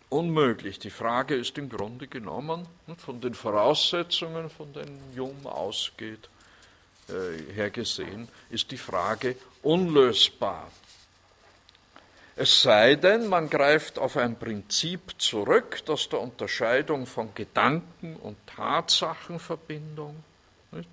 unmöglich. 0.08 0.78
Die 0.78 0.90
Frage 0.90 1.34
ist 1.34 1.58
im 1.58 1.68
Grunde 1.68 2.06
genommen 2.06 2.66
von 2.98 3.20
den 3.20 3.34
Voraussetzungen, 3.34 4.50
von 4.50 4.72
denen 4.72 5.12
Jung 5.14 5.44
ausgeht, 5.44 6.28
äh, 7.08 7.52
her 7.52 7.70
gesehen, 7.70 8.28
ist 8.50 8.70
die 8.70 8.78
Frage 8.78 9.36
unlösbar. 9.62 10.70
Es 12.38 12.60
sei 12.60 12.96
denn, 12.96 13.28
man 13.28 13.48
greift 13.48 13.98
auf 13.98 14.18
ein 14.18 14.38
Prinzip 14.38 15.14
zurück, 15.16 15.80
das 15.86 16.10
der 16.10 16.20
Unterscheidung 16.20 17.06
von 17.06 17.34
Gedanken- 17.34 18.16
und 18.16 18.36
Tatsachenverbindung, 18.46 20.22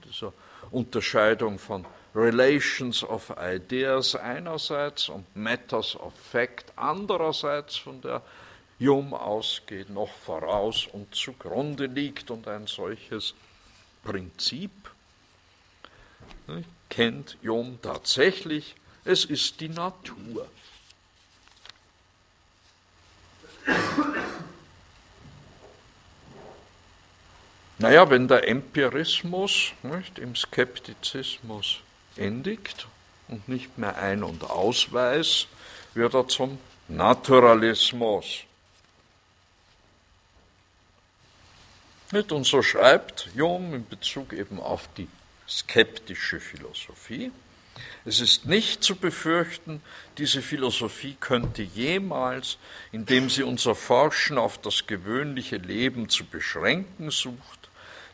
dieser 0.08 0.32
Unterscheidung 0.72 1.60
von 1.60 1.86
Relations 2.16 3.04
of 3.04 3.34
Ideas 3.38 4.16
einerseits 4.16 5.10
und 5.10 5.36
Matters 5.36 5.98
of 5.98 6.14
Fact 6.32 6.72
andererseits, 6.78 7.76
von 7.76 8.00
der 8.00 8.22
Hume 8.80 9.20
ausgeht, 9.20 9.90
noch 9.90 10.14
voraus 10.14 10.88
und 10.88 11.14
zugrunde 11.14 11.88
liegt. 11.88 12.32
Und 12.32 12.48
ein 12.48 12.68
solches 12.68 13.34
Prinzip 14.06 14.72
kennt 16.90 17.38
Hume 17.44 17.80
tatsächlich, 17.82 18.76
es 19.04 19.26
ist 19.26 19.60
die 19.60 19.70
Natur. 19.70 20.48
Naja, 27.80 28.10
wenn 28.10 28.28
der 28.28 28.48
Empirismus 28.48 29.74
nicht, 29.84 30.18
im 30.18 30.36
Skeptizismus 30.36 31.80
endigt 32.16 32.88
und 33.28 33.50
nicht 33.50 33.78
mehr 33.78 33.98
Ein- 33.98 34.24
und 34.24 34.50
Ausweis, 34.50 35.48
wird 35.94 36.14
er 36.14 36.28
zum 36.28 36.60
Naturalismus. 36.88 38.44
Und 42.14 42.46
so 42.46 42.62
schreibt 42.62 43.30
Jung 43.36 43.74
in 43.74 43.88
Bezug 43.88 44.34
eben 44.34 44.60
auf 44.60 44.88
die 44.96 45.08
skeptische 45.50 46.40
Philosophie, 46.40 47.32
es 48.06 48.20
ist 48.20 48.46
nicht 48.46 48.84
zu 48.84 48.96
befürchten, 48.96 49.82
diese 50.18 50.42
Philosophie 50.42 51.16
könnte 51.20 51.62
jemals, 51.62 52.58
indem 52.92 53.30
sie 53.30 53.44
unser 53.44 53.76
Forschen 53.76 54.38
auf 54.38 54.58
das 54.60 54.88
gewöhnliche 54.88 55.58
Leben 55.58 56.10
zu 56.10 56.26
beschränken 56.26 57.12
sucht, 57.12 57.70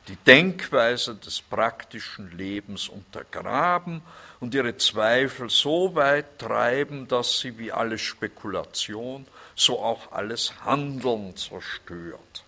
die 0.08 0.16
Denkweise 0.16 1.16
des 1.16 1.42
praktischen 1.42 2.38
Lebens 2.38 2.88
untergraben 2.88 4.02
und 4.40 4.54
ihre 4.54 4.78
Zweifel 4.78 5.50
so 5.50 5.96
weit 5.96 6.40
treiben, 6.40 7.08
dass 7.08 7.40
sie 7.40 7.58
wie 7.58 7.72
alle 7.72 7.98
Spekulation, 7.98 9.26
so 9.56 9.80
auch 9.80 10.12
alles 10.12 10.54
Handeln 10.64 11.36
zerstört. 11.36 12.44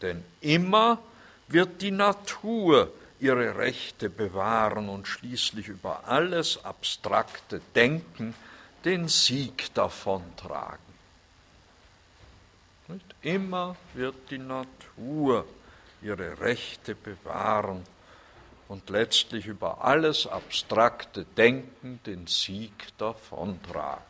Denn 0.00 0.24
immer 0.40 0.98
wird 1.48 1.82
die 1.82 1.90
Natur 1.90 2.92
ihre 3.20 3.56
Rechte 3.56 4.10
bewahren 4.10 4.88
und 4.88 5.06
schließlich 5.06 5.68
über 5.68 6.06
alles 6.06 6.64
abstrakte 6.64 7.60
Denken 7.74 8.34
den 8.84 9.08
Sieg 9.08 9.72
davontragen. 9.74 10.94
Nicht? 12.88 13.14
Immer 13.22 13.76
wird 13.94 14.30
die 14.30 14.38
Natur 14.38 15.46
ihre 16.02 16.38
Rechte 16.40 16.94
bewahren 16.94 17.82
und 18.68 18.90
letztlich 18.90 19.46
über 19.46 19.84
alles 19.84 20.26
abstrakte 20.26 21.24
Denken 21.24 22.00
den 22.04 22.26
Sieg 22.26 22.88
davontragen. 22.98 24.02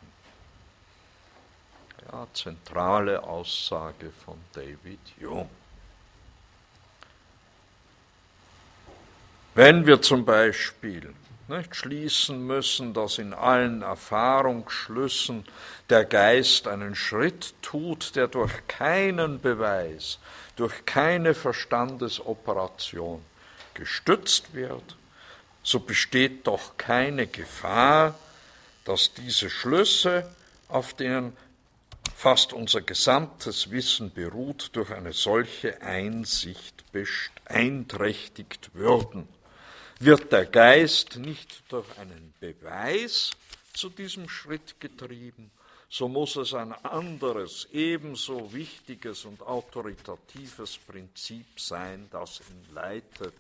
Ja, 2.10 2.26
zentrale 2.34 3.22
Aussage 3.22 4.10
von 4.10 4.38
David 4.52 5.00
Hume. 5.20 5.48
Wenn 9.56 9.86
wir 9.86 10.02
zum 10.02 10.24
Beispiel 10.24 11.14
nicht, 11.46 11.76
schließen 11.76 12.44
müssen, 12.44 12.92
dass 12.92 13.18
in 13.18 13.32
allen 13.32 13.82
Erfahrungsschlüssen 13.82 15.44
der 15.88 16.04
Geist 16.04 16.66
einen 16.66 16.96
Schritt 16.96 17.54
tut, 17.62 18.16
der 18.16 18.26
durch 18.26 18.66
keinen 18.66 19.40
Beweis, 19.40 20.18
durch 20.56 20.84
keine 20.86 21.34
Verstandesoperation 21.34 23.24
gestützt 23.74 24.54
wird, 24.54 24.96
so 25.62 25.78
besteht 25.78 26.48
doch 26.48 26.76
keine 26.76 27.28
Gefahr, 27.28 28.18
dass 28.84 29.14
diese 29.14 29.50
Schlüsse, 29.50 30.28
auf 30.66 30.94
denen 30.94 31.36
fast 32.16 32.52
unser 32.52 32.80
gesamtes 32.80 33.70
Wissen 33.70 34.12
beruht, 34.12 34.70
durch 34.72 34.90
eine 34.90 35.12
solche 35.12 35.80
Einsicht 35.80 36.84
beeinträchtigt 36.90 38.70
würden. 38.74 39.28
Wird 40.00 40.32
der 40.32 40.46
Geist 40.46 41.16
nicht 41.16 41.62
durch 41.68 41.86
einen 41.98 42.34
Beweis 42.40 43.32
zu 43.72 43.88
diesem 43.88 44.28
Schritt 44.28 44.80
getrieben, 44.80 45.50
so 45.96 46.08
muss 46.08 46.34
es 46.34 46.54
ein 46.54 46.72
anderes, 46.72 47.68
ebenso 47.72 48.52
wichtiges 48.52 49.24
und 49.26 49.40
autoritatives 49.42 50.76
Prinzip 50.78 51.60
sein, 51.60 52.08
das 52.10 52.40
ihn 52.40 52.74
leitet. 52.74 53.34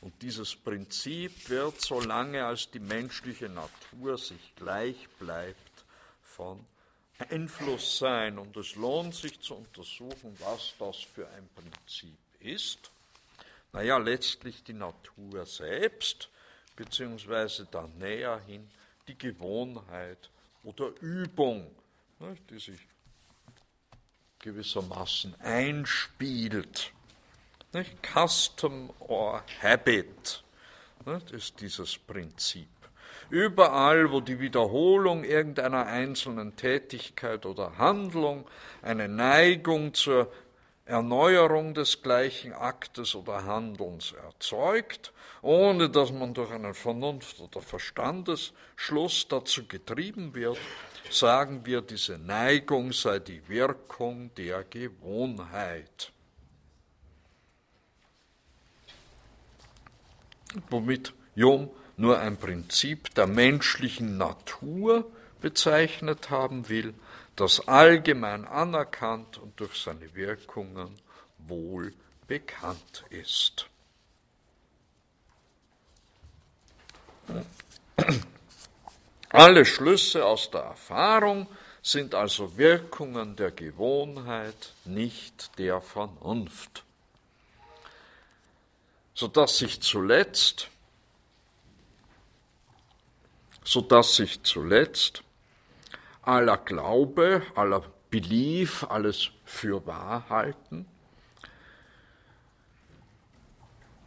Und 0.00 0.14
dieses 0.22 0.54
Prinzip 0.54 1.48
wird, 1.48 1.80
solange 1.80 2.44
als 2.44 2.70
die 2.70 2.78
menschliche 2.78 3.48
Natur 3.48 4.16
sich 4.16 4.54
gleich 4.54 5.08
bleibt, 5.18 5.84
von 6.22 6.64
Einfluss 7.30 7.98
sein. 7.98 8.38
Und 8.38 8.56
es 8.56 8.76
lohnt 8.76 9.16
sich 9.16 9.40
zu 9.40 9.56
untersuchen, 9.56 10.36
was 10.38 10.74
das 10.78 10.98
für 10.98 11.26
ein 11.30 11.48
Prinzip 11.56 12.16
ist. 12.38 12.92
Naja, 13.72 13.98
letztlich 13.98 14.64
die 14.64 14.72
Natur 14.72 15.46
selbst, 15.46 16.30
beziehungsweise 16.76 17.66
dann 17.70 17.96
näher 17.98 18.40
hin 18.46 18.68
die 19.06 19.16
Gewohnheit 19.16 20.30
oder 20.64 20.90
Übung 21.00 21.70
die 22.50 22.58
sich 22.58 22.80
gewissermaßen 24.40 25.40
einspielt. 25.40 26.92
Custom 28.02 28.90
or 28.98 29.42
Habit 29.62 30.42
ist 31.32 31.60
dieses 31.60 31.98
Prinzip. 31.98 32.68
Überall, 33.30 34.10
wo 34.10 34.20
die 34.20 34.40
Wiederholung 34.40 35.22
irgendeiner 35.22 35.86
einzelnen 35.86 36.56
Tätigkeit 36.56 37.44
oder 37.44 37.76
Handlung 37.76 38.48
eine 38.80 39.06
Neigung 39.06 39.92
zur 39.92 40.32
Erneuerung 40.88 41.74
des 41.74 42.02
gleichen 42.02 42.52
Aktes 42.52 43.14
oder 43.14 43.44
Handelns 43.44 44.12
erzeugt, 44.12 45.12
ohne 45.42 45.90
dass 45.90 46.10
man 46.12 46.34
durch 46.34 46.50
einen 46.50 46.74
Vernunft- 46.74 47.40
oder 47.40 47.60
Verstandesschluss 47.60 49.28
dazu 49.28 49.66
getrieben 49.66 50.34
wird, 50.34 50.58
sagen 51.10 51.64
wir, 51.64 51.82
diese 51.82 52.18
Neigung 52.18 52.92
sei 52.92 53.18
die 53.18 53.46
Wirkung 53.48 54.34
der 54.34 54.64
Gewohnheit. 54.64 56.12
womit 60.70 61.12
Jung 61.34 61.70
nur 61.96 62.18
ein 62.18 62.36
Prinzip 62.36 63.14
der 63.14 63.26
menschlichen 63.26 64.16
Natur 64.16 65.10
bezeichnet 65.40 66.30
haben 66.30 66.68
will, 66.68 66.94
das 67.40 67.68
allgemein 67.68 68.44
anerkannt 68.44 69.38
und 69.38 69.58
durch 69.60 69.80
seine 69.80 70.12
Wirkungen 70.14 71.00
wohl 71.38 71.94
bekannt 72.26 73.04
ist. 73.10 73.68
Alle 79.28 79.64
Schlüsse 79.64 80.24
aus 80.24 80.50
der 80.50 80.62
Erfahrung 80.62 81.46
sind 81.80 82.14
also 82.14 82.56
Wirkungen 82.58 83.36
der 83.36 83.52
Gewohnheit, 83.52 84.72
nicht 84.84 85.56
der 85.58 85.80
Vernunft, 85.80 86.82
sodass 89.14 89.58
sich 89.58 89.80
zuletzt, 89.80 90.68
sodass 93.62 94.16
sich 94.16 94.42
zuletzt 94.42 95.22
aller 96.28 96.58
Glaube, 96.58 97.42
aller 97.54 97.82
Belief, 98.10 98.84
alles 98.84 99.30
für 99.44 99.86
wahr 99.86 100.28
halten, 100.28 100.86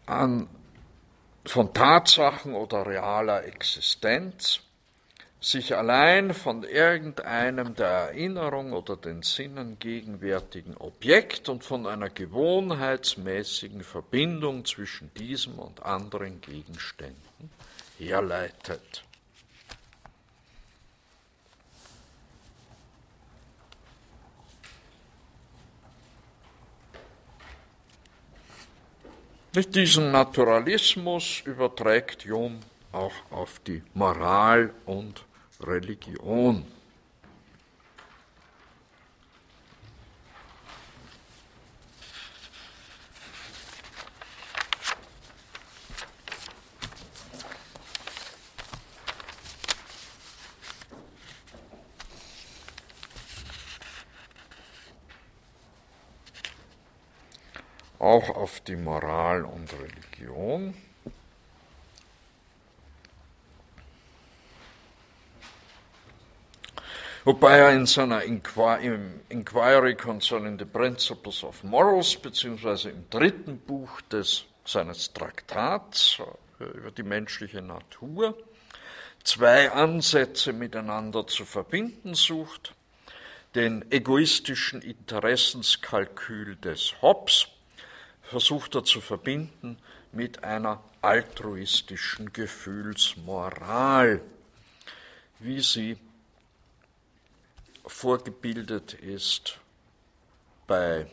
an, 0.05 0.47
von 1.45 1.73
Tatsachen 1.73 2.53
oder 2.53 2.85
realer 2.85 3.43
Existenz 3.45 4.59
sich 5.39 5.75
allein 5.75 6.35
von 6.35 6.63
irgendeinem 6.63 7.73
der 7.73 7.87
Erinnerung 7.87 8.73
oder 8.73 8.95
den 8.95 9.23
Sinnen 9.23 9.79
gegenwärtigen 9.79 10.77
Objekt 10.77 11.49
und 11.49 11.63
von 11.63 11.87
einer 11.87 12.11
gewohnheitsmäßigen 12.11 13.83
Verbindung 13.83 14.65
zwischen 14.65 15.11
diesem 15.15 15.57
und 15.57 15.81
anderen 15.83 16.39
Gegenständen 16.41 17.49
herleitet. 17.97 19.03
Diesen 29.53 30.13
Naturalismus 30.13 31.41
überträgt 31.43 32.23
Jung 32.23 32.59
auch 32.93 33.11
auf 33.31 33.59
die 33.59 33.83
Moral 33.93 34.73
und 34.85 35.25
Religion. 35.59 36.65
auch 58.11 58.29
auf 58.51 58.59
die 58.61 58.75
Moral 58.75 59.45
und 59.45 59.69
Religion. 59.71 60.73
wobei 67.23 67.59
er 67.59 67.71
in 67.71 67.85
seiner 67.85 68.23
Inquiry 68.23 69.95
Concerning 69.95 70.59
the 70.59 70.65
Principles 70.65 71.45
of 71.45 71.63
Morals, 71.63 72.17
beziehungsweise 72.17 72.89
im 72.89 73.09
dritten 73.09 73.57
Buch 73.59 74.01
des, 74.01 74.43
seines 74.65 75.13
Traktats 75.13 76.17
äh, 76.59 76.63
über 76.77 76.91
die 76.91 77.03
menschliche 77.03 77.61
Natur, 77.61 78.37
zwei 79.23 79.71
Ansätze 79.71 80.51
miteinander 80.51 81.25
zu 81.25 81.45
verbinden 81.45 82.15
sucht. 82.15 82.73
Den 83.55 83.89
egoistischen 83.91 84.81
Interessenskalkül 84.81 86.57
des 86.57 87.01
Hobbes 87.01 87.47
versucht 88.31 88.75
er 88.75 88.85
zu 88.85 89.01
verbinden 89.01 89.77
mit 90.13 90.45
einer 90.45 90.81
altruistischen 91.01 92.31
Gefühlsmoral, 92.31 94.21
wie 95.39 95.59
sie 95.59 95.97
vorgebildet 97.85 98.93
ist 98.93 99.59
bei 100.65 101.07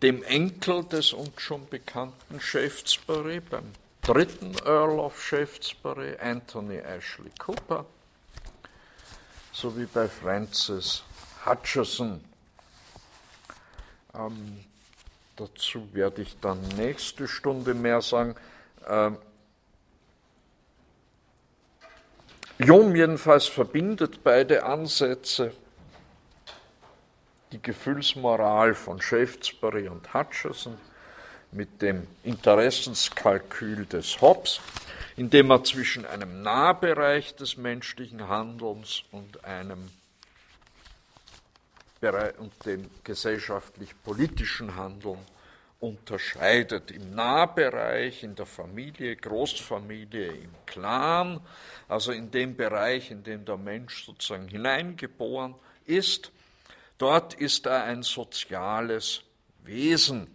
dem 0.00 0.22
Enkel 0.22 0.84
des 0.84 1.12
uns 1.12 1.42
schon 1.42 1.68
bekannten 1.68 2.40
Shaftesbury, 2.40 3.40
beim 3.40 3.72
dritten 4.02 4.54
Earl 4.64 5.00
of 5.00 5.20
Shaftesbury, 5.20 6.18
Anthony 6.20 6.76
Ashley 6.76 7.32
Cooper, 7.40 7.84
sowie 9.52 9.86
bei 9.86 10.08
Francis 10.08 11.02
Hutcheson. 11.44 12.22
Ähm, 14.14 14.64
dazu 15.36 15.88
werde 15.92 16.22
ich 16.22 16.38
dann 16.40 16.60
nächste 16.76 17.28
Stunde 17.28 17.74
mehr 17.74 18.00
sagen. 18.00 18.34
Ähm, 18.88 19.18
Jung 22.58 22.96
jedenfalls 22.96 23.46
verbindet 23.46 24.24
beide 24.24 24.64
Ansätze, 24.64 25.52
die 27.52 27.60
Gefühlsmoral 27.60 28.74
von 28.74 29.00
Shaftesbury 29.00 29.88
und 29.88 30.14
Hutcheson 30.14 30.78
mit 31.52 31.82
dem 31.82 32.06
Interessenskalkül 32.24 33.86
des 33.86 34.20
Hobbes, 34.20 34.60
indem 35.16 35.50
er 35.50 35.64
zwischen 35.64 36.06
einem 36.06 36.42
Nahbereich 36.42 37.36
des 37.36 37.56
menschlichen 37.56 38.28
Handelns 38.28 39.02
und 39.12 39.44
einem 39.44 39.90
und 42.38 42.52
dem 42.66 42.90
gesellschaftlich-politischen 43.04 44.76
Handeln 44.76 45.18
unterscheidet. 45.80 46.90
Im 46.90 47.14
Nahbereich, 47.14 48.22
in 48.22 48.34
der 48.34 48.46
Familie, 48.46 49.16
Großfamilie, 49.16 50.28
im 50.28 50.54
Clan, 50.66 51.40
also 51.88 52.12
in 52.12 52.30
dem 52.30 52.56
Bereich, 52.56 53.10
in 53.10 53.22
dem 53.22 53.44
der 53.44 53.56
Mensch 53.56 54.04
sozusagen 54.04 54.48
hineingeboren 54.48 55.54
ist, 55.86 56.32
dort 56.98 57.34
ist 57.34 57.66
er 57.66 57.84
ein 57.84 58.02
soziales 58.02 59.22
Wesen. 59.64 60.26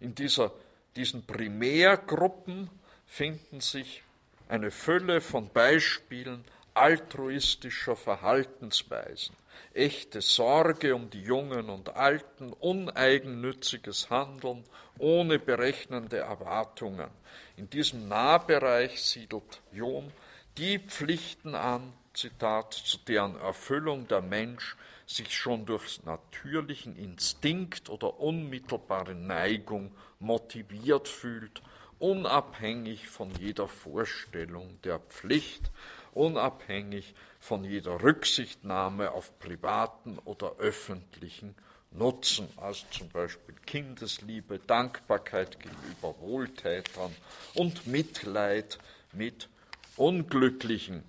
In 0.00 0.14
dieser, 0.14 0.52
diesen 0.96 1.24
Primärgruppen 1.24 2.70
finden 3.06 3.60
sich 3.60 4.02
eine 4.48 4.70
Fülle 4.70 5.20
von 5.20 5.48
Beispielen 5.48 6.44
altruistischer 6.74 7.96
Verhaltensweisen 7.96 9.36
echte 9.74 10.20
Sorge 10.20 10.94
um 10.94 11.10
die 11.10 11.22
Jungen 11.22 11.68
und 11.68 11.96
Alten, 11.96 12.52
uneigennütziges 12.52 14.10
Handeln, 14.10 14.64
ohne 14.98 15.38
berechnende 15.38 16.18
Erwartungen. 16.18 17.10
In 17.56 17.68
diesem 17.70 18.08
Nahbereich 18.08 19.02
siedelt 19.02 19.62
Jom 19.72 20.10
die 20.58 20.78
Pflichten 20.78 21.54
an, 21.54 21.92
Zitat, 22.14 22.74
zu 22.74 22.98
deren 22.98 23.36
Erfüllung 23.40 24.06
der 24.06 24.20
Mensch 24.20 24.76
sich 25.06 25.34
schon 25.36 25.64
durch 25.66 26.04
natürlichen 26.04 26.96
Instinkt 26.96 27.88
oder 27.88 28.20
unmittelbare 28.20 29.14
Neigung 29.14 29.92
motiviert 30.20 31.08
fühlt, 31.08 31.62
unabhängig 31.98 33.08
von 33.08 33.30
jeder 33.38 33.68
Vorstellung 33.68 34.78
der 34.82 34.98
Pflicht, 34.98 35.70
unabhängig 36.12 37.14
von 37.42 37.64
jeder 37.64 38.00
Rücksichtnahme 38.04 39.10
auf 39.10 39.36
privaten 39.40 40.20
oder 40.20 40.52
öffentlichen 40.58 41.56
Nutzen, 41.90 42.48
also 42.56 42.86
zum 42.92 43.08
Beispiel 43.08 43.56
Kindesliebe, 43.66 44.60
Dankbarkeit 44.60 45.58
gegenüber 45.58 46.14
Wohltätern 46.20 47.12
und 47.54 47.88
Mitleid 47.88 48.78
mit 49.12 49.48
Unglücklichen. 49.96 51.02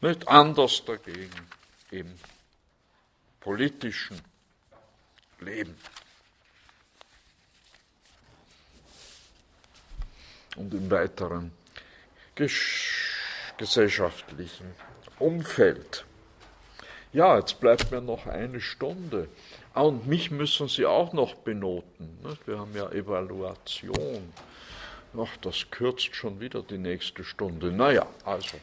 Nicht 0.00 0.28
anders 0.28 0.84
dagegen 0.84 1.48
im 1.90 2.14
politischen 3.40 4.22
Leben. 5.40 5.76
Und 10.56 10.74
im 10.74 10.90
weiteren 10.90 11.52
gesellschaftlichen 13.56 14.74
Umfeld. 15.18 16.04
Ja, 17.12 17.38
jetzt 17.38 17.60
bleibt 17.60 17.90
mir 17.90 18.00
noch 18.00 18.26
eine 18.26 18.60
Stunde. 18.60 19.28
Ah, 19.74 19.82
und 19.82 20.06
mich 20.06 20.30
müssen 20.30 20.68
Sie 20.68 20.86
auch 20.86 21.12
noch 21.12 21.34
benoten. 21.34 22.18
Wir 22.46 22.58
haben 22.58 22.74
ja 22.74 22.88
Evaluation. 22.90 24.32
Ach, 25.16 25.36
das 25.42 25.70
kürzt 25.70 26.14
schon 26.14 26.40
wieder 26.40 26.62
die 26.62 26.78
nächste 26.78 27.24
Stunde. 27.24 27.72
Naja, 27.72 28.06
also. 28.24 28.58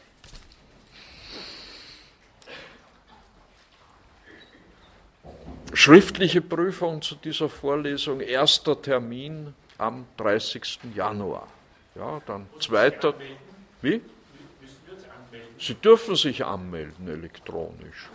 schriftliche 5.78 6.40
Prüfung 6.40 7.02
zu 7.02 7.14
dieser 7.14 7.48
Vorlesung, 7.48 8.20
erster 8.20 8.80
Termin 8.80 9.54
am 9.78 10.06
30. 10.16 10.80
Januar. 10.94 11.46
Ja, 11.98 12.20
dann 12.26 12.46
zweiter. 12.60 13.12
Wie? 13.82 14.00
Sie 15.58 15.74
dürfen 15.74 16.14
sich 16.14 16.44
anmelden 16.44 17.08
elektronisch. 17.08 18.08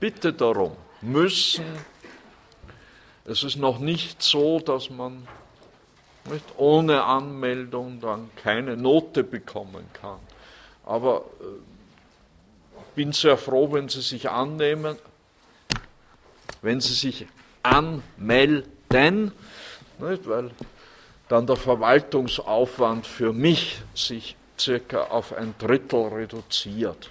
Bitte 0.00 0.32
darum, 0.32 0.74
müssen. 1.02 1.66
Es 3.26 3.42
ist 3.42 3.56
noch 3.56 3.78
nicht 3.78 4.22
so, 4.22 4.60
dass 4.60 4.88
man 4.88 5.28
nicht, 6.30 6.44
ohne 6.56 7.04
Anmeldung 7.04 8.00
dann 8.00 8.30
keine 8.36 8.78
Note 8.78 9.24
bekommen 9.24 9.84
kann. 9.92 10.20
Aber 10.86 11.26
ich 11.40 11.46
äh, 11.46 12.94
bin 12.94 13.12
sehr 13.12 13.36
froh, 13.36 13.70
wenn 13.72 13.90
Sie 13.90 14.00
sich 14.00 14.30
annehmen, 14.30 14.96
wenn 16.62 16.80
Sie 16.80 16.94
sich 16.94 17.26
anmelden, 17.62 19.32
nicht, 19.98 20.26
weil 20.26 20.50
dann 21.28 21.46
der 21.46 21.56
Verwaltungsaufwand 21.56 23.06
für 23.06 23.32
mich 23.32 23.82
sich 23.94 24.36
circa 24.58 25.04
auf 25.04 25.32
ein 25.32 25.54
Drittel 25.58 26.08
reduziert. 26.08 27.10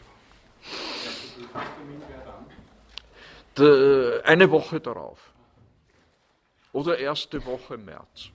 Eine 4.23 4.51
Woche 4.51 4.79
darauf. 4.79 5.31
Oder 6.73 6.97
erste 6.97 7.43
Woche 7.45 7.77
März. 7.77 8.29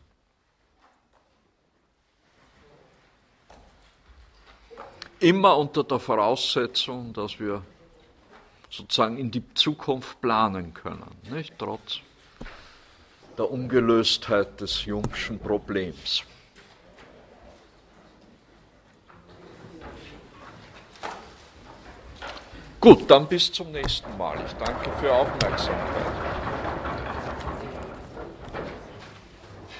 Immer 5.20 5.56
unter 5.56 5.84
der 5.84 6.00
Voraussetzung, 6.00 7.12
dass 7.12 7.38
wir 7.38 7.62
sozusagen 8.68 9.18
in 9.18 9.30
die 9.30 9.44
Zukunft 9.54 10.20
planen 10.20 10.74
können, 10.74 11.14
nicht? 11.30 11.54
trotz 11.58 12.00
der 13.38 13.50
Ungelöstheit 13.50 14.60
des 14.60 14.84
Jungschen 14.84 15.38
Problems. 15.38 16.22
Gut, 22.80 23.08
dann 23.08 23.28
bis 23.28 23.52
zum 23.52 23.70
nächsten 23.70 24.16
Mal. 24.18 24.36
Ich 24.44 24.52
danke 24.54 24.90
für 25.00 25.12
Aufmerksamkeit. 25.12 26.31